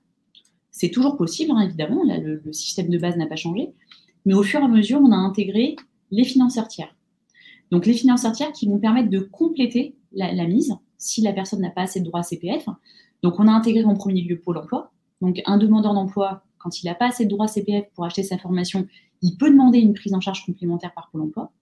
C'est 0.71 0.91
toujours 0.91 1.19
possible, 1.19 1.53
hein, 1.53 1.61
évidemment, 1.61 2.03
le, 2.03 2.41
système 2.53 2.89
de 2.89 2.97
base 2.97 3.19
n'a 3.19 3.27
pas 3.27 3.37
changé, 3.37 3.75
mais 4.25 4.33
au 4.33 4.43
fur 4.43 4.61
et 4.61 4.65
à 4.65 4.69
mesure, 4.69 5.01
on 5.03 5.13
a 5.13 5.17
intégré 5.17 5.77
les 6.11 6.25
financeurs 6.25 6.67
tiers. 6.67 6.97
Donc 7.71 7.85
les 7.85 7.93
financeurs 7.93 8.33
tiers 8.33 8.53
qui 8.53 8.67
vont 8.67 8.79
permettre 8.79 9.11
de 9.11 9.19
compléter 9.19 9.95
la, 10.13 10.47
mise 10.47 10.75
si 10.97 11.21
la 11.21 11.35
personne 11.35 11.61
n'a 11.61 11.71
pas 11.71 11.83
assez 11.83 12.01
de 12.01 12.07
droits 12.07 12.23
CPF. 12.23 12.67
Donc 13.23 13.39
on 13.39 13.49
a 13.49 13.53
intégré 13.53 13.85
en 13.85 13.97
premier 13.97 14.23
lieu 14.23 14.41
Pôle 14.41 14.57
emploi. 14.57 14.93
Donc 15.21 15.43
un 15.45 15.59
demandeur 15.59 15.93
d'emploi, 15.93 16.43
quand 16.57 16.83
il 16.83 16.87
n'a 16.87 16.95
pas 16.95 17.09
assez 17.09 17.27
de 17.27 17.31
droits 17.31 17.49
CPF 17.49 17.85
pour 17.95 18.07
acheter 18.07 18.23
sa 18.23 18.39
formation, 18.39 18.87
il 19.21 19.37
peut 19.37 19.51
demander 19.51 19.79
une 19.79 19.93
prise 19.93 20.15
en 20.15 20.23
charge 20.23 20.47
complémentaire 20.47 20.95
par 20.95 21.11
Pôle 21.11 21.21
emploi. 21.21 21.53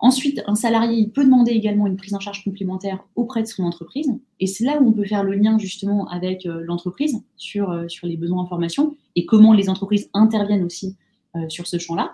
Ensuite, 0.00 0.42
un 0.46 0.54
salarié 0.54 1.08
peut 1.08 1.24
demander 1.24 1.50
également 1.52 1.86
une 1.86 1.96
prise 1.96 2.14
en 2.14 2.20
charge 2.20 2.44
complémentaire 2.44 3.04
auprès 3.16 3.42
de 3.42 3.48
son 3.48 3.64
entreprise. 3.64 4.12
Et 4.38 4.46
c'est 4.46 4.64
là 4.64 4.80
où 4.80 4.88
on 4.88 4.92
peut 4.92 5.04
faire 5.04 5.24
le 5.24 5.34
lien 5.34 5.58
justement 5.58 6.08
avec 6.08 6.46
euh, 6.46 6.62
l'entreprise 6.64 7.20
sur, 7.36 7.70
euh, 7.70 7.88
sur 7.88 8.06
les 8.06 8.16
besoins 8.16 8.42
en 8.42 8.46
formation 8.46 8.94
et 9.16 9.26
comment 9.26 9.52
les 9.52 9.68
entreprises 9.68 10.08
interviennent 10.14 10.62
aussi 10.62 10.96
euh, 11.34 11.48
sur 11.48 11.66
ce 11.66 11.78
champ-là. 11.78 12.12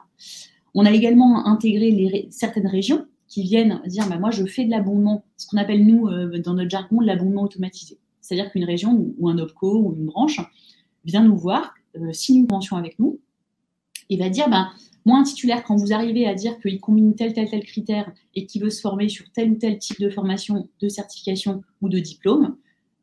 On 0.72 0.86
a 0.86 0.90
également 0.90 1.46
intégré 1.46 2.26
certaines 2.30 2.66
régions 2.66 3.06
qui 3.28 3.42
viennent 3.42 3.82
dire 3.86 4.08
bah, 4.08 4.18
moi 4.18 4.30
je 4.30 4.46
fais 4.46 4.64
de 4.64 4.70
l'abondement, 4.70 5.24
ce 5.36 5.46
qu'on 5.46 5.58
appelle 5.58 5.84
nous 5.84 6.08
dans 6.38 6.54
notre 6.54 6.70
jargon 6.70 7.00
l'abondement 7.00 7.42
automatisé. 7.42 7.98
C'est-à-dire 8.20 8.50
qu'une 8.50 8.64
région 8.64 9.12
ou 9.18 9.28
un 9.28 9.38
OPCO 9.38 9.78
ou 9.78 9.94
une 9.94 10.06
branche 10.06 10.40
vient 11.04 11.22
nous 11.22 11.36
voir, 11.36 11.74
signe 12.12 12.38
une 12.40 12.46
convention 12.48 12.76
avec 12.76 12.98
nous 12.98 13.20
et 14.10 14.16
va 14.16 14.28
dire 14.28 14.48
bah, 14.48 14.70
moi, 15.04 15.18
un 15.18 15.22
titulaire, 15.22 15.64
quand 15.64 15.76
vous 15.76 15.92
arrivez 15.92 16.26
à 16.26 16.34
dire 16.34 16.58
qu'il 16.60 16.80
combine 16.80 17.14
tel, 17.14 17.34
tel, 17.34 17.48
tel 17.50 17.62
critère 17.62 18.10
et 18.34 18.46
qu'il 18.46 18.62
veut 18.62 18.70
se 18.70 18.80
former 18.80 19.08
sur 19.08 19.30
tel 19.32 19.52
ou 19.52 19.56
tel 19.56 19.78
type 19.78 20.00
de 20.00 20.08
formation, 20.08 20.68
de 20.80 20.88
certification 20.88 21.62
ou 21.82 21.88
de 21.88 21.98
diplôme, 21.98 22.56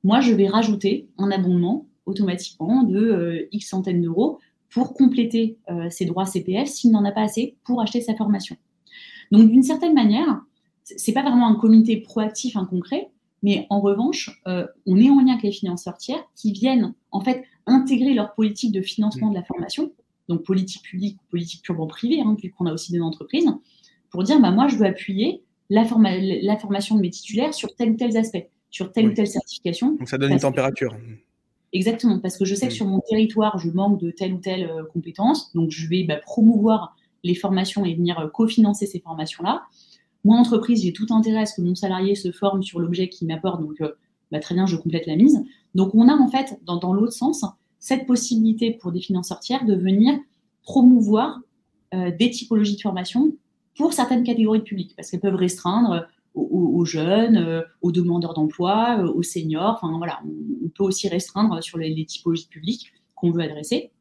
moi, 0.03 0.19
je 0.19 0.33
vais 0.33 0.47
rajouter 0.47 1.09
un 1.19 1.29
abondement 1.29 1.85
automatiquement 2.07 2.83
de 2.83 2.99
euh, 2.99 3.47
X 3.51 3.69
centaines 3.69 4.01
d'euros 4.01 4.39
pour 4.69 4.95
compléter 4.95 5.57
euh, 5.69 5.89
ses 5.89 6.05
droits 6.05 6.25
CPF 6.25 6.67
s'il 6.67 6.91
n'en 6.91 7.05
a 7.05 7.11
pas 7.11 7.21
assez 7.21 7.55
pour 7.63 7.81
acheter 7.81 8.01
sa 8.01 8.15
formation. 8.15 8.55
Donc, 9.31 9.49
d'une 9.49 9.63
certaine 9.63 9.93
manière, 9.93 10.41
c'est 10.83 11.13
pas 11.13 11.21
vraiment 11.21 11.47
un 11.47 11.55
comité 11.55 11.97
proactif, 11.97 12.57
un 12.57 12.65
concret, 12.65 13.11
mais 13.43 13.67
en 13.69 13.79
revanche, 13.79 14.41
euh, 14.47 14.65
on 14.87 14.97
est 14.97 15.09
en 15.09 15.19
lien 15.19 15.33
avec 15.33 15.43
les 15.43 15.51
financeurs 15.51 15.97
tiers 15.97 16.23
qui 16.35 16.51
viennent 16.51 16.95
en 17.11 17.21
fait 17.21 17.43
intégrer 17.67 18.15
leur 18.15 18.33
politique 18.33 18.71
de 18.71 18.81
financement 18.81 19.29
de 19.29 19.35
la 19.35 19.43
formation 19.43 19.91
donc 20.31 20.43
politique 20.43 20.83
publique 20.83 21.17
ou 21.21 21.25
politique 21.29 21.61
purement 21.61 21.87
privée, 21.87 22.21
hein, 22.21 22.35
puisqu'on 22.37 22.65
a 22.65 22.73
aussi 22.73 22.91
des 22.91 23.01
entreprises, 23.01 23.49
pour 24.09 24.23
dire 24.23 24.39
bah, 24.39 24.51
moi, 24.51 24.67
je 24.67 24.77
veux 24.77 24.85
appuyer 24.85 25.43
la, 25.69 25.85
formation 25.85 26.95
de 26.95 27.01
mes 27.01 27.09
titulaires 27.09 27.53
sur 27.53 27.75
tel 27.75 27.91
ou 27.91 27.95
tel 27.95 28.15
aspect, 28.17 28.49
sur 28.69 28.91
telle 28.91 29.09
ou 29.09 29.13
telle 29.13 29.27
certification. 29.27 29.95
Donc 29.95 30.09
ça 30.09 30.17
donne 30.17 30.31
une 30.31 30.39
température. 30.39 30.95
Exactement, 31.73 32.19
parce 32.19 32.37
que 32.37 32.43
je 32.43 32.53
sais 32.55 32.67
que 32.67 32.73
sur 32.73 32.85
mon 32.85 32.99
territoire, 32.99 33.57
je 33.57 33.69
manque 33.69 33.99
de 33.99 34.11
telle 34.11 34.33
ou 34.33 34.39
telle 34.39 34.69
euh, 34.69 34.83
compétence, 34.91 35.53
donc 35.53 35.71
je 35.71 35.87
vais 35.87 36.03
bah, 36.03 36.17
promouvoir 36.17 36.97
les 37.23 37.35
formations 37.35 37.85
et 37.85 37.93
venir 37.93 38.19
euh, 38.19 38.27
cofinancer 38.27 38.85
ces 38.85 38.99
formations-là. 38.99 39.63
Moi, 40.25 40.37
entreprise, 40.37 40.83
j'ai 40.83 40.91
tout 40.91 41.07
intérêt 41.11 41.41
à 41.41 41.45
ce 41.45 41.55
que 41.55 41.61
mon 41.61 41.75
salarié 41.75 42.15
se 42.15 42.31
forme 42.31 42.61
sur 42.61 42.79
l'objet 42.81 43.07
qui 43.07 43.25
m'apporte, 43.25 43.61
donc 43.61 43.79
euh, 43.79 43.93
bah, 44.31 44.39
très 44.39 44.53
bien, 44.53 44.65
je 44.65 44.75
complète 44.75 45.07
la 45.07 45.15
mise. 45.15 45.41
Donc 45.73 45.95
on 45.95 46.09
a 46.09 46.13
en 46.13 46.27
fait, 46.27 46.59
dans, 46.65 46.75
dans 46.75 46.93
l'autre 46.93 47.13
sens, 47.13 47.45
cette 47.81 48.05
possibilité 48.05 48.71
pour 48.71 48.93
des 48.93 49.01
financeurs 49.01 49.39
tiers 49.39 49.65
de 49.65 49.75
venir 49.75 50.17
promouvoir 50.63 51.41
euh, 51.93 52.11
des 52.17 52.29
typologies 52.29 52.77
de 52.77 52.81
formation 52.81 53.35
pour 53.75 53.91
certaines 53.91 54.23
catégories 54.23 54.59
de 54.59 54.63
publics, 54.63 54.93
parce 54.95 55.09
qu'elles 55.09 55.19
peuvent 55.19 55.35
restreindre 55.35 56.07
aux, 56.33 56.85
jeunes, 56.85 57.35
euh, 57.35 57.61
aux 57.81 57.91
demandeurs 57.91 58.33
d'emploi, 58.33 58.99
euh, 58.99 59.11
aux 59.11 59.23
seniors. 59.23 59.79
Enfin 59.81 59.97
voilà, 59.97 60.21
on, 60.23 60.69
peut 60.69 60.83
aussi 60.83 61.09
restreindre 61.09 61.61
sur 61.61 61.77
les, 61.77 62.05
typologies 62.05 62.45
de 62.45 62.49
publics 62.49 62.93
qu'on 63.15 63.31
veut 63.31 63.41
adresser. 63.41 63.91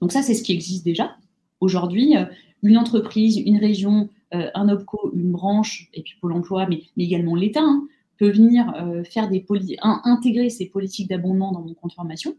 Donc 0.00 0.12
ça, 0.12 0.22
c'est 0.22 0.34
ce 0.34 0.44
qui 0.44 0.52
existe 0.52 0.84
déjà. 0.84 1.16
Aujourd'hui, 1.60 2.14
une 2.62 2.78
entreprise, 2.78 3.38
une 3.38 3.58
région, 3.58 4.08
un 4.30 4.68
OPCO, 4.68 5.12
une 5.14 5.32
branche, 5.32 5.90
et 5.92 6.02
puis 6.02 6.14
Pôle 6.20 6.32
emploi, 6.32 6.66
mais, 6.66 6.84
également 6.96 7.34
l'État, 7.34 7.60
hein, 7.62 7.86
peut 8.16 8.30
venir 8.30 8.72
faire 9.10 9.28
des 9.28 9.44
intégrer 9.82 10.48
ces 10.48 10.66
politiques 10.66 11.08
d'abondement 11.08 11.52
dans 11.52 11.60
mon 11.60 11.74
compte 11.74 11.92
formation 11.92 12.34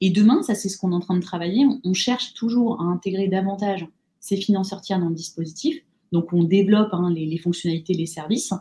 et 0.00 0.10
demain, 0.10 0.42
ça 0.42 0.54
c'est 0.54 0.68
ce 0.68 0.76
qu'on 0.78 0.92
est 0.92 0.94
en 0.94 1.00
train 1.00 1.16
de 1.16 1.22
travailler, 1.22 1.66
on, 1.84 1.94
cherche 1.94 2.34
toujours 2.34 2.80
à 2.80 2.84
intégrer 2.84 3.28
davantage 3.28 3.86
ces 4.20 4.36
financeurs 4.36 4.82
tiers 4.82 4.98
dans 4.98 5.08
le 5.08 5.14
dispositif. 5.14 5.82
Donc 6.12 6.32
on 6.32 6.44
développe 6.44 6.92
hein, 6.92 7.10
les, 7.14 7.38
fonctionnalités, 7.38 7.94
les 7.94 8.06
services. 8.06 8.52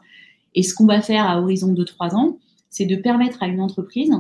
Et 0.54 0.64
ce 0.64 0.74
qu'on 0.74 0.86
va 0.86 1.02
faire 1.02 1.28
à 1.28 1.42
horizon 1.42 1.74
de 1.74 1.84
trois 1.84 2.16
ans, 2.16 2.40
c'est 2.70 2.86
de 2.86 2.96
permettre 2.96 3.44
à 3.44 3.48
une 3.48 3.62
entreprise 3.62 4.12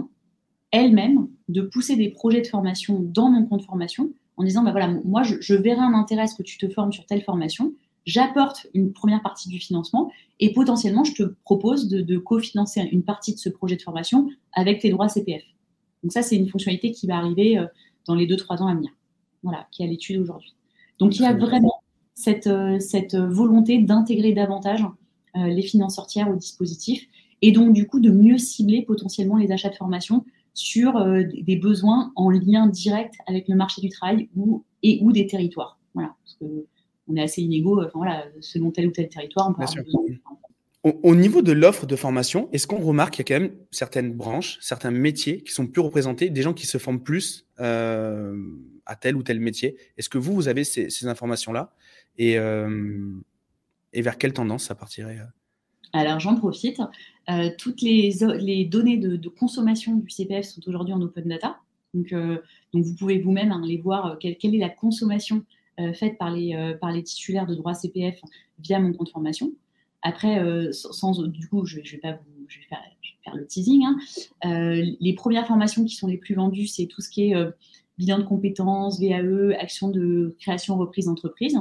elle-même 0.71 1.29
de 1.47 1.61
pousser 1.61 1.95
des 1.95 2.09
projets 2.09 2.41
de 2.41 2.47
formation 2.47 2.99
dans 2.99 3.29
mon 3.29 3.45
compte 3.45 3.63
formation 3.63 4.11
en 4.35 4.43
disant, 4.43 4.63
bah 4.63 4.71
voilà, 4.71 4.89
moi 5.05 5.23
je, 5.23 5.53
verrai 5.53 5.79
un 5.79 5.93
intérêt 5.93 6.23
à 6.23 6.27
ce 6.27 6.35
que 6.35 6.43
tu 6.43 6.57
te 6.57 6.67
formes 6.67 6.91
sur 6.91 7.05
telle 7.05 7.21
formation, 7.21 7.73
j'apporte 8.05 8.67
une 8.73 8.91
première 8.91 9.21
partie 9.21 9.47
du 9.47 9.59
financement 9.59 10.11
et 10.41 10.51
potentiellement 10.51 11.05
je 11.05 11.13
te 11.13 11.23
propose 11.45 11.87
de, 11.87 12.01
de 12.01 12.17
cofinancer 12.17 12.81
une 12.91 13.03
partie 13.03 13.33
de 13.33 13.39
ce 13.39 13.47
projet 13.47 13.77
de 13.77 13.81
formation 13.81 14.29
avec 14.51 14.81
tes 14.81 14.89
droits 14.89 15.07
CPF. 15.07 15.43
Donc 16.03 16.11
ça, 16.11 16.21
c'est 16.21 16.35
une 16.35 16.47
fonctionnalité 16.47 16.91
qui 16.91 17.07
va 17.07 17.17
arriver 17.17 17.57
euh, 17.57 17.65
dans 18.05 18.15
les 18.15 18.27
2-3 18.27 18.61
ans 18.61 18.67
à 18.67 18.75
venir, 18.75 18.91
voilà, 19.43 19.67
qui 19.71 19.81
est 19.81 19.85
à 19.85 19.89
l'étude 19.89 20.19
aujourd'hui. 20.19 20.55
Donc 20.99 21.15
il 21.15 21.23
y 21.23 21.25
a 21.25 21.33
vraiment 21.33 21.81
cette, 22.13 22.47
euh, 22.47 22.79
cette 22.79 23.15
volonté 23.15 23.79
d'intégrer 23.79 24.33
davantage 24.33 24.83
euh, 25.35 25.47
les 25.47 25.61
financeurs 25.61 26.07
tiers 26.07 26.29
au 26.29 26.35
dispositif 26.35 27.07
et 27.41 27.51
donc 27.51 27.73
du 27.73 27.85
coup 27.85 27.99
de 27.99 28.11
mieux 28.11 28.37
cibler 28.37 28.83
potentiellement 28.83 29.37
les 29.37 29.51
achats 29.51 29.69
de 29.69 29.75
formation 29.75 30.23
sur 30.53 31.03
des 31.03 31.57
besoins 31.57 32.13
en 32.15 32.29
lien 32.29 32.67
direct 32.67 33.15
avec 33.27 33.49
le 33.49 33.55
marché 33.55 33.81
du 33.81 33.89
travail 33.89 34.29
ou, 34.37 34.63
et 34.83 34.99
ou 35.01 35.11
des 35.11 35.27
territoires. 35.27 35.77
Voilà, 35.93 36.15
parce 36.23 36.35
que 36.35 36.65
on 37.09 37.17
est 37.17 37.21
assez 37.21 37.41
inégaux, 37.41 37.81
enfin 37.81 37.91
voilà, 37.95 38.23
selon 38.39 38.71
tel 38.71 38.87
ou 38.87 38.91
tel 38.91 39.09
territoire, 39.09 39.49
on 39.49 39.53
peut 39.53 39.63
avoir 39.63 39.83
besoin 39.83 40.01
au, 40.85 41.15
niveau 41.15 41.41
de 41.41 41.51
l'offre 41.51 41.87
de 41.87 41.95
formation, 41.95 42.47
est-ce 42.51 42.67
qu'on 42.67 42.79
remarque 42.79 43.15
qu'il 43.15 43.27
y 43.27 43.33
a 43.33 43.37
quand 43.37 43.43
même 43.43 43.55
certaines 43.71 44.13
branches, 44.13 44.59
certains 44.61 44.91
métiers 44.91 45.41
qui 45.41 45.51
sont 45.51 45.65
plus 45.65 45.81
représentés, 45.81 46.29
des 46.29 46.43
gens 46.43 46.53
qui 46.53 46.67
se 46.67 46.77
forment 46.77 47.01
plus 47.01 47.47
euh, 47.59 48.37
à 48.85 48.95
tel 48.95 49.15
ou 49.15 49.23
tel 49.23 49.39
métier? 49.39 49.77
Est-ce 49.97 50.09
que 50.09 50.19
vous, 50.19 50.35
vous 50.35 50.47
avez 50.47 50.63
ces, 50.63 51.07
informations-là? 51.07 51.73
Et, 52.17 52.35
et 53.93 54.01
vers 54.01 54.17
quelle 54.17 54.31
tendance 54.31 54.65
ça 54.65 54.75
partirait 54.75 55.19
alors 55.93 56.19
j'en 56.19 56.35
profite. 56.35 56.81
toutes 57.57 57.81
les, 57.81 58.13
les 58.39 58.65
données 58.65 58.97
de, 58.97 59.29
consommation 59.29 59.95
du 59.95 60.09
CPF 60.09 60.45
sont 60.45 60.61
aujourd'hui 60.67 60.93
en 60.93 61.01
open 61.01 61.27
data. 61.27 61.57
Donc, 61.93 62.13
vous 62.73 62.95
pouvez 62.95 63.19
vous-même 63.19 63.51
hein, 63.51 63.61
aller 63.63 63.77
voir 63.77 64.17
quelle, 64.19 64.35
est 64.41 64.59
la 64.59 64.69
consommation 64.69 65.43
faite 65.93 66.17
par 66.17 66.31
les, 66.31 66.75
les 66.93 67.03
titulaires 67.03 67.47
de 67.47 67.55
droits 67.55 67.73
CPF 67.73 68.19
via 68.59 68.79
mon 68.79 68.93
compte 68.93 69.09
formation. 69.09 69.51
Après, 70.07 70.39
sans, 70.71 71.23
du 71.23 71.47
coup, 71.49 71.65
je, 71.65 71.79
je 71.83 71.91
vais 71.93 71.97
pas 71.97 72.13
vous 72.13 72.35
je 72.47 72.59
vais 72.59 72.65
faire, 72.65 73.35
le 73.35 73.45
teasing. 73.45 73.85
Hein. 73.85 73.97
Euh, 74.45 74.85
les 74.99 75.13
premières 75.13 75.47
formations 75.47 75.83
qui 75.83 75.95
sont 75.95 76.07
les 76.07 76.17
plus 76.17 76.35
vendues, 76.35 76.67
c'est 76.67 76.85
tout 76.85 77.01
ce 77.01 77.09
qui 77.09 77.29
est 77.29 77.35
euh, 77.35 77.51
bilan 77.97 78.19
de 78.19 78.23
compétences, 78.23 78.99
VAE, 78.99 79.55
action 79.59 79.89
de 79.89 80.35
création 80.39 80.77
reprise 80.77 81.05
d'entreprise. 81.05 81.57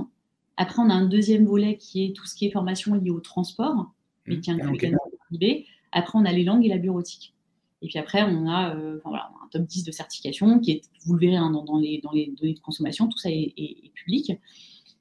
Après, 0.56 0.82
on 0.82 0.90
a 0.90 0.94
un 0.94 1.06
deuxième 1.06 1.46
volet 1.46 1.76
qui 1.76 2.04
est 2.04 2.12
tout 2.14 2.26
ce 2.26 2.34
qui 2.34 2.46
est 2.46 2.50
formation 2.50 2.94
liée 2.94 3.10
au 3.10 3.20
transport, 3.20 3.92
mais 4.26 4.40
qui 4.40 4.50
inclut 4.50 4.92
okay. 5.32 5.66
Après, 5.92 6.18
on 6.18 6.24
a 6.24 6.32
les 6.32 6.44
langues 6.44 6.64
et 6.64 6.68
la 6.68 6.78
bureautique. 6.78 7.34
Et 7.82 7.86
puis 7.86 7.98
après, 7.98 8.22
on 8.22 8.48
a, 8.48 8.74
euh, 8.74 9.00
un 9.04 9.48
top 9.50 9.62
10 9.62 9.84
de 9.84 9.92
certification 9.92 10.58
qui 10.58 10.72
est, 10.72 10.82
vous 11.04 11.14
le 11.14 11.20
verrez 11.20 11.36
hein, 11.36 11.50
dans, 11.50 11.78
les, 11.78 12.00
dans, 12.02 12.12
les, 12.12 12.32
données 12.38 12.54
de 12.54 12.60
consommation, 12.60 13.08
tout 13.08 13.18
ça 13.18 13.30
est, 13.30 13.92
public. 13.94 14.32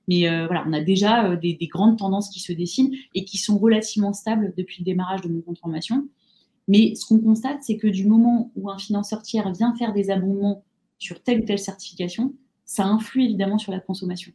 Mais 0.07 0.27
voilà, 0.45 0.65
on 0.67 0.73
a 0.73 0.81
déjà 0.81 1.35
des, 1.37 1.53
des, 1.53 1.67
grandes 1.67 1.97
tendances 1.97 2.29
qui 2.29 2.39
se 2.41 2.51
dessinent 2.51 2.93
et 3.15 3.23
qui 3.23 3.37
sont 3.37 3.57
relativement 3.57 4.13
stables 4.13 4.53
depuis 4.57 4.81
le 4.81 4.85
démarrage 4.85 5.21
de 5.21 5.29
mon 5.29 5.41
compte 5.41 5.59
formation. 5.59 6.07
Mais 6.67 6.95
ce 6.95 7.05
qu'on 7.05 7.19
constate, 7.19 7.59
c'est 7.61 7.77
que 7.77 7.87
du 7.87 8.05
moment 8.05 8.51
où 8.55 8.69
un 8.69 8.77
financeur 8.77 9.21
tiers 9.21 9.51
vient 9.51 9.75
faire 9.75 9.93
des 9.93 10.09
abondements 10.09 10.63
sur 10.97 11.21
telle 11.21 11.41
ou 11.41 11.45
telle 11.45 11.59
certification, 11.59 12.33
ça 12.65 12.85
influe 12.85 13.23
évidemment 13.23 13.57
sur 13.57 13.71
la 13.71 13.79
consommation. 13.79 14.31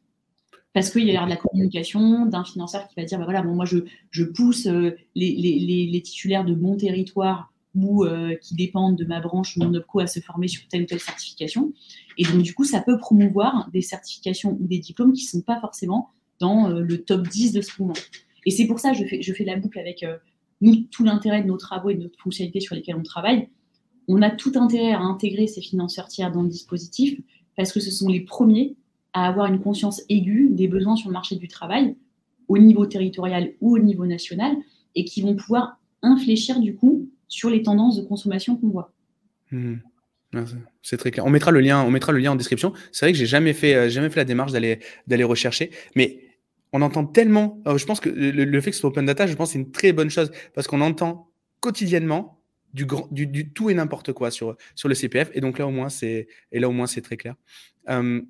Parce 0.75 0.91
qu'il 0.91 1.05
y 1.05 1.16
a 1.16 1.25
de 1.25 1.31
la 1.31 1.37
communication 1.37 2.27
d'un 2.27 2.45
financeur 2.45 2.87
qui 2.89 2.95
va 2.97 3.05
dire, 3.05 3.19
bah 3.19 3.25
voilà, 3.25 3.43
moi 3.43 3.64
je, 3.64 4.25
pousse 4.25 4.66
euh, 4.66 4.97
les, 5.14 5.35
les, 5.35 6.03
titulaires 6.03 6.45
de 6.45 6.55
mon 6.55 6.77
territoire 6.77 7.53
ou 7.75 8.05
euh, 8.05 8.35
qui 8.37 8.55
dépendent 8.55 8.97
de 8.97 9.05
ma 9.05 9.21
branche 9.21 9.57
mon 9.57 9.73
OPCO 9.75 10.01
à 10.01 10.07
se 10.07 10.21
former 10.21 10.49
sur 10.49 10.66
telle 10.69 10.83
ou 10.83 10.87
telle 10.87 11.01
certification. 11.01 11.73
Et 12.16 12.25
donc 12.25 12.43
du 12.43 12.55
coup, 12.55 12.64
ça 12.64 12.81
peut 12.81 12.99
promouvoir 12.99 13.69
des 13.73 13.83
certifications 13.83 14.57
ou 14.61 14.66
des 14.66 14.79
diplômes 14.79 15.12
qui 15.12 15.25
ne 15.25 15.29
sont 15.29 15.43
pas 15.43 15.61
forcément 15.61 16.11
dans 16.41 16.71
euh, 16.71 16.81
le 16.81 17.05
top 17.05 17.29
10 17.29 17.53
de 17.53 17.61
ce 17.61 17.71
moment. 17.81 17.95
Et 18.47 18.51
c'est 18.51 18.66
pour 18.66 18.79
ça 18.79 18.93
que 18.93 18.99
je 18.99 19.33
fais, 19.33 19.45
la 19.45 19.57
boucle 19.57 19.79
avec 19.79 20.05
nous, 20.62 20.77
tout 20.91 21.05
l'intérêt 21.05 21.43
de 21.43 21.49
nos 21.49 21.59
travaux 21.59 21.91
et 21.91 21.95
de 21.95 22.03
notre 22.03 22.19
fonctionnalité 22.19 22.61
sur 22.61 22.75
lesquelles 22.75 22.97
on 22.97 23.03
travaille, 23.03 23.49
on 24.09 24.23
a 24.23 24.31
tout 24.31 24.53
intérêt 24.55 24.93
à 24.93 25.01
intégrer 25.01 25.47
ces 25.47 25.61
financeurs 25.61 26.09
tiers 26.09 26.33
dans 26.33 26.43
le 26.43 26.49
dispositif 26.49 27.21
parce 27.57 27.73
que 27.73 27.81
ce 27.81 27.91
sont 27.91 28.09
les 28.09 28.21
premiers 28.21 28.77
à 29.12 29.27
avoir 29.27 29.53
une 29.53 29.61
conscience 29.61 30.03
aiguë 30.09 30.49
des 30.51 30.69
besoins 30.69 30.97
sur 30.97 31.09
le 31.09 31.12
marché 31.12 31.37
du 31.37 31.49
travail 31.49 31.97
au 32.49 32.57
niveau 32.57 32.87
territorial 32.87 33.53
ou 33.61 33.77
au 33.77 33.79
niveau 33.79 34.07
national 34.07 34.57
et 34.95 35.05
qui 35.05 35.21
vont 35.21 35.37
pouvoir 35.37 35.79
infléchir 36.03 36.61
du 36.61 36.75
coup 36.75 37.09
sur 37.29 37.51
les 37.51 37.62
tendances 37.62 37.97
de 37.97 38.03
consommation 38.03 38.57
qu'on 38.57 38.68
voit. 38.68 38.93
Mmh. 39.51 39.76
C'est 40.83 40.99
très 40.99 41.11
clair. 41.11 41.24
On 41.24 41.31
mettra 41.31 41.51
le 41.51 41.61
lien, 41.61 41.83
on 41.83 41.91
mettra 41.91 42.12
le 42.12 42.18
lien 42.18 42.33
en 42.33 42.37
description. 42.37 42.72
C'est 42.93 43.07
vrai 43.07 43.12
que 43.12 43.18
j'ai 43.18 43.26
jamais 43.26 43.55
fait, 43.55 43.74
euh, 43.74 43.89
jamais 43.89 44.11
fait 44.11 44.20
la 44.20 44.24
démarche 44.24 44.53
d'aller, 44.53 44.81
d'aller 45.07 45.24
rechercher, 45.24 45.70
mais 45.95 46.29
on 46.72 46.83
entend 46.83 47.07
tellement. 47.07 47.62
je 47.66 47.85
pense 47.85 48.01
que 48.01 48.11
le, 48.11 48.61
fait 48.61 48.70
que 48.70 48.76
ce 48.76 48.81
soit 48.81 48.91
open 48.91 49.07
data, 49.07 49.26
je 49.26 49.35
pense 49.35 49.53
c'est 49.53 49.59
une 49.59 49.70
très 49.70 49.93
bonne 49.93 50.11
chose 50.11 50.31
parce 50.55 50.66
qu'on 50.66 50.81
entend 50.81 51.31
quotidiennement 51.61 52.41
du, 52.74 52.85
grand, 52.85 53.09
du, 53.11 53.51
tout 53.53 53.70
et 53.70 53.74
n'importe 53.74 54.12
quoi 54.12 54.31
sur, 54.31 54.57
sur 54.74 54.89
le 54.89 54.95
CPF. 54.95 55.31
Et 55.35 55.41
donc 55.41 55.59
là 55.59 55.66
au 55.66 55.70
moins 55.70 55.89
c'est 55.89 56.29
et 56.53 56.61
là 56.61 56.68
au 56.68 56.72
moins 56.72 56.87
c'est 56.87 57.01
très 57.01 57.16
clair. 57.16 57.35
Euh, 57.89 58.20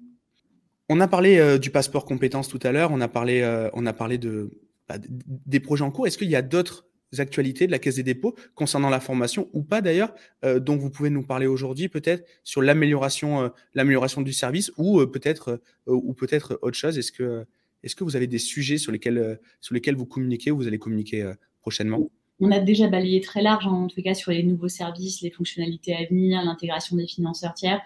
on 0.89 1.01
a 1.01 1.09
parlé 1.09 1.39
euh, 1.39 1.59
du 1.59 1.71
passeport 1.71 2.05
compétences 2.05 2.49
tout 2.49 2.61
à 2.63 2.73
l'heure. 2.73 2.91
On 2.93 3.01
a 3.01 3.09
parlé 3.09 3.43
euh, 3.43 3.69
on 3.73 3.87
a 3.87 3.93
parlé 3.93 4.19
de 4.19 4.51
bah, 4.89 4.97
des 4.99 5.61
projets 5.61 5.85
en 5.85 5.91
cours. 5.91 6.07
Est-ce 6.07 6.19
qu'il 6.19 6.31
y 6.31 6.37
a 6.37 6.43
d'autres 6.43 6.87
actualités 7.19 7.67
de 7.67 7.73
la 7.73 7.79
Caisse 7.79 7.97
des 7.97 8.03
dépôts 8.03 8.35
concernant 8.55 8.91
la 8.91 9.01
formation 9.01 9.49
ou 9.53 9.63
pas 9.63 9.81
d'ailleurs, 9.81 10.15
dont 10.43 10.77
vous 10.77 10.91
pouvez 10.91 11.11
nous 11.11 11.23
parler 11.23 11.47
aujourd'hui 11.47 11.89
peut-être 11.89 12.27
sur 12.45 12.63
l'amélioration, 12.63 13.51
l'amélioration 13.75 14.23
du 14.23 14.33
service 14.33 14.71
ou 14.77 15.07
peut-être 15.07 15.61
ou 15.87 16.13
peut-être 16.13 16.59
autre 16.63 16.77
chose. 16.77 16.99
Est-ce 16.99 17.13
que 17.13 17.47
est-ce 17.83 17.95
que 17.95 18.05
vous 18.05 18.17
avez 18.17 18.27
des 18.27 18.39
sujets 18.39 18.79
sur 18.79 18.93
lesquels, 18.93 19.19
euh, 19.19 19.37
sur 19.61 19.75
lesquels 19.75 19.95
vous 19.95 20.07
communiquez 20.07 20.51
ou 20.51 20.57
vous 20.57 20.67
allez 20.67 20.79
communiquer 20.79 21.23
euh, 21.23 21.35
prochainement? 21.61 22.11
On 22.41 22.51
a 22.51 22.61
déjà 22.61 22.89
balayé 22.89 23.21
très 23.21 23.43
large, 23.43 23.67
en 23.67 23.89
tout 23.89 24.01
cas 24.03 24.15
sur 24.15 24.31
les 24.31 24.43
nouveaux 24.43 24.69
services, 24.69 25.23
les 25.23 25.31
fonctionnalités 25.31 25.95
à 25.95 26.05
venir, 26.07 26.43
l'intégration 26.45 26.97
des 26.97 27.07
financeurs 27.07 27.55
tiers, 27.55 27.81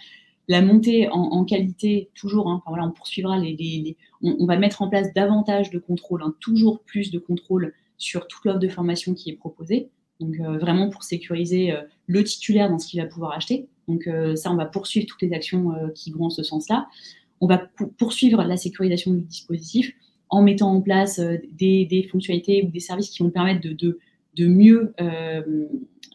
la 0.49 0.61
montée 0.61 1.09
en, 1.11 1.45
qualité, 1.45 2.11
toujours, 2.15 2.51
hein, 2.51 2.63
voilà, 2.67 2.85
on 2.85 2.91
poursuivra 2.91 3.39
les, 3.39 3.97
on, 4.23 4.45
va 4.45 4.59
mettre 4.59 4.83
en 4.83 4.89
place 4.89 5.15
davantage 5.15 5.71
de 5.71 5.79
contrôles, 5.79 6.23
hein, 6.23 6.35
toujours 6.41 6.83
plus 6.83 7.11
de 7.11 7.19
contrôles 7.19 7.73
sur 8.03 8.27
toute 8.27 8.45
l'offre 8.45 8.59
de 8.59 8.69
formation 8.69 9.15
qui 9.15 9.31
est 9.31 9.37
proposée. 9.37 9.89
Donc 10.21 10.39
euh, 10.41 10.59
vraiment 10.59 10.91
pour 10.91 11.03
sécuriser 11.03 11.75
le 12.07 12.25
titulaire 12.25 12.71
dans 12.71 12.79
ce 12.79 12.87
qu'il 12.87 13.01
va 13.01 13.07
pouvoir 13.07 13.33
acheter. 13.33 13.69
Donc 13.89 14.09
ça, 14.37 14.53
on 14.53 14.57
va 14.57 14.67
poursuivre 14.67 15.07
toutes 15.07 15.23
les 15.23 15.33
actions 15.33 15.73
qui 15.95 16.13
vont 16.13 16.27
en 16.27 16.31
ce 16.31 16.45
sens-là 16.45 16.87
on 17.43 17.47
va 17.49 17.61
poursuivre 17.99 18.45
la 18.45 18.57
sécurisation 18.57 19.13
du 19.13 19.23
dispositif 19.23 19.93
en 20.31 20.43
mettant 20.43 20.73
en 20.73 20.81
place 20.81 21.19
euh, 21.19 21.37
des, 21.53 22.09
fonctionnalités 22.11 22.63
ou 22.63 22.71
des 22.71 22.81
services 22.81 23.11
qui 23.11 23.23
vont 23.23 23.31
permettre 23.31 23.61
de, 23.61 24.47
mieux, 24.47 24.95
euh, 25.01 25.67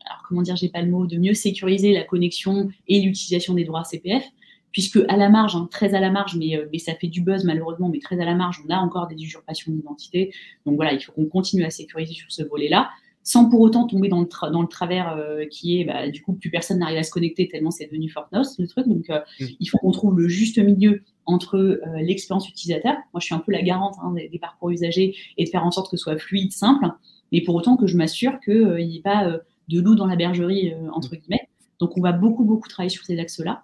alors 0.05 0.23
comment 0.27 0.41
dire, 0.41 0.55
j'ai 0.55 0.69
pas 0.69 0.81
le 0.81 0.89
mot, 0.89 1.05
de 1.05 1.17
mieux 1.17 1.33
sécuriser 1.33 1.91
la 1.91 2.05
connexion 2.05 2.69
et 2.87 3.01
l'utilisation 3.01 3.53
des 3.53 3.65
droits 3.65 3.83
CPF, 3.83 4.23
puisque 4.71 4.99
à 5.07 5.17
la 5.17 5.29
marge, 5.29 5.55
hein, 5.55 5.67
très 5.71 5.93
à 5.95 5.99
la 5.99 6.11
marge, 6.11 6.35
mais, 6.35 6.57
euh, 6.57 6.67
mais, 6.71 6.79
ça 6.79 6.93
fait 6.95 7.07
du 7.07 7.21
buzz 7.21 7.43
malheureusement, 7.43 7.89
mais 7.89 7.99
très 7.99 8.19
à 8.19 8.25
la 8.25 8.35
marge, 8.35 8.61
on 8.65 8.69
a 8.69 8.77
encore 8.77 9.07
des 9.07 9.15
usurpations 9.15 9.71
d'identité. 9.71 10.33
Donc 10.65 10.75
voilà, 10.75 10.93
il 10.93 10.99
faut 11.01 11.11
qu'on 11.11 11.25
continue 11.25 11.63
à 11.63 11.69
sécuriser 11.69 12.13
sur 12.13 12.31
ce 12.31 12.43
volet-là 12.43 12.89
sans 13.27 13.49
pour 13.49 13.59
autant 13.59 13.85
tomber 13.85 14.07
dans 14.07 14.21
le, 14.21 14.51
dans 14.51 14.61
le 14.61 14.69
travers 14.69 15.13
euh, 15.17 15.43
qui 15.51 15.81
est, 15.81 15.83
bah, 15.83 16.09
du 16.09 16.21
coup, 16.21 16.31
plus 16.31 16.49
personne 16.49 16.79
n'arrive 16.79 16.97
à 16.97 17.03
se 17.03 17.11
connecter 17.11 17.49
tellement 17.49 17.71
c'est 17.71 17.85
devenu 17.85 18.09
Fortnite, 18.09 18.57
le 18.57 18.67
truc. 18.67 18.87
Donc, 18.87 19.09
euh, 19.09 19.19
mm. 19.41 19.45
il 19.59 19.65
faut 19.65 19.77
qu'on 19.79 19.91
trouve 19.91 20.17
le 20.17 20.29
juste 20.29 20.57
milieu 20.57 21.03
entre 21.25 21.57
euh, 21.57 21.81
l'expérience 21.97 22.47
utilisateur. 22.47 22.93
Moi, 23.13 23.19
je 23.19 23.25
suis 23.25 23.35
un 23.35 23.39
peu 23.39 23.51
la 23.51 23.61
garante 23.61 23.95
hein, 24.01 24.13
des, 24.13 24.39
parcours 24.39 24.69
usagers 24.69 25.13
et 25.37 25.43
de 25.43 25.49
faire 25.49 25.65
en 25.65 25.71
sorte 25.71 25.91
que 25.91 25.97
ce 25.97 26.03
soit 26.03 26.17
fluide, 26.17 26.53
simple, 26.53 26.87
mais 27.33 27.41
pour 27.41 27.55
autant 27.55 27.75
que 27.75 27.85
je 27.85 27.97
m'assure 27.97 28.39
qu'il 28.39 28.77
n'y 28.77 28.99
ait 28.99 29.01
pas 29.01 29.37
de 29.67 29.81
loup 29.81 29.95
dans 29.95 30.07
la 30.07 30.15
bergerie, 30.15 30.73
entre 30.93 31.13
mm. 31.13 31.17
guillemets. 31.17 31.49
Donc, 31.81 31.97
on 31.97 32.01
va 32.01 32.13
beaucoup, 32.13 32.45
beaucoup 32.45 32.69
travailler 32.69 32.89
sur 32.89 33.03
ces 33.03 33.19
axes-là. 33.19 33.63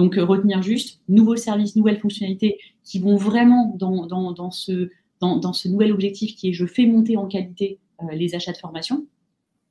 Donc, 0.00 0.14
retenir 0.14 0.62
juste 0.62 1.02
nouveaux 1.08 1.36
services, 1.36 1.76
nouvelles 1.76 1.98
fonctionnalités 1.98 2.58
qui 2.84 3.00
vont 3.00 3.16
vraiment 3.16 3.74
dans, 3.78 4.06
dans, 4.06 4.32
dans 4.32 4.50
ce, 4.50 4.88
dans, 5.20 5.36
dans, 5.36 5.52
ce 5.52 5.68
nouvel 5.68 5.92
objectif 5.92 6.36
qui 6.36 6.48
est 6.48 6.52
je 6.54 6.64
fais 6.64 6.86
monter 6.86 7.18
en 7.18 7.26
qualité 7.26 7.78
euh, 8.02 8.14
les 8.14 8.34
achats 8.34 8.52
de 8.52 8.56
formation, 8.56 9.06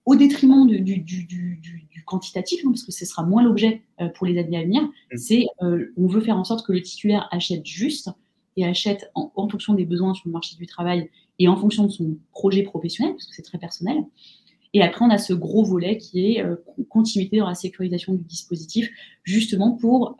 au 0.05 0.15
détriment 0.15 0.67
du, 0.67 2.03
quantitatif, 2.05 2.61
hein, 2.63 2.69
parce 2.69 2.83
que 2.83 2.91
ce 2.91 3.05
sera 3.05 3.23
moins 3.23 3.41
l'objet 3.41 3.81
euh, 4.01 4.09
pour 4.09 4.27
les 4.27 4.37
années 4.37 4.57
à 4.57 4.63
venir. 4.63 4.83
Mm. 4.83 5.17
C'est 5.17 5.45
euh, 5.63 5.91
on 5.97 6.05
veut 6.05 6.21
faire 6.21 6.37
en 6.37 6.43
sorte 6.43 6.63
que 6.63 6.73
le 6.73 6.81
titulaire 6.83 7.27
achète 7.31 7.65
juste 7.65 8.11
et 8.55 8.65
achète 8.65 9.09
en, 9.15 9.31
fonction 9.49 9.73
des 9.73 9.85
besoins 9.85 10.13
sur 10.13 10.27
le 10.27 10.33
marché 10.33 10.55
du 10.57 10.67
travail 10.67 11.09
et 11.39 11.47
en 11.47 11.55
fonction 11.55 11.85
de 11.85 11.89
son 11.89 12.17
projet 12.33 12.61
professionnel, 12.61 13.13
parce 13.13 13.25
que 13.25 13.33
c'est 13.33 13.41
très 13.41 13.57
personnel. 13.57 13.97
Et 14.73 14.81
après, 14.83 15.03
on 15.03 15.09
a 15.09 15.17
ce 15.17 15.33
gros 15.33 15.63
volet 15.63 15.97
qui 15.97 16.35
est 16.35 16.45
continuité 16.89 17.37
dans 17.37 17.47
la 17.47 17.55
sécurisation 17.55 18.13
du 18.13 18.23
dispositif, 18.23 18.89
justement 19.23 19.71
pour 19.71 20.15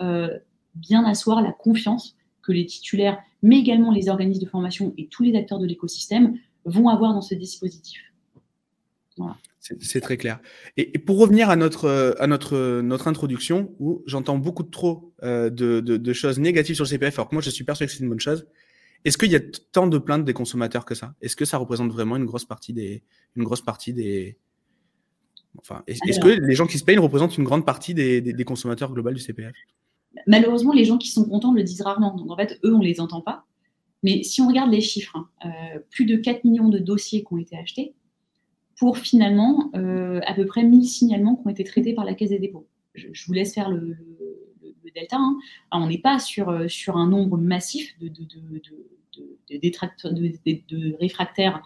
bien 0.73 1.05
asseoir 1.05 1.41
la 1.43 1.51
confiance 1.51 2.15
que 2.41 2.51
les 2.51 2.65
titulaires, 2.65 3.19
mais 3.43 3.59
également 3.59 3.91
les 3.91 4.09
organismes 4.09 4.41
de 4.41 4.49
formation 4.49 4.93
et 4.97 5.07
tous 5.07 5.23
les 5.23 5.35
acteurs 5.37 5.59
de 5.59 5.67
l'écosystème 5.67 6.35
vont 6.65 6.89
avoir 6.89 7.13
dans 7.13 7.21
ce 7.21 7.35
dispositif. 7.35 8.01
C'est 9.59 10.01
très 10.01 10.17
clair. 10.17 10.39
Et, 10.77 10.97
pour 10.97 11.19
revenir 11.19 11.49
à 11.49 11.55
notre, 11.55 12.15
à 12.19 12.27
notre, 12.27 12.81
notre 12.81 13.07
introduction, 13.07 13.75
où 13.79 14.01
j'entends 14.05 14.37
beaucoup 14.37 14.63
trop 14.63 15.13
euh, 15.23 15.49
de, 15.49 15.81
de, 15.81 16.13
choses 16.13 16.39
négatives 16.39 16.75
sur 16.75 16.85
le 16.85 16.89
CPF, 16.89 17.19
alors 17.19 17.29
que 17.29 17.35
moi 17.35 17.41
je 17.41 17.49
suis 17.49 17.65
persuadé 17.65 17.91
que 17.91 17.97
c'est 17.97 18.03
une 18.03 18.09
bonne 18.09 18.19
chose, 18.19 18.47
est-ce 19.05 19.17
qu'il 19.17 19.31
y 19.31 19.35
a 19.35 19.39
tant 19.71 19.87
de 19.87 19.97
plaintes 19.97 20.25
des 20.25 20.33
consommateurs 20.33 20.85
que 20.85 20.95
ça? 20.95 21.15
Est-ce 21.21 21.35
que 21.35 21.45
ça 21.45 21.57
représente 21.57 21.91
vraiment 21.91 22.17
une 22.17 22.25
grosse 22.25 22.45
partie 22.45 22.73
des. 22.73 23.03
Une 23.35 23.43
grosse 23.43 23.61
partie 23.61 23.93
des... 23.93 24.37
Enfin, 25.57 25.83
est-ce 25.87 26.19
que 26.19 26.27
les 26.27 26.55
gens 26.55 26.67
qui 26.67 26.77
se 26.77 26.83
plaignent 26.83 26.99
représentent 26.99 27.37
une 27.37 27.43
grande 27.43 27.65
partie 27.65 27.93
des, 27.93 28.21
des, 28.21 28.33
des 28.33 28.43
consommateurs 28.43 28.93
globaux 28.93 29.11
du 29.11 29.19
CPF 29.19 29.53
Malheureusement, 30.27 30.73
les 30.73 30.85
gens 30.85 30.97
qui 30.97 31.09
sont 31.09 31.25
contents 31.25 31.53
le 31.53 31.63
disent 31.63 31.81
rarement. 31.81 32.15
Donc 32.15 32.31
en 32.31 32.35
fait, 32.35 32.59
eux, 32.63 32.73
on 32.73 32.79
ne 32.79 32.85
les 32.85 32.99
entend 32.99 33.21
pas. 33.21 33.45
Mais 34.03 34.23
si 34.23 34.41
on 34.41 34.47
regarde 34.47 34.71
les 34.71 34.81
chiffres, 34.81 35.15
hein, 35.15 35.27
euh, 35.45 35.79
plus 35.89 36.05
de 36.05 36.15
4 36.15 36.45
millions 36.45 36.69
de 36.69 36.79
dossiers 36.79 37.23
qui 37.23 37.33
ont 37.33 37.37
été 37.37 37.57
achetés 37.57 37.93
pour 38.77 38.97
finalement 38.97 39.71
euh, 39.75 40.21
à 40.25 40.33
peu 40.33 40.45
près 40.45 40.63
1000 40.63 40.87
signalements 40.87 41.35
qui 41.35 41.47
ont 41.47 41.49
été 41.49 41.63
traités 41.63 41.93
par 41.93 42.05
la 42.05 42.13
Caisse 42.13 42.29
des 42.29 42.39
dépôts. 42.39 42.67
Je, 42.95 43.07
vous 43.27 43.33
laisse 43.33 43.53
faire 43.53 43.69
le, 43.69 43.97
delta. 44.93 45.17
Hein. 45.17 45.37
on 45.71 45.87
n'est 45.87 45.97
pas 45.99 46.19
sur, 46.19 46.49
euh, 46.49 46.67
sur 46.67 46.97
un 46.97 47.07
nombre 47.07 47.37
massif 47.37 47.97
de, 47.99 48.07
de, 48.07 48.23
réfractaires 50.99 51.61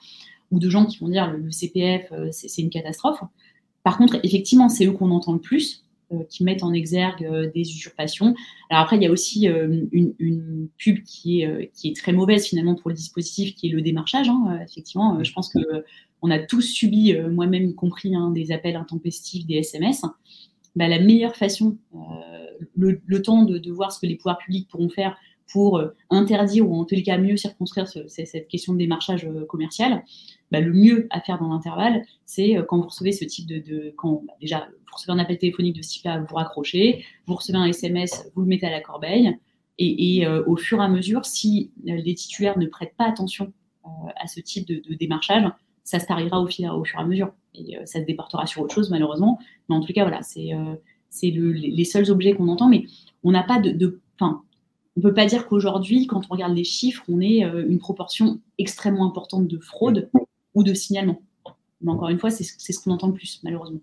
ou 0.52 0.60
de 0.60 0.70
gens 0.70 0.86
qui 0.86 0.98
vont 1.00 1.10
dire 1.10 1.32
le, 1.32 1.40
le 1.40 1.52
CPF, 1.52 2.12
c'est 2.32 2.62
une 2.62 2.70
catastrophe. 2.70 3.22
Par 3.84 3.98
contre, 3.98 4.20
effectivement, 4.24 4.70
c'est 4.70 4.86
eux 4.86 4.92
qu'on 4.92 5.12
entend 5.12 5.34
le 5.34 5.40
plus 5.40 5.86
qui 6.30 6.44
mettent 6.44 6.62
en 6.62 6.74
exergue 6.74 7.52
des 7.56 7.62
usurpations. 7.62 8.36
Alors 8.70 8.84
après, 8.84 8.98
il 8.98 9.02
y 9.02 9.08
a 9.08 9.12
aussi 9.12 9.48
une, 9.48 10.70
pub 10.78 11.04
qui 11.04 11.42
est, 11.42 11.72
qui 11.74 11.90
est 11.90 11.96
très 11.96 12.14
mauvaise 12.14 12.46
finalement 12.46 12.76
pour 12.76 12.90
le 12.92 12.96
dispositif, 12.96 13.56
qui 13.56 13.70
est 13.70 13.72
le 13.72 13.82
démarchage. 13.82 14.30
Hein. 14.30 14.60
effectivement, 14.64 15.24
je 15.24 15.34
pense 15.34 15.52
que 15.52 15.60
on 16.22 16.30
a 16.30 16.40
tous 16.40 16.62
subi, 16.62 17.16
moi-même 17.32 17.68
y 17.68 17.76
compris, 17.76 18.16
hein, 18.16 18.30
des 18.30 18.52
appels 18.52 18.76
intempestifs, 18.76 19.46
des 19.46 19.56
SMS. 19.56 20.06
Bah, 20.76 20.88
la 20.88 21.00
meilleure 21.00 21.36
façon, 21.36 21.78
le, 22.76 23.22
temps 23.22 23.44
de, 23.44 23.58
de, 23.58 23.72
voir 23.72 23.92
ce 23.92 24.00
que 24.00 24.08
les 24.08 24.16
pouvoirs 24.16 24.40
publics 24.40 24.68
pourront 24.68 24.90
faire 24.90 25.18
pour 25.52 25.78
euh, 25.78 25.90
interdire 26.10 26.70
ou 26.70 26.76
en 26.76 26.86
les 26.90 27.04
cas 27.04 27.18
mieux 27.18 27.38
circonscrire 27.38 27.88
cette 27.88 28.48
question 28.48 28.74
de 28.74 28.80
démarchage 28.80 29.26
euh, 29.26 29.46
commercial, 29.46 30.04
bah, 30.52 30.60
le 30.60 30.74
mieux 30.74 31.08
à 31.12 31.22
faire 31.22 31.40
dans 31.40 31.50
l'intervalle, 31.50 32.04
c'est 32.26 32.58
euh, 32.58 32.64
quand 32.64 32.78
vous 32.78 32.88
recevez 32.88 33.12
ce 33.12 33.26
type 33.26 33.48
de, 33.48 33.94
quand 33.96 34.24
bah, 34.26 34.34
déjà 34.42 34.68
vous 34.88 34.96
recevez 34.96 35.14
un 35.14 35.20
appel 35.20 35.38
téléphonique 35.38 35.76
de 35.76 35.82
ce 35.82 35.90
type-là, 35.90 36.26
vous 36.28 36.36
raccrochez, 36.36 37.06
vous 37.28 37.36
recevez 37.36 37.58
un 37.58 37.66
SMS, 37.66 38.30
vous 38.36 38.42
le 38.42 38.48
mettez 38.48 38.66
à 38.68 38.72
la 38.72 38.82
corbeille, 38.82 39.38
et, 39.80 40.28
au 40.28 40.56
fur 40.56 40.80
et 40.80 40.84
à 40.84 40.88
mesure, 40.88 41.26
si 41.26 41.72
les 41.84 42.14
titulaires 42.14 42.60
ne 42.60 42.68
prêtent 42.68 42.94
pas 42.96 43.10
attention 43.10 43.52
à 43.84 44.28
ce 44.28 44.40
type 44.40 44.68
de, 44.68 44.94
démarchage, 44.94 45.46
ça 45.84 46.00
se 46.00 46.06
au 46.06 46.48
fur 46.86 47.00
et 47.00 47.02
à 47.02 47.06
mesure. 47.06 47.34
Et 47.56 47.78
ça 47.86 48.00
se 48.00 48.06
déportera 48.06 48.46
sur 48.48 48.62
autre 48.62 48.74
chose, 48.74 48.90
malheureusement. 48.90 49.40
Mais 49.70 49.76
en 49.76 49.82
tout 49.82 49.94
cas, 49.94 50.04
voilà, 50.04 50.22
c'est 50.22 50.52
c'est 51.10 51.30
les 51.30 51.86
seuls 51.86 52.10
objets 52.10 52.34
qu'on 52.34 52.48
entend, 52.48 52.68
mais 52.68 52.86
on 53.24 53.32
n'a 53.32 53.44
pas 53.44 53.60
de, 53.60 53.70
de 53.70 54.02
on 54.96 55.00
ne 55.00 55.04
peut 55.04 55.14
pas 55.14 55.26
dire 55.26 55.48
qu'aujourd'hui, 55.48 56.06
quand 56.06 56.22
on 56.30 56.34
regarde 56.34 56.56
les 56.56 56.64
chiffres, 56.64 57.04
on 57.10 57.20
ait 57.20 57.44
euh, 57.44 57.66
une 57.68 57.80
proportion 57.80 58.40
extrêmement 58.60 59.08
importante 59.08 59.48
de 59.48 59.58
fraude 59.58 60.10
ou 60.54 60.64
de 60.64 60.74
signalement. 60.74 61.22
Mais 61.82 61.92
encore 61.92 62.10
une 62.10 62.20
fois, 62.20 62.30
c'est 62.30 62.44
ce 62.44 62.80
qu'on 62.80 62.92
entend 62.92 63.08
le 63.08 63.14
plus, 63.14 63.40
malheureusement. 63.44 63.82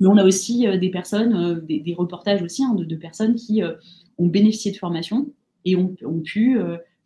Mais 0.00 0.06
on 0.06 0.16
a 0.16 0.24
aussi 0.24 0.66
euh, 0.66 0.78
des 0.78 0.90
personnes, 0.90 1.34
euh, 1.34 1.60
des, 1.60 1.94
reportages 1.94 2.42
aussi, 2.42 2.64
hein, 2.64 2.74
de, 2.74 2.96
personnes 2.96 3.34
qui 3.34 3.62
ont 4.16 4.26
bénéficié 4.26 4.72
de 4.72 4.78
formation 4.78 5.28
et 5.66 5.76
ont, 5.76 5.94
pu 6.24 6.58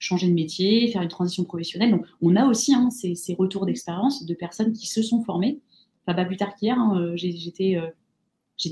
changer 0.04 0.28
de 0.28 0.34
métier, 0.34 0.88
faire 0.88 1.02
une 1.02 1.08
transition 1.08 1.44
professionnelle. 1.44 1.90
Donc, 1.90 2.04
on 2.20 2.36
a 2.36 2.46
aussi 2.46 2.74
hein, 2.74 2.90
ces, 2.90 3.34
retours 3.38 3.66
d'expérience 3.66 4.24
de 4.24 4.34
personnes 4.34 4.72
qui 4.72 4.86
se 4.86 5.02
sont 5.02 5.22
formées. 5.22 5.60
Enfin, 6.06 6.14
pas 6.14 6.24
plus 6.24 6.36
tard 6.36 6.54
qu'hier, 6.54 6.78
hein, 6.78 7.12
j'étais 7.16 7.78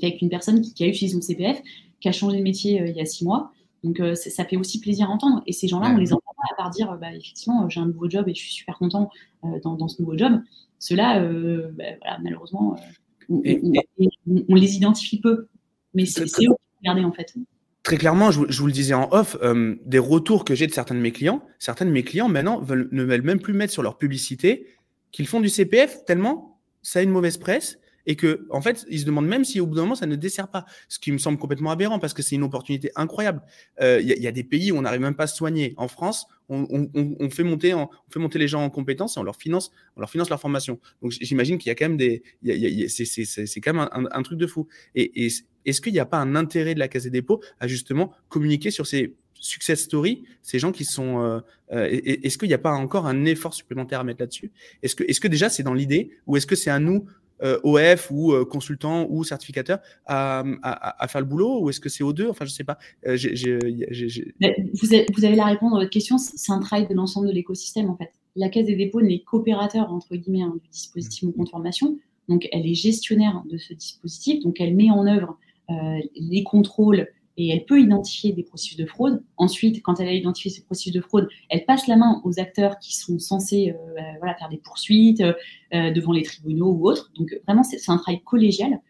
avec 0.03 0.21
une 0.21 0.29
personne 0.29 0.61
qui, 0.61 0.75
qui, 0.75 0.85
a 0.85 0.87
utilisé 0.87 1.15
son 1.15 1.23
CPF, 1.23 1.63
qui 2.01 2.09
a 2.09 2.13
changé 2.13 2.39
de 2.39 2.43
métier 2.43 2.83
il 2.87 2.95
y 2.95 3.01
a 3.01 3.07
six 3.07 3.25
mois 3.25 3.53
donc, 3.85 3.99
euh, 3.99 4.15
ça 4.15 4.45
fait 4.45 4.57
aussi 4.57 4.81
plaisir 4.81 5.11
à 5.11 5.13
entendre. 5.13 5.43
Et 5.47 5.53
ces 5.53 5.67
gens-là, 5.67 5.91
on 5.93 5.97
les 5.97 6.13
entend 6.13 6.33
pas 6.37 6.55
à 6.55 6.57
part 6.57 6.71
dire, 6.71 6.97
bah, 7.01 7.13
effectivement, 7.13 7.69
j'ai 7.69 7.81
un 7.81 7.87
nouveau 7.87 8.09
job 8.09 8.29
et 8.29 8.35
je 8.35 8.41
suis 8.41 8.53
super 8.53 8.79
content 8.79 9.11
euh, 9.45 9.59
dans, 9.61 9.89
ce 9.89 10.01
nouveau 10.01 10.17
job. 10.17 10.41
Ceux-là, 10.79 11.21
euh, 11.21 11.73
bah, 11.73 12.19
malheureusement, 12.23 12.77
on, 13.29 13.43
les 13.43 14.77
identifie 14.77 15.21
peu. 15.21 15.49
Mais 15.95 16.07
c'est 16.07 16.23
eux 16.23 16.27
qui 16.27 16.47
regarder, 16.81 17.05
en 17.05 17.13
fait. 17.13 17.35
Très 17.83 17.97
clairement, 17.97 18.31
je, 18.31 18.39
vous 18.39 18.67
le 18.67 18.73
disais 18.73 18.95
en 18.95 19.09
off, 19.11 19.37
des 19.85 19.99
retours 19.99 20.45
que 20.45 20.55
j'ai 20.55 20.67
de 20.67 20.73
certains 20.73 20.95
de 20.95 21.01
mes 21.01 21.11
clients, 21.11 21.45
certains 21.59 21.85
de 21.85 21.91
mes 21.91 22.05
clients 22.05 22.29
maintenant 22.29 22.61
ne 22.61 23.03
veulent 23.03 23.23
même 23.23 23.41
plus 23.41 23.55
mettre 23.55 23.73
sur 23.73 23.83
leur 23.83 23.99
publicité 23.99 24.67
qu'ils 25.13 25.27
font 25.27 25.41
du 25.41 25.49
CPF 25.49 26.05
tellement 26.05 26.61
ça 26.83 26.99
a 26.99 27.03
une 27.03 27.11
mauvaise 27.11 27.37
presse 27.37 27.79
et 28.07 28.17
que 28.17 28.47
en 28.51 28.61
fait 28.61 28.85
ils 28.91 28.99
se 28.99 29.05
demandent 29.05 29.29
même 29.29 29.45
si 29.45 29.61
au 29.61 29.67
bout 29.67 29.77
d'un 29.77 29.83
moment 29.83 29.95
ça 29.95 30.07
ne 30.07 30.17
dessert 30.17 30.49
pas. 30.49 30.65
Ce 30.89 30.99
qui 30.99 31.13
me 31.13 31.19
semble 31.19 31.39
complètement 31.39 31.71
aberrant 31.71 32.01
parce 32.01 32.15
que 32.15 32.23
c'est 32.23 32.35
une 32.35 32.43
opportunité 32.43 32.91
incroyable. 32.97 33.43
Euh, 33.81 34.01
il 34.01 34.09
y, 34.09 34.27
a 34.27 34.33
des 34.33 34.43
pays 34.43 34.73
où 34.73 34.77
on 34.77 34.83
n'arrive 34.83 35.03
même 35.03 35.15
pas 35.15 35.25
à 35.25 35.27
se 35.29 35.37
soigner. 35.37 35.75
En 35.77 35.87
France 35.87 36.27
on, 36.49 37.31
fait 37.31 37.45
monter 37.45 37.73
on 37.75 37.89
fait 38.11 38.19
monter 38.19 38.39
les 38.39 38.49
gens 38.49 38.63
en 38.63 38.71
compétences 38.71 39.17
et 39.17 39.21
on 39.21 39.23
leur 39.23 39.37
finance 39.37 39.71
on 39.97 40.01
leur 40.01 40.11
finance 40.11 40.29
leur 40.31 40.41
formation. 40.41 40.81
Donc 41.01 41.13
j'imagine 41.13 41.59
qu'il 41.59 41.69
y 41.69 41.71
a 41.71 41.77
quand 41.77 41.89
même 41.89 41.97
des 41.97 42.25
c'est 42.89 43.61
quand 43.61 43.73
même 43.73 43.89
un, 43.93 44.23
truc 44.23 44.39
de 44.39 44.47
fou. 44.49 44.67
Et, 44.97 45.29
est-ce 45.67 45.81
qu'il 45.81 45.93
n'y 45.93 45.99
a 45.99 46.07
pas 46.07 46.19
un 46.19 46.35
intérêt 46.35 46.75
de 46.75 46.79
la 46.79 46.89
Caisse 46.89 47.05
des 47.05 47.11
dépôts 47.11 47.41
à 47.61 47.67
justement 47.67 48.13
communiquer 48.29 48.71
sur 48.71 48.87
ces 48.87 49.15
success 49.35 49.83
stories, 49.83 50.25
ces 50.43 50.59
gens 50.59 50.73
qui 50.73 50.85
sont. 50.85 51.21
Euh, 51.21 51.41
euh, 51.73 51.89
est-ce 51.91 52.39
qu'il 52.39 52.49
n'y 52.49 52.55
a 52.55 52.59
pas 52.59 52.73
encore 52.73 53.07
un 53.07 53.25
effort 53.25 53.55
supplémentaire 53.55 54.01
à 54.01 54.05
mettre 54.05 54.21
là-dessus? 54.21 54.51
Est-ce 54.83 54.95
que, 54.95 55.05
est-ce 55.05 55.21
que 55.21 55.29
déjà 55.29 55.49
c'est 55.49 55.63
dans 55.63 55.75
l'idée, 55.75 56.11
ou 56.27 56.37
est-ce 56.37 56.47
que 56.47 56.57
c'est 56.57 56.71
à 56.71 56.79
nous 56.79 57.07
euh, 57.43 57.59
OF 57.65 58.09
ou 58.13 58.33
euh, 58.33 58.45
consultant 58.45 59.09
ou 59.11 59.25
certificateur 59.25 59.81
à, 60.07 60.45
faire 61.09 61.21
le 61.21 61.27
boulot 61.27 61.61
ou 61.61 61.71
est-ce 61.71 61.81
que 61.81 61.89
c'est 61.89 62.05
aux 62.05 62.13
deux? 62.13 62.29
Enfin, 62.29 62.45
je 62.45 62.53
sais 62.53 62.63
pas. 62.63 62.79
Euh, 63.07 63.17
vous, 63.17 65.25
avez, 65.25 65.35
la 65.35 65.47
réponse 65.47 65.73
à 65.73 65.79
votre 65.79 65.91
question. 65.91 66.19
C'est 66.19 66.53
un 66.53 66.61
travail 66.61 66.87
de 66.87 66.95
l'ensemble 66.95 67.27
de 67.27 67.33
l'écosystème 67.33 67.91
en 67.91 67.97
fait. 67.97 68.13
La 68.37 68.49
Caisse 68.49 68.67
des 68.67 68.77
dépôts 68.77 69.03
n'est 69.03 69.19
qu'opérateur 69.21 69.93
entre 69.93 70.15
guillemets 70.15 70.43
hein, 70.43 70.55
du 70.63 70.69
dispositif 70.71 71.31
de 71.37 71.49
formation. 71.49 71.99
Donc, 72.29 72.49
elle 72.53 72.65
est 72.65 72.75
gestionnaire 72.75 73.43
de 73.51 73.59
ce 73.59 73.75
dispositif. 73.75 74.41
Donc, 74.45 74.61
elle 74.61 74.77
met 74.77 74.91
en 74.91 75.05
œuvre 75.09 75.37
les 75.69 76.43
contrôles 76.45 77.09
et 77.37 77.49
elle 77.49 77.65
peut 77.65 77.81
identifier 77.81 78.33
des 78.33 78.43
processus 78.43 78.77
de 78.77 78.87
fraude. 78.87 79.23
Ensuite, 79.37 79.83
quand 79.83 80.01
elle 80.01 80.09
a 80.09 80.13
identifié 80.13 80.51
ces 80.51 80.63
processus 80.63 80.93
de 80.93 81.01
fraude, 81.01 81.29
elle 81.49 81.65
passe 81.65 81.87
la 81.87 81.97
main 81.97 82.21
aux 82.25 82.39
acteurs 82.39 82.79
qui 82.79 82.97
sont 82.97 83.19
censés 83.19 83.71
euh, 83.71 84.01
euh, 84.01 84.35
faire 84.39 84.49
des 84.51 84.59
poursuites 84.59 85.23
euh, 85.23 85.91
devant 85.91 86.13
les 86.13 86.23
tribunaux 86.23 86.73
ou 86.73 86.89
autres. 86.89 87.11
Donc 87.17 87.35
vraiment, 87.47 87.63
c'est 87.63 87.79
un 87.91 87.97
travail 87.97 88.21
collégial. 88.23 88.81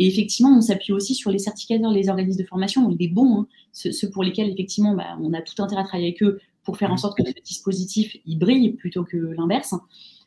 Et 0.00 0.06
effectivement, 0.06 0.56
on 0.56 0.60
s'appuie 0.60 0.92
aussi 0.92 1.14
sur 1.14 1.32
les 1.32 1.38
certificateurs, 1.38 1.90
les 1.90 2.08
organismes 2.08 2.40
de 2.40 2.46
formation, 2.46 2.88
les 2.88 3.08
bons, 3.08 3.40
hein, 3.40 3.46
ceux, 3.72 4.10
pour 4.10 4.22
lesquels 4.22 4.48
effectivement 4.48 4.94
bah, 4.94 5.18
on 5.20 5.32
a 5.32 5.42
tout 5.42 5.60
intérêt 5.60 5.80
à 5.80 5.84
travailler 5.84 6.10
avec 6.10 6.22
eux 6.22 6.38
pour 6.62 6.76
faire 6.76 6.92
en 6.92 6.96
sorte 6.96 7.18
que 7.18 7.26
ce 7.26 7.32
dispositif 7.44 8.16
il 8.24 8.38
brille 8.38 8.74
plutôt 8.74 9.02
que 9.02 9.16
l'inverse. 9.16 9.74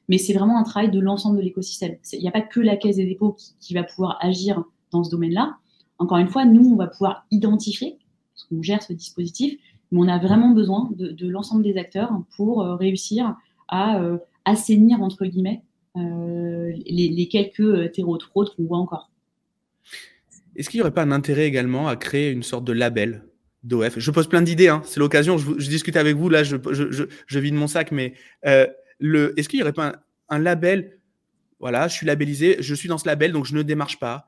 Mais 0.09 0.17
c'est 0.17 0.33
vraiment 0.33 0.57
un 0.57 0.63
travail 0.63 0.91
de 0.91 0.99
l'ensemble 0.99 1.37
de 1.37 1.41
l'écosystème. 1.41 1.95
Il 2.11 2.19
n'y 2.19 2.27
a 2.27 2.31
pas 2.31 2.41
que 2.41 2.59
la 2.59 2.75
Caisse 2.75 2.97
des 2.97 3.05
dépôts 3.05 3.37
qui 3.61 3.73
va 3.73 3.83
pouvoir 3.83 4.17
agir 4.19 4.61
dans 4.91 5.05
ce 5.05 5.09
domaine-là. 5.09 5.55
Encore 6.01 6.17
une 6.17 6.29
fois, 6.29 6.45
nous, 6.45 6.67
on 6.67 6.75
va 6.77 6.87
pouvoir 6.87 7.27
identifier, 7.29 7.99
parce 8.33 8.45
qu'on 8.45 8.63
gère 8.63 8.81
ce 8.81 8.91
dispositif, 8.91 9.59
mais 9.91 9.99
on 9.99 10.07
a 10.07 10.17
vraiment 10.17 10.49
besoin 10.49 10.89
de, 10.95 11.29
l'ensemble 11.29 11.61
des 11.61 11.77
acteurs 11.77 12.09
pour 12.35 12.63
euh, 12.63 12.75
réussir 12.75 13.35
à 13.67 14.01
euh, 14.01 14.17
assainir, 14.43 15.03
entre 15.03 15.27
guillemets, 15.27 15.61
euh, 15.97 16.71
les, 16.87 17.27
quelques 17.27 17.91
terreaux 17.91 18.17
de 18.17 18.23
fraude 18.23 18.49
qu'on 18.55 18.63
voit 18.63 18.79
encore. 18.79 19.11
Est-ce 20.55 20.71
qu'il 20.71 20.79
n'y 20.79 20.81
aurait 20.81 20.91
pas 20.91 21.03
un 21.03 21.11
intérêt 21.11 21.45
également 21.45 21.87
à 21.87 21.95
créer 21.95 22.31
une 22.31 22.41
sorte 22.41 22.63
de 22.63 22.73
label 22.73 23.23
d'OF 23.61 23.99
Je 23.99 24.09
pose 24.09 24.27
plein 24.27 24.41
d'idées, 24.41 24.69
hein. 24.69 24.81
c'est 24.83 24.99
l'occasion, 24.99 25.37
je, 25.37 25.69
discute 25.69 25.97
avec 25.97 26.15
vous, 26.15 26.29
là 26.29 26.43
je, 26.43 26.55
je, 26.71 27.39
vide 27.39 27.53
mon 27.53 27.67
sac, 27.67 27.91
mais 27.91 28.15
est-ce 28.41 29.47
qu'il 29.47 29.59
n'y 29.59 29.61
aurait 29.61 29.71
pas 29.71 29.97
un, 30.29 30.39
label? 30.39 30.97
Voilà, 31.59 31.87
je 31.87 31.93
suis 31.93 32.07
labellisé, 32.07 32.57
je 32.59 32.73
suis 32.73 32.89
dans 32.89 32.97
ce 32.97 33.05
label, 33.05 33.33
donc 33.33 33.45
je 33.45 33.55
ne 33.55 33.61
démarche 33.61 33.99
pas 33.99 34.25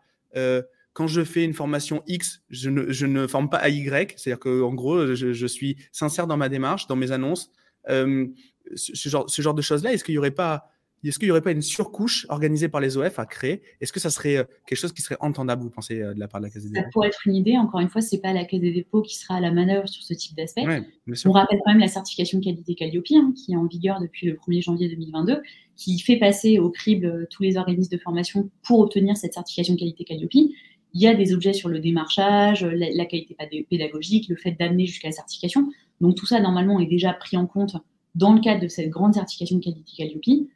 quand 0.93 1.07
je 1.07 1.23
fais 1.23 1.43
une 1.43 1.53
formation 1.53 2.03
X, 2.07 2.43
je 2.49 2.69
ne, 2.69 3.27
forme 3.27 3.49
pas 3.49 3.57
à 3.57 3.69
Y. 3.69 4.13
C'est-à-dire 4.17 4.39
qu'en 4.39 4.73
gros, 4.73 5.15
je, 5.15 5.47
suis 5.47 5.77
sincère 5.91 6.27
dans 6.27 6.37
ma 6.37 6.49
démarche, 6.49 6.87
dans 6.87 6.95
mes 6.95 7.11
annonces. 7.11 7.51
Euh, 7.89 8.27
ce, 8.75 9.09
genre, 9.09 9.29
ce 9.29 9.41
genre 9.41 9.53
de 9.53 9.61
choses-là, 9.61 9.93
est-ce 9.93 10.03
qu'il 10.03 10.13
n'y 10.13 10.19
aurait 10.19 10.31
pas 10.31 10.69
est-ce 11.09 11.19
qu'il 11.19 11.27
y 11.27 11.31
aurait 11.31 11.41
pas 11.41 11.51
une 11.51 11.61
surcouche 11.61 12.25
organisée 12.29 12.69
par 12.69 12.79
les 12.79 12.97
OF 12.97 13.19
à 13.19 13.25
créer? 13.25 13.61
Est-ce 13.81 13.91
que 13.91 13.99
ça 13.99 14.09
serait 14.09 14.37
euh, 14.37 14.43
quelque 14.65 14.77
chose 14.77 14.93
qui 14.93 15.01
serait 15.01 15.17
entendable, 15.19 15.61
vous 15.61 15.69
pensez, 15.69 16.01
euh, 16.01 16.13
de 16.13 16.19
la 16.19 16.27
part 16.27 16.39
de 16.39 16.45
la 16.45 16.49
Caisse 16.49 16.63
des 16.63 16.69
dépôts? 16.69 16.83
Ça 16.85 16.89
pourrait 16.93 17.07
être 17.09 17.27
une 17.27 17.35
idée. 17.35 17.57
Encore 17.57 17.81
une 17.81 17.89
fois, 17.89 18.01
c'est 18.01 18.19
pas 18.19 18.31
la 18.31 18.45
Caisse 18.45 18.61
des 18.61 18.71
dépôts 18.71 19.01
qui 19.01 19.17
sera 19.17 19.35
à 19.35 19.39
la 19.41 19.51
manœuvre 19.51 19.87
sur 19.87 20.01
ce 20.01 20.13
type 20.13 20.35
d'aspect. 20.37 20.63
On 21.25 21.31
rappelle 21.31 21.59
quand 21.65 21.71
même 21.71 21.81
la 21.81 21.89
certification 21.89 22.39
qualité 22.39 22.75
Calliope, 22.75 23.05
hein, 23.11 23.33
qui 23.35 23.53
est 23.53 23.57
en 23.57 23.65
vigueur 23.65 23.99
depuis 23.99 24.27
le 24.27 24.35
1er 24.35 24.61
janvier 24.61 24.89
2022, 24.89 25.41
qui 25.75 25.99
fait 25.99 26.17
passer 26.17 26.59
au 26.59 26.69
crible 26.69 27.27
tous 27.29 27.43
les 27.43 27.57
organismes 27.57 27.91
de 27.91 28.01
formation 28.01 28.49
pour 28.65 28.79
obtenir 28.79 29.17
cette 29.17 29.33
certification 29.33 29.75
qualité 29.75 30.05
Calliope 30.05 30.31
il 30.93 31.01
y 31.01 31.07
a 31.07 31.15
des 31.15 31.33
objets 31.33 31.53
sur 31.53 31.69
le 31.69 31.79
démarchage, 31.79 32.63
la, 32.63 33.05
qualité 33.05 33.35
pédagogique, 33.69 34.29
le 34.29 34.35
fait 34.35 34.51
d'amener 34.51 34.85
jusqu'à 34.85 35.07
la 35.07 35.13
certification. 35.13 35.69
Donc 36.01 36.15
tout 36.15 36.25
ça, 36.25 36.39
normalement, 36.39 36.79
est 36.79 36.85
déjà 36.85 37.13
pris 37.13 37.35
en 37.35 37.47
compte 37.47 37.77
dans 38.15 38.33
le 38.33 38.41
cadre 38.41 38.61
de 38.61 38.67
cette 38.67 38.89
grande 38.89 39.15
certification 39.15 39.59
qualité 39.59 39.91
Calliope. 39.97 40.47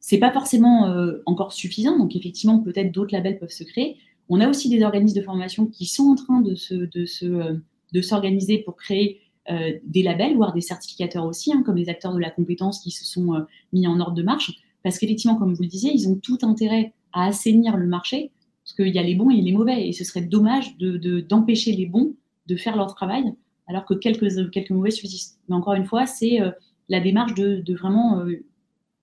C'est 0.00 0.18
pas 0.18 0.32
forcément 0.32 0.88
euh, 0.88 1.22
encore 1.24 1.52
suffisant, 1.52 1.98
donc 1.98 2.14
effectivement, 2.14 2.58
peut-être 2.58 2.92
d'autres 2.92 3.14
labels 3.14 3.38
peuvent 3.38 3.48
se 3.48 3.64
créer. 3.64 3.96
On 4.28 4.40
a 4.40 4.48
aussi 4.48 4.68
des 4.68 4.82
organismes 4.82 5.16
de 5.16 5.22
formation 5.22 5.66
qui 5.66 5.86
sont 5.86 6.04
en 6.04 6.14
train 6.14 6.40
de, 6.40 6.54
se, 6.54 6.74
de, 6.74 7.06
se, 7.06 7.24
euh, 7.24 7.54
de 7.92 8.00
s'organiser 8.02 8.58
pour 8.58 8.76
créer 8.76 9.20
euh, 9.50 9.72
des 9.84 10.02
labels, 10.02 10.36
voire 10.36 10.52
des 10.52 10.60
certificateurs 10.60 11.24
aussi, 11.24 11.52
hein, 11.52 11.62
comme 11.64 11.76
les 11.76 11.88
acteurs 11.88 12.12
de 12.12 12.20
la 12.20 12.30
compétence 12.30 12.80
qui 12.80 12.90
se 12.90 13.04
sont 13.04 13.46
mis 13.72 13.86
en 13.86 13.98
ordre 13.98 14.14
de 14.14 14.22
marche. 14.22 14.52
Parce 14.82 14.98
qu'effectivement, 14.98 15.36
comme 15.36 15.54
vous 15.54 15.62
le 15.62 15.68
disiez, 15.68 15.92
ils 15.94 16.08
ont 16.08 16.16
tout 16.16 16.38
intérêt 16.42 16.92
à 17.12 17.26
assainir 17.26 17.76
le 17.76 17.86
marché 17.86 18.30
parce 18.66 18.74
qu'il 18.74 18.94
y 18.94 18.98
a 18.98 19.02
les 19.02 19.14
bons 19.14 19.30
et 19.30 19.40
les 19.40 19.52
mauvais. 19.52 19.86
Et 19.86 19.92
ce 19.92 20.02
serait 20.02 20.22
dommage 20.22 20.76
d'empêcher 20.76 21.72
de, 21.72 21.76
les 21.76 21.86
bons 21.86 22.14
de 22.48 22.56
faire 22.56 22.76
leur 22.76 22.92
travail, 22.96 23.32
alors 23.68 23.84
que 23.84 23.94
quelques, 23.94 24.50
quelques 24.50 24.70
mauvais 24.70 24.90
subsistent. 24.90 25.38
Mais 25.48 25.54
encore 25.54 25.74
une 25.74 25.84
fois, 25.84 26.04
c'est 26.06 26.40
euh, 26.40 26.50
la 26.88 26.98
démarche 26.98 27.34
de, 27.34 27.62
vraiment 27.74 28.18
euh, 28.18 28.44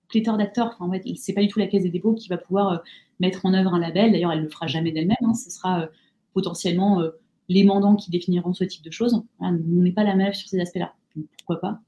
pléthore 0.08 0.36
d'acteurs. 0.36 0.66
Enfin, 0.74 0.84
en 0.84 0.92
fait, 0.92 1.02
c'est 1.16 1.32
pas 1.32 1.40
du 1.40 1.48
tout 1.48 1.58
la 1.58 1.66
Caisse 1.66 1.82
des 1.82 1.88
dépôts 1.88 2.12
qui 2.12 2.28
va 2.28 2.36
pouvoir 2.36 2.72
euh, 2.72 2.76
mettre 3.20 3.46
en 3.46 3.54
œuvre 3.54 3.72
un 3.72 3.78
label. 3.78 4.12
D'ailleurs, 4.12 4.32
elle 4.32 4.40
ne 4.40 4.44
le 4.44 4.50
fera 4.50 4.66
jamais 4.66 4.92
d'elle-même. 4.92 5.16
Hein. 5.22 5.32
Ce 5.32 5.50
sera 5.50 5.88
potentiellement 6.34 7.00
les 7.48 7.64
mandants 7.64 7.96
qui 7.96 8.10
définiront 8.10 8.52
ce 8.52 8.64
type 8.64 8.84
de 8.84 8.90
choses. 8.90 9.22
on 9.38 9.52
n'est 9.52 9.92
pas 9.92 10.04
la 10.04 10.14
même 10.14 10.34
sur 10.34 10.48
ces 10.48 10.60
aspects-là. 10.60 10.92
Pourquoi 11.38 11.60
pas 11.60 11.80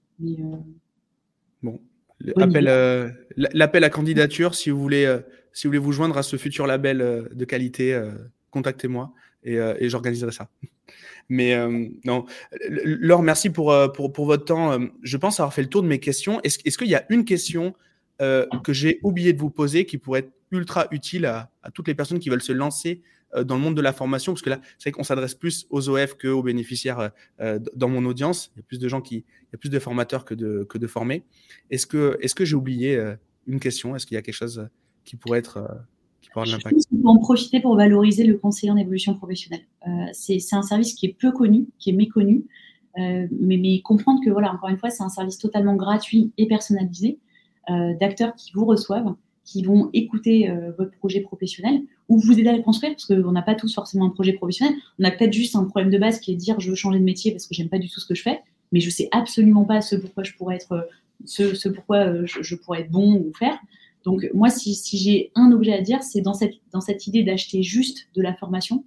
Bon, 1.63 1.81
l'appel 2.21 3.85
à 3.85 3.91
candidature, 3.91 4.55
si 4.55 4.71
vous 4.71 4.81
voulez 4.81 5.21
si 5.57 5.67
vous 5.67 5.71
voulez 5.71 5.79
vous 5.79 5.93
joindre 5.93 6.19
à 6.19 6.23
ce 6.23 6.37
futur 6.37 6.67
label 6.67 7.01
euh, 7.01 7.29
de 7.33 7.45
qualité, 7.45 7.95
euh, 7.95 8.13
contactez-moi. 8.51 9.13
et, 9.43 9.89
j'organiserai 9.89 10.33
ça. 10.33 10.49
Mais 11.29 11.57
non, 12.05 12.25
Laure, 12.69 13.23
merci 13.23 13.51
pour, 13.51 13.75
pour, 13.93 14.27
votre 14.27 14.45
temps. 14.45 14.79
Je 15.03 15.17
pense 15.17 15.41
avoir 15.41 15.53
fait 15.53 15.63
le 15.63 15.69
tour 15.69 15.83
de 15.83 15.89
mes 15.89 15.99
questions. 15.99 16.41
Est-ce 16.43 16.61
est 16.65 16.77
qu'il 16.77 16.87
y 16.87 16.95
a 16.95 17.05
une 17.11 17.25
question 17.25 17.75
que 18.19 18.73
j'ai 18.73 19.01
oublié 19.03 19.33
de 19.33 19.41
vous 19.41 19.51
poser 19.51 19.87
qui 19.87 19.99
pourrait 19.99 20.21
être 20.21 20.33
ultra 20.53 20.87
utile 20.91 21.27
à, 21.27 21.51
toutes 21.75 21.89
les 21.89 21.95
personnes 21.95 22.19
qui 22.19 22.29
veulent 22.29 22.43
se 22.43 22.53
lancer 22.53 23.03
euh, 23.35 23.45
dans 23.45 23.57
le 23.57 23.61
monde 23.61 23.77
de 23.77 23.83
la 23.83 23.93
formation, 23.93 24.33
parce 24.33 24.43
que 24.43 24.51
là, 24.51 24.61
c'est 24.79 24.91
vrai 24.91 24.93
qu'on 24.93 25.05
s'adresse 25.05 25.35
plus 25.35 25.67
aux 25.71 25.89
OF 25.89 26.15
qu'aux 26.15 26.43
bénéficiaires 26.43 27.01
euh, 27.01 27.09
euh, 27.41 27.59
dans 27.75 27.89
mon 27.89 28.05
audience. 28.05 28.53
Il 28.55 28.59
y 28.59 28.61
a 28.61 28.63
plus 28.63 28.79
de 28.79 28.89
gens 28.89 29.01
qui, 29.01 29.17
il 29.17 29.53
y 29.53 29.55
a 29.55 29.59
plus 29.59 29.71
de 29.71 29.79
formateurs 29.79 30.25
que 30.25 30.35
de, 30.35 30.65
que 30.69 30.79
de 30.79 30.87
formés. 30.87 31.25
Est-ce 31.71 31.87
que, 31.87 32.19
est-ce 32.21 32.35
que 32.35 32.45
j'ai 32.45 32.55
oublié 32.55 33.15
une 33.47 33.61
question? 33.61 33.97
Est-ce 33.97 34.07
qu'il 34.07 34.15
y 34.15 34.19
a 34.19 34.23
quelque 34.23 34.35
chose 34.35 34.69
qui 35.07 35.17
pourrait 35.17 35.39
être 35.39 35.67
qui 36.21 36.29
pourrait 36.29 36.43
avoir 36.43 36.59
de 36.59 36.63
l'impact 36.63 36.87
Je 36.93 37.07
en 37.07 37.17
profiter 37.17 37.61
pour 37.61 37.75
valoriser 37.77 38.25
le 38.25 38.37
conseiller 38.37 38.71
en 38.71 38.77
évolution 38.77 39.15
professionnelle. 39.15 39.65
c'est, 40.13 40.39
c'est 40.39 40.57
un 40.57 40.63
service 40.63 40.93
qui 40.93 41.07
est 41.07 41.17
peu 41.19 41.33
connu, 41.33 41.67
qui 41.79 41.91
est 41.91 41.95
méconnu, 41.95 42.45
mais, 42.97 43.29
mais 43.31 43.81
comprendre 43.81 44.21
que 44.23 44.31
voilà, 44.31 44.53
encore 44.53 44.69
une 44.69 44.79
fois, 44.79 44.91
c'est 44.91 45.03
un 45.03 45.09
service 45.09 45.39
totalement 45.39 45.77
gratuit 45.77 46.33
et 46.37 46.47
personnalisé 46.47 47.19
d'acteurs 47.69 48.35
qui 48.35 48.53
vous 48.53 48.67
reçoivent 48.67 49.15
qui 49.47 49.63
vont 49.63 49.89
écouter 49.95 50.51
euh, 50.51 50.73
votre 50.77 50.91
projet 50.99 51.21
professionnel 51.21 51.81
ou 52.09 52.19
vous 52.19 52.39
aider 52.39 52.49
à 52.49 52.57
le 52.57 52.63
construire, 52.63 52.93
parce 52.93 53.07
qu'on 53.07 53.33
n'a 53.33 53.43
pas 53.43 53.55
tous 53.55 53.73
forcément 53.73 54.07
un 54.07 54.11
projet 54.11 54.33
professionnel. 54.33 54.75
On 54.99 55.05
a 55.05 55.11
peut-être 55.11 55.33
juste 55.33 55.57
un 55.57 55.65
problème 55.65 55.91
de 55.91 55.99
base 55.99 56.19
qui 56.19 56.33
est 56.33 56.35
de 56.35 56.41
dire 56.41 56.61
je 56.61 56.69
veux 56.69 56.75
changer 56.75 56.99
de 56.99 57.05
métier 57.05 57.31
parce 57.31 57.47
que 57.47 57.55
j'aime 57.55 57.69
pas 57.69 57.79
du 57.79 57.89
tout 57.89 58.01
ce 58.01 58.07
que 58.07 58.15
je 58.15 58.23
fais, 58.23 58.41
mais 58.73 58.81
je 58.81 58.91
sais 58.91 59.09
absolument 59.13 59.65
pas 59.65 59.81
ce 59.81 59.97
pourquoi 59.97 60.25
je 60.25 60.33
pourrais 60.35 60.57
être, 60.57 60.89
ce, 61.25 61.69
pourquoi 61.69 61.99
euh, 61.99 62.27
je, 62.27 62.55
pourrais 62.57 62.81
être 62.81 62.91
bon 62.91 63.15
ou 63.15 63.33
faire. 63.39 63.57
Donc 64.07 64.25
moi, 64.33 64.49
si, 64.49 64.75
si 64.75 64.97
j'ai 64.97 65.33
un 65.35 65.51
objet 65.51 65.75
à 65.75 65.83
dire, 65.83 66.03
c'est 66.03 66.21
dans 66.21 66.33
cette, 66.33 66.55
dans 66.73 66.81
cette 66.81 67.09
idée 67.09 67.25
d'acheter 67.25 67.65
juste 67.65 68.09
de 68.15 68.23
la 68.23 68.35
formation, 68.35 68.85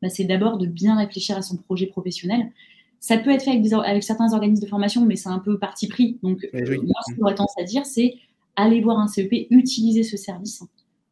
bah, 0.00 0.08
c'est 0.08 0.24
d'abord 0.24 0.56
de 0.56 0.66
bien 0.66 0.96
réfléchir 0.96 1.36
à 1.36 1.42
son 1.42 1.58
projet 1.58 1.86
professionnel. 1.86 2.50
Ça 2.98 3.18
peut 3.18 3.30
être 3.30 3.44
fait 3.44 3.50
avec, 3.50 3.70
avec 3.70 4.02
certains 4.02 4.32
organismes 4.32 4.64
de 4.64 4.68
formation, 4.68 5.04
mais 5.04 5.16
c'est 5.16 5.28
un 5.28 5.40
peu 5.40 5.58
parti 5.58 5.88
pris. 5.88 6.18
Donc 6.22 6.48
moi, 6.54 7.00
ce 7.06 7.12
que 7.12 7.18
j'aurais 7.18 7.34
tendance 7.34 7.54
à 7.60 7.64
dire, 7.64 7.84
c'est 7.84 8.14
aller 8.56 8.80
voir 8.80 8.98
un 8.98 9.08
CEP, 9.08 9.46
utiliser 9.50 10.04
ce 10.04 10.16
service. 10.16 10.62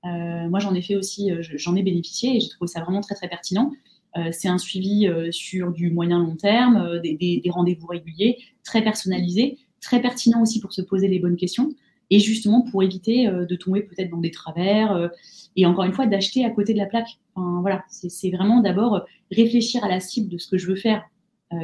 Euh, 0.07 0.49
moi, 0.49 0.59
j'en 0.59 0.75
ai 0.75 0.81
fait 0.81 0.97
aussi, 0.97 1.31
euh, 1.31 1.43
j'en 1.43 1.77
ai 1.77 1.83
bénéficié 1.83 2.37
et 2.37 2.41
j'ai 2.41 2.49
trouvé 2.49 2.69
ça 2.69 2.81
vraiment 2.81 3.03
très, 3.03 3.15
très 3.15 3.29
pertinent. 3.29 3.73
Euh, 4.17 4.31
c'est 4.33 4.49
un 4.49 4.59
suivi 4.59 5.07
sur 5.33 5.71
du 5.71 5.91
moyen-long 5.91 6.37
terme, 6.37 6.99
des, 7.03 7.43
rendez-vous 7.51 7.87
réguliers, 7.87 8.39
très 8.65 8.83
personnalisé, 8.83 9.59
très 9.83 10.01
pertinent 10.01 10.41
aussi 10.41 10.61
pour 10.61 10.73
se 10.73 10.81
poser 10.81 11.09
les 11.09 11.19
bonnes 11.19 11.37
questions 11.37 11.69
et 12.11 12.19
justement 12.19 12.63
pour 12.63 12.83
éviter 12.83 13.27
de 13.27 13.57
tomber 13.57 13.83
peut-être 13.83 14.11
dans 14.11 14.19
des 14.19 14.31
travers 14.31 15.11
et 15.57 15.65
encore 15.65 15.85
une 15.85 15.93
fois 15.93 16.07
d'acheter 16.07 16.45
à 16.45 16.51
côté 16.51 16.73
de 16.73 16.79
la 16.79 16.87
plaque. 16.87 17.19
Enfin, 17.35 17.61
voilà, 17.61 17.85
c'est 17.89 18.31
vraiment 18.31 18.61
d'abord 18.61 19.07
réfléchir 19.31 19.85
à 19.85 19.89
la 19.89 20.01
cible 20.01 20.29
de 20.29 20.37
ce 20.37 20.49
que 20.49 20.59
je 20.59 20.67
veux 20.67 20.77
faire 20.77 21.05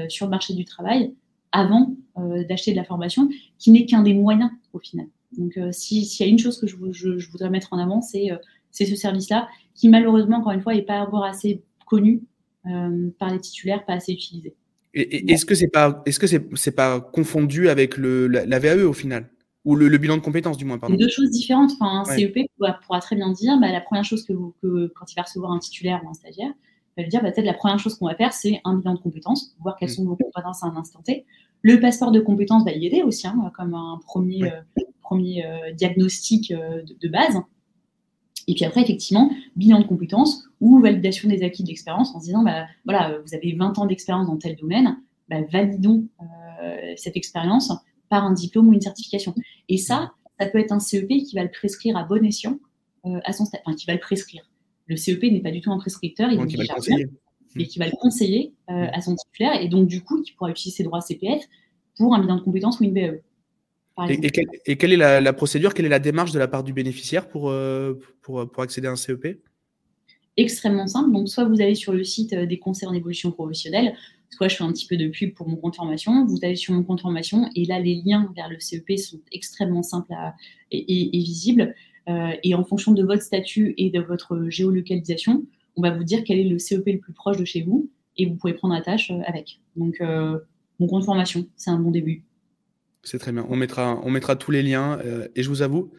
sur 0.08 0.26
le 0.26 0.30
marché 0.30 0.54
du 0.54 0.64
travail 0.64 1.12
avant 1.50 1.96
d'acheter 2.16 2.70
de 2.70 2.76
la 2.76 2.84
formation, 2.84 3.28
qui 3.58 3.72
n'est 3.72 3.86
qu'un 3.86 4.02
des 4.02 4.14
moyens 4.14 4.50
au 4.72 4.78
final. 4.78 5.06
Donc, 5.36 5.56
euh, 5.56 5.70
s'il 5.72 6.04
y 6.04 6.22
a 6.22 6.26
une 6.26 6.38
chose 6.38 6.58
que 6.60 6.66
je, 6.66 7.30
voudrais 7.30 7.50
mettre 7.50 7.72
en 7.72 7.78
avant, 7.78 8.00
euh, 8.14 8.36
c'est 8.70 8.86
ce 8.86 8.96
service-là, 8.96 9.48
qui 9.74 9.88
malheureusement, 9.88 10.38
encore 10.38 10.52
une 10.52 10.62
fois, 10.62 10.74
n'est 10.74 10.82
pas 10.82 11.00
encore 11.00 11.24
assez 11.24 11.62
connu 11.86 12.22
euh, 12.66 13.10
par 13.18 13.32
les 13.32 13.40
titulaires, 13.40 13.84
pas 13.84 13.94
assez 13.94 14.12
utilisé. 14.12 14.54
Est-ce 14.94 15.44
que 15.44 15.54
c'est 15.54 15.68
pas, 15.68 16.02
est-ce 16.06 16.18
que 16.18 16.26
c'est, 16.26 16.70
pas 16.70 17.00
confondu 17.00 17.68
avec 17.68 17.98
le, 17.98 18.28
la, 18.28 18.58
VAE 18.58 18.82
au 18.86 18.94
final? 18.94 19.28
Ou 19.66 19.74
le, 19.74 19.98
bilan 19.98 20.16
de 20.16 20.22
compétences 20.22 20.56
du 20.56 20.64
moins 20.64 20.78
pardon. 20.78 20.94
Deux 20.94 21.08
choses 21.08 21.30
différentes. 21.30 21.72
Enfin, 21.72 22.00
un 22.00 22.04
CEP 22.04 22.38
pourra, 22.56 23.00
très 23.00 23.16
bien 23.16 23.30
dire, 23.32 23.58
bah, 23.60 23.70
la 23.72 23.80
première 23.80 24.04
chose 24.04 24.24
que, 24.24 24.32
vous, 24.32 24.54
quand 24.62 25.12
il 25.12 25.16
va 25.16 25.22
recevoir 25.22 25.50
un 25.50 25.58
titulaire 25.58 26.00
ou 26.04 26.08
un 26.08 26.14
stagiaire, 26.14 26.52
il 26.96 27.00
va 27.00 27.02
lui 27.02 27.10
dire 27.10 27.20
bah, 27.20 27.32
peut-être 27.32 27.44
la 27.44 27.52
première 27.52 27.78
chose 27.78 27.96
qu'on 27.96 28.06
va 28.06 28.14
faire, 28.14 28.32
c'est 28.32 28.60
un 28.64 28.76
bilan 28.76 28.94
de 28.94 29.00
compétences, 29.00 29.54
voir 29.60 29.76
quelles 29.76 29.90
mm. 29.90 29.94
sont 29.94 30.04
vos 30.04 30.16
compétences 30.16 30.62
à 30.62 30.68
un 30.68 30.76
instant 30.76 31.02
T. 31.02 31.26
Le 31.62 31.80
passeport 31.80 32.12
de 32.12 32.20
compétences 32.20 32.64
va 32.64 32.72
y 32.72 32.86
aider 32.86 33.02
aussi, 33.02 33.26
hein, 33.26 33.50
comme 33.56 33.74
un 33.74 33.98
premier, 34.06 34.52
premier 35.02 35.44
euh, 35.44 35.72
diagnostic 35.72 36.52
euh, 36.52 36.82
de, 37.00 37.08
base. 37.08 37.40
Et 38.46 38.54
puis 38.54 38.64
après, 38.64 38.82
effectivement, 38.82 39.30
bilan 39.56 39.80
de 39.80 39.86
compétences 39.86 40.44
ou 40.60 40.78
validation 40.80 41.28
des 41.28 41.42
acquis 41.42 41.64
de 41.64 41.68
l'expérience 41.68 42.14
en 42.14 42.20
se 42.20 42.26
disant, 42.26 42.44
bah, 42.44 42.66
voilà, 42.84 43.18
vous 43.18 43.34
avez 43.34 43.52
20 43.52 43.78
ans 43.78 43.86
d'expérience 43.86 44.28
dans 44.28 44.36
tel 44.36 44.54
domaine, 44.54 44.96
bah, 45.28 45.38
validons 45.50 46.06
euh, 46.62 46.92
cette 46.96 47.16
expérience 47.16 47.72
par 48.08 48.24
un 48.24 48.32
diplôme 48.32 48.68
ou 48.68 48.72
une 48.72 48.80
certification. 48.80 49.34
Et 49.68 49.78
ça, 49.78 50.12
ça 50.38 50.46
peut 50.46 50.58
être 50.58 50.72
un 50.72 50.80
CEP 50.80 51.08
qui 51.08 51.34
va 51.34 51.42
le 51.42 51.50
prescrire 51.50 51.96
à 51.96 52.04
bon 52.04 52.24
escient 52.24 52.58
à 53.24 53.32
son 53.32 53.44
stade, 53.44 53.60
enfin, 53.64 53.76
qui 53.76 53.86
va 53.86 53.92
le 53.92 54.00
prescrire. 54.00 54.42
Le 54.86 54.96
CEP 54.96 55.22
n'est 55.22 55.40
pas 55.40 55.52
du 55.52 55.60
tout 55.60 55.70
un 55.70 55.78
prescripteur, 55.78 56.28
il 56.32 56.40
est 56.40 56.66
conseiller. 56.66 57.06
et 57.56 57.66
qui 57.68 57.78
va 57.78 57.86
le 57.86 57.96
conseiller 58.00 58.52
à 58.66 59.00
son 59.00 59.14
titulaire, 59.14 59.60
et 59.62 59.68
donc 59.68 59.86
du 59.86 60.02
coup, 60.02 60.20
qui 60.22 60.32
pourra 60.32 60.50
utiliser 60.50 60.78
ses 60.78 60.82
droits 60.82 61.00
CPF 61.00 61.44
pour 61.96 62.14
un 62.16 62.20
bilan 62.20 62.36
de 62.36 62.40
compétences 62.40 62.80
ou 62.80 62.84
une 62.84 62.92
BE. 62.92 63.20
Et, 64.08 64.76
quelle 64.76 64.92
est 64.92 65.20
la, 65.20 65.32
procédure, 65.32 65.72
quelle 65.72 65.86
est 65.86 65.90
la 65.90 65.98
démarche 65.98 66.32
de 66.32 66.38
la 66.38 66.48
part 66.48 66.62
du 66.62 66.74
bénéficiaire 66.74 67.28
pour, 67.28 67.48
euh, 67.48 67.94
pour, 68.20 68.50
pour, 68.50 68.62
accéder 68.62 68.88
à 68.88 68.92
un 68.92 68.96
CEP 68.96 69.40
Extrêmement 70.36 70.86
simple. 70.86 71.12
Donc, 71.12 71.28
soit 71.28 71.44
vous 71.44 71.62
allez 71.62 71.74
sur 71.74 71.94
le 71.94 72.04
site 72.04 72.34
euh, 72.34 72.44
des 72.44 72.58
conseils 72.58 72.88
en 72.88 72.92
évolution 72.92 73.32
professionnelle, 73.32 73.94
soit 74.36 74.48
je 74.48 74.56
fais 74.56 74.64
un 74.64 74.72
petit 74.72 74.86
peu 74.86 74.96
de 74.96 75.08
pub 75.08 75.34
pour 75.34 75.48
mon 75.48 75.56
compte 75.56 75.76
formation. 75.76 76.26
Vous 76.26 76.38
allez 76.42 76.56
sur 76.56 76.74
mon 76.74 76.82
compte 76.82 77.00
formation 77.00 77.48
et 77.54 77.64
là, 77.64 77.80
les 77.80 78.02
liens 78.04 78.32
vers 78.36 78.48
le 78.48 78.60
CEP 78.60 78.98
sont 78.98 79.20
extrêmement 79.32 79.82
simples 79.82 80.12
et, 80.70 81.10
visibles. 81.12 81.74
Euh, 82.08 82.30
et 82.42 82.54
en 82.54 82.64
fonction 82.64 82.92
de 82.92 83.02
votre 83.02 83.22
statut 83.22 83.74
et 83.78 83.90
de 83.90 84.00
votre 84.00 84.48
géolocalisation, 84.48 85.44
on 85.76 85.82
va 85.82 85.90
vous 85.90 86.04
dire 86.04 86.22
quel 86.24 86.38
est 86.38 86.48
le 86.48 86.58
CEP 86.58 86.86
le 86.86 86.98
plus 86.98 87.12
proche 87.12 87.36
de 87.36 87.44
chez 87.44 87.62
vous 87.62 87.90
et 88.16 88.26
vous 88.26 88.36
pouvez 88.36 88.54
prendre 88.54 88.74
la 88.74 88.82
tâche 88.82 89.10
avec. 89.26 89.60
Donc, 89.74 90.00
mon 90.78 90.86
compte 90.86 91.04
formation, 91.04 91.46
c'est 91.56 91.70
un 91.70 91.78
bon 91.78 91.90
début. 91.90 92.22
C'est 93.02 93.18
très 93.18 93.32
bien. 93.32 93.46
On 93.48 93.56
mettra, 93.56 94.00
on 94.02 94.10
mettra 94.10 94.36
tous 94.36 94.50
les 94.50 94.62
liens. 94.62 94.98
Euh, 95.04 95.28
et 95.36 95.42
je 95.42 95.48
vous 95.48 95.62
avoue 95.62 95.92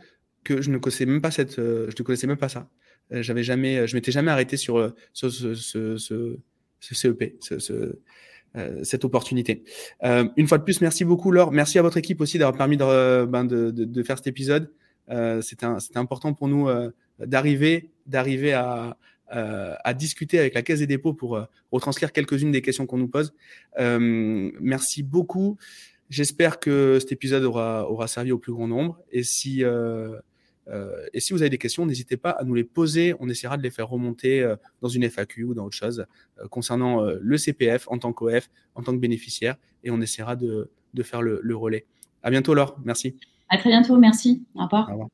que 0.44 0.62
je 0.62 0.70
ne 0.70 0.78
connaissais 0.78 1.06
même 1.06 1.22
pas 1.22 1.32
cette, 1.32 1.58
euh, 1.58 1.90
je 1.90 1.96
ne 2.02 2.06
connaissais 2.06 2.28
même 2.28 2.38
pas 2.38 2.50
ça. 2.50 2.70
Euh, 3.14 3.22
j'avais 3.22 3.44
jamais, 3.44 3.88
je 3.88 3.96
m'étais 3.96 4.12
jamais 4.12 4.30
arrêté 4.30 4.58
sur, 4.58 4.94
ce, 5.14 6.38
CEP, 6.80 7.36
cette 8.84 9.06
opportunité. 9.06 9.64
une 10.04 10.48
fois 10.48 10.58
de 10.58 10.64
plus, 10.64 10.82
merci 10.82 11.06
beaucoup 11.06 11.32
Laure. 11.32 11.52
Merci 11.52 11.80
à 11.80 11.82
votre 11.82 11.98
équipe 11.98 12.22
aussi 12.22 12.38
d'avoir 12.38 12.58
permis 12.58 12.78
de, 12.78 13.26
ben 13.26 13.46
de, 13.46 14.04
faire 14.04 14.18
cet 14.18 14.28
épisode. 14.28 14.72
C'était 15.42 15.66
important 15.96 16.34
pour 16.34 16.48
nous 16.48 16.68
d'arriver, 17.20 17.92
d'arriver 18.06 18.54
à, 18.54 18.98
à 19.30 19.94
discuter 19.94 20.40
avec 20.40 20.54
la 20.54 20.62
Caisse 20.62 20.80
des 20.80 20.88
dépôts 20.88 21.14
pour 21.14 21.40
retranscrire 21.72 22.12
quelques-unes 22.12 22.52
des 22.52 22.62
questions 22.62 22.86
qu'on 22.86 22.98
nous 22.98 23.10
pose. 23.10 23.34
merci 23.78 25.04
beaucoup. 25.04 25.58
J'espère 26.10 26.60
que 26.60 27.00
cet 27.00 27.12
épisode 27.12 27.44
aura, 27.44 27.90
aura 27.90 28.08
servi 28.08 28.32
au 28.32 28.38
plus 28.38 28.54
grand 28.54 28.68
nombre. 28.68 29.00
Et 29.12 29.24
si, 29.24 29.64
euh, 29.64 29.70
euh, 29.70 30.20
et 31.14 31.20
si 31.20 31.34
vous 31.34 31.42
avez 31.42 31.50
des 31.50 31.58
questions, 31.58 31.86
n'hésitez 31.86 32.18
pas 32.18 32.32
à 32.32 32.44
nous 32.44 32.54
les 32.54 32.64
poser. 32.64 33.14
On 33.20 33.30
essaiera 33.30 33.58
de 33.58 33.64
les 33.64 33.72
faire 33.72 33.90
remonter 33.90 34.42
euh, 34.42 34.56
dans 34.82 34.90
une 34.90 35.04
FAQ 35.04 35.44
ou 35.46 35.54
dans 35.54 35.66
autre 35.66 35.78
chose 35.78 36.06
concernant 36.50 37.02
le 37.02 37.38
CPF 37.38 37.88
en 37.88 37.98
tant 37.98 38.14
qu'OF, 38.14 38.50
en 38.76 38.84
tant 38.84 38.92
que 38.94 39.00
bénéficiaire. 39.00 39.56
Et 39.84 39.92
on 39.92 40.02
essaiera 40.02 40.36
de, 40.36 40.70
de 40.94 41.04
faire 41.04 41.22
le, 41.22 41.40
le 41.42 41.56
relais. 41.56 41.86
À 42.24 42.30
bientôt, 42.30 42.54
Laure. 42.54 42.78
Merci. 42.84 43.16
À 43.50 43.58
très 43.58 43.70
bientôt. 43.70 43.98
Merci. 43.98 44.44
Au 44.56 44.64
revoir. 44.66 44.90
Au 44.90 44.92
revoir. 44.92 45.10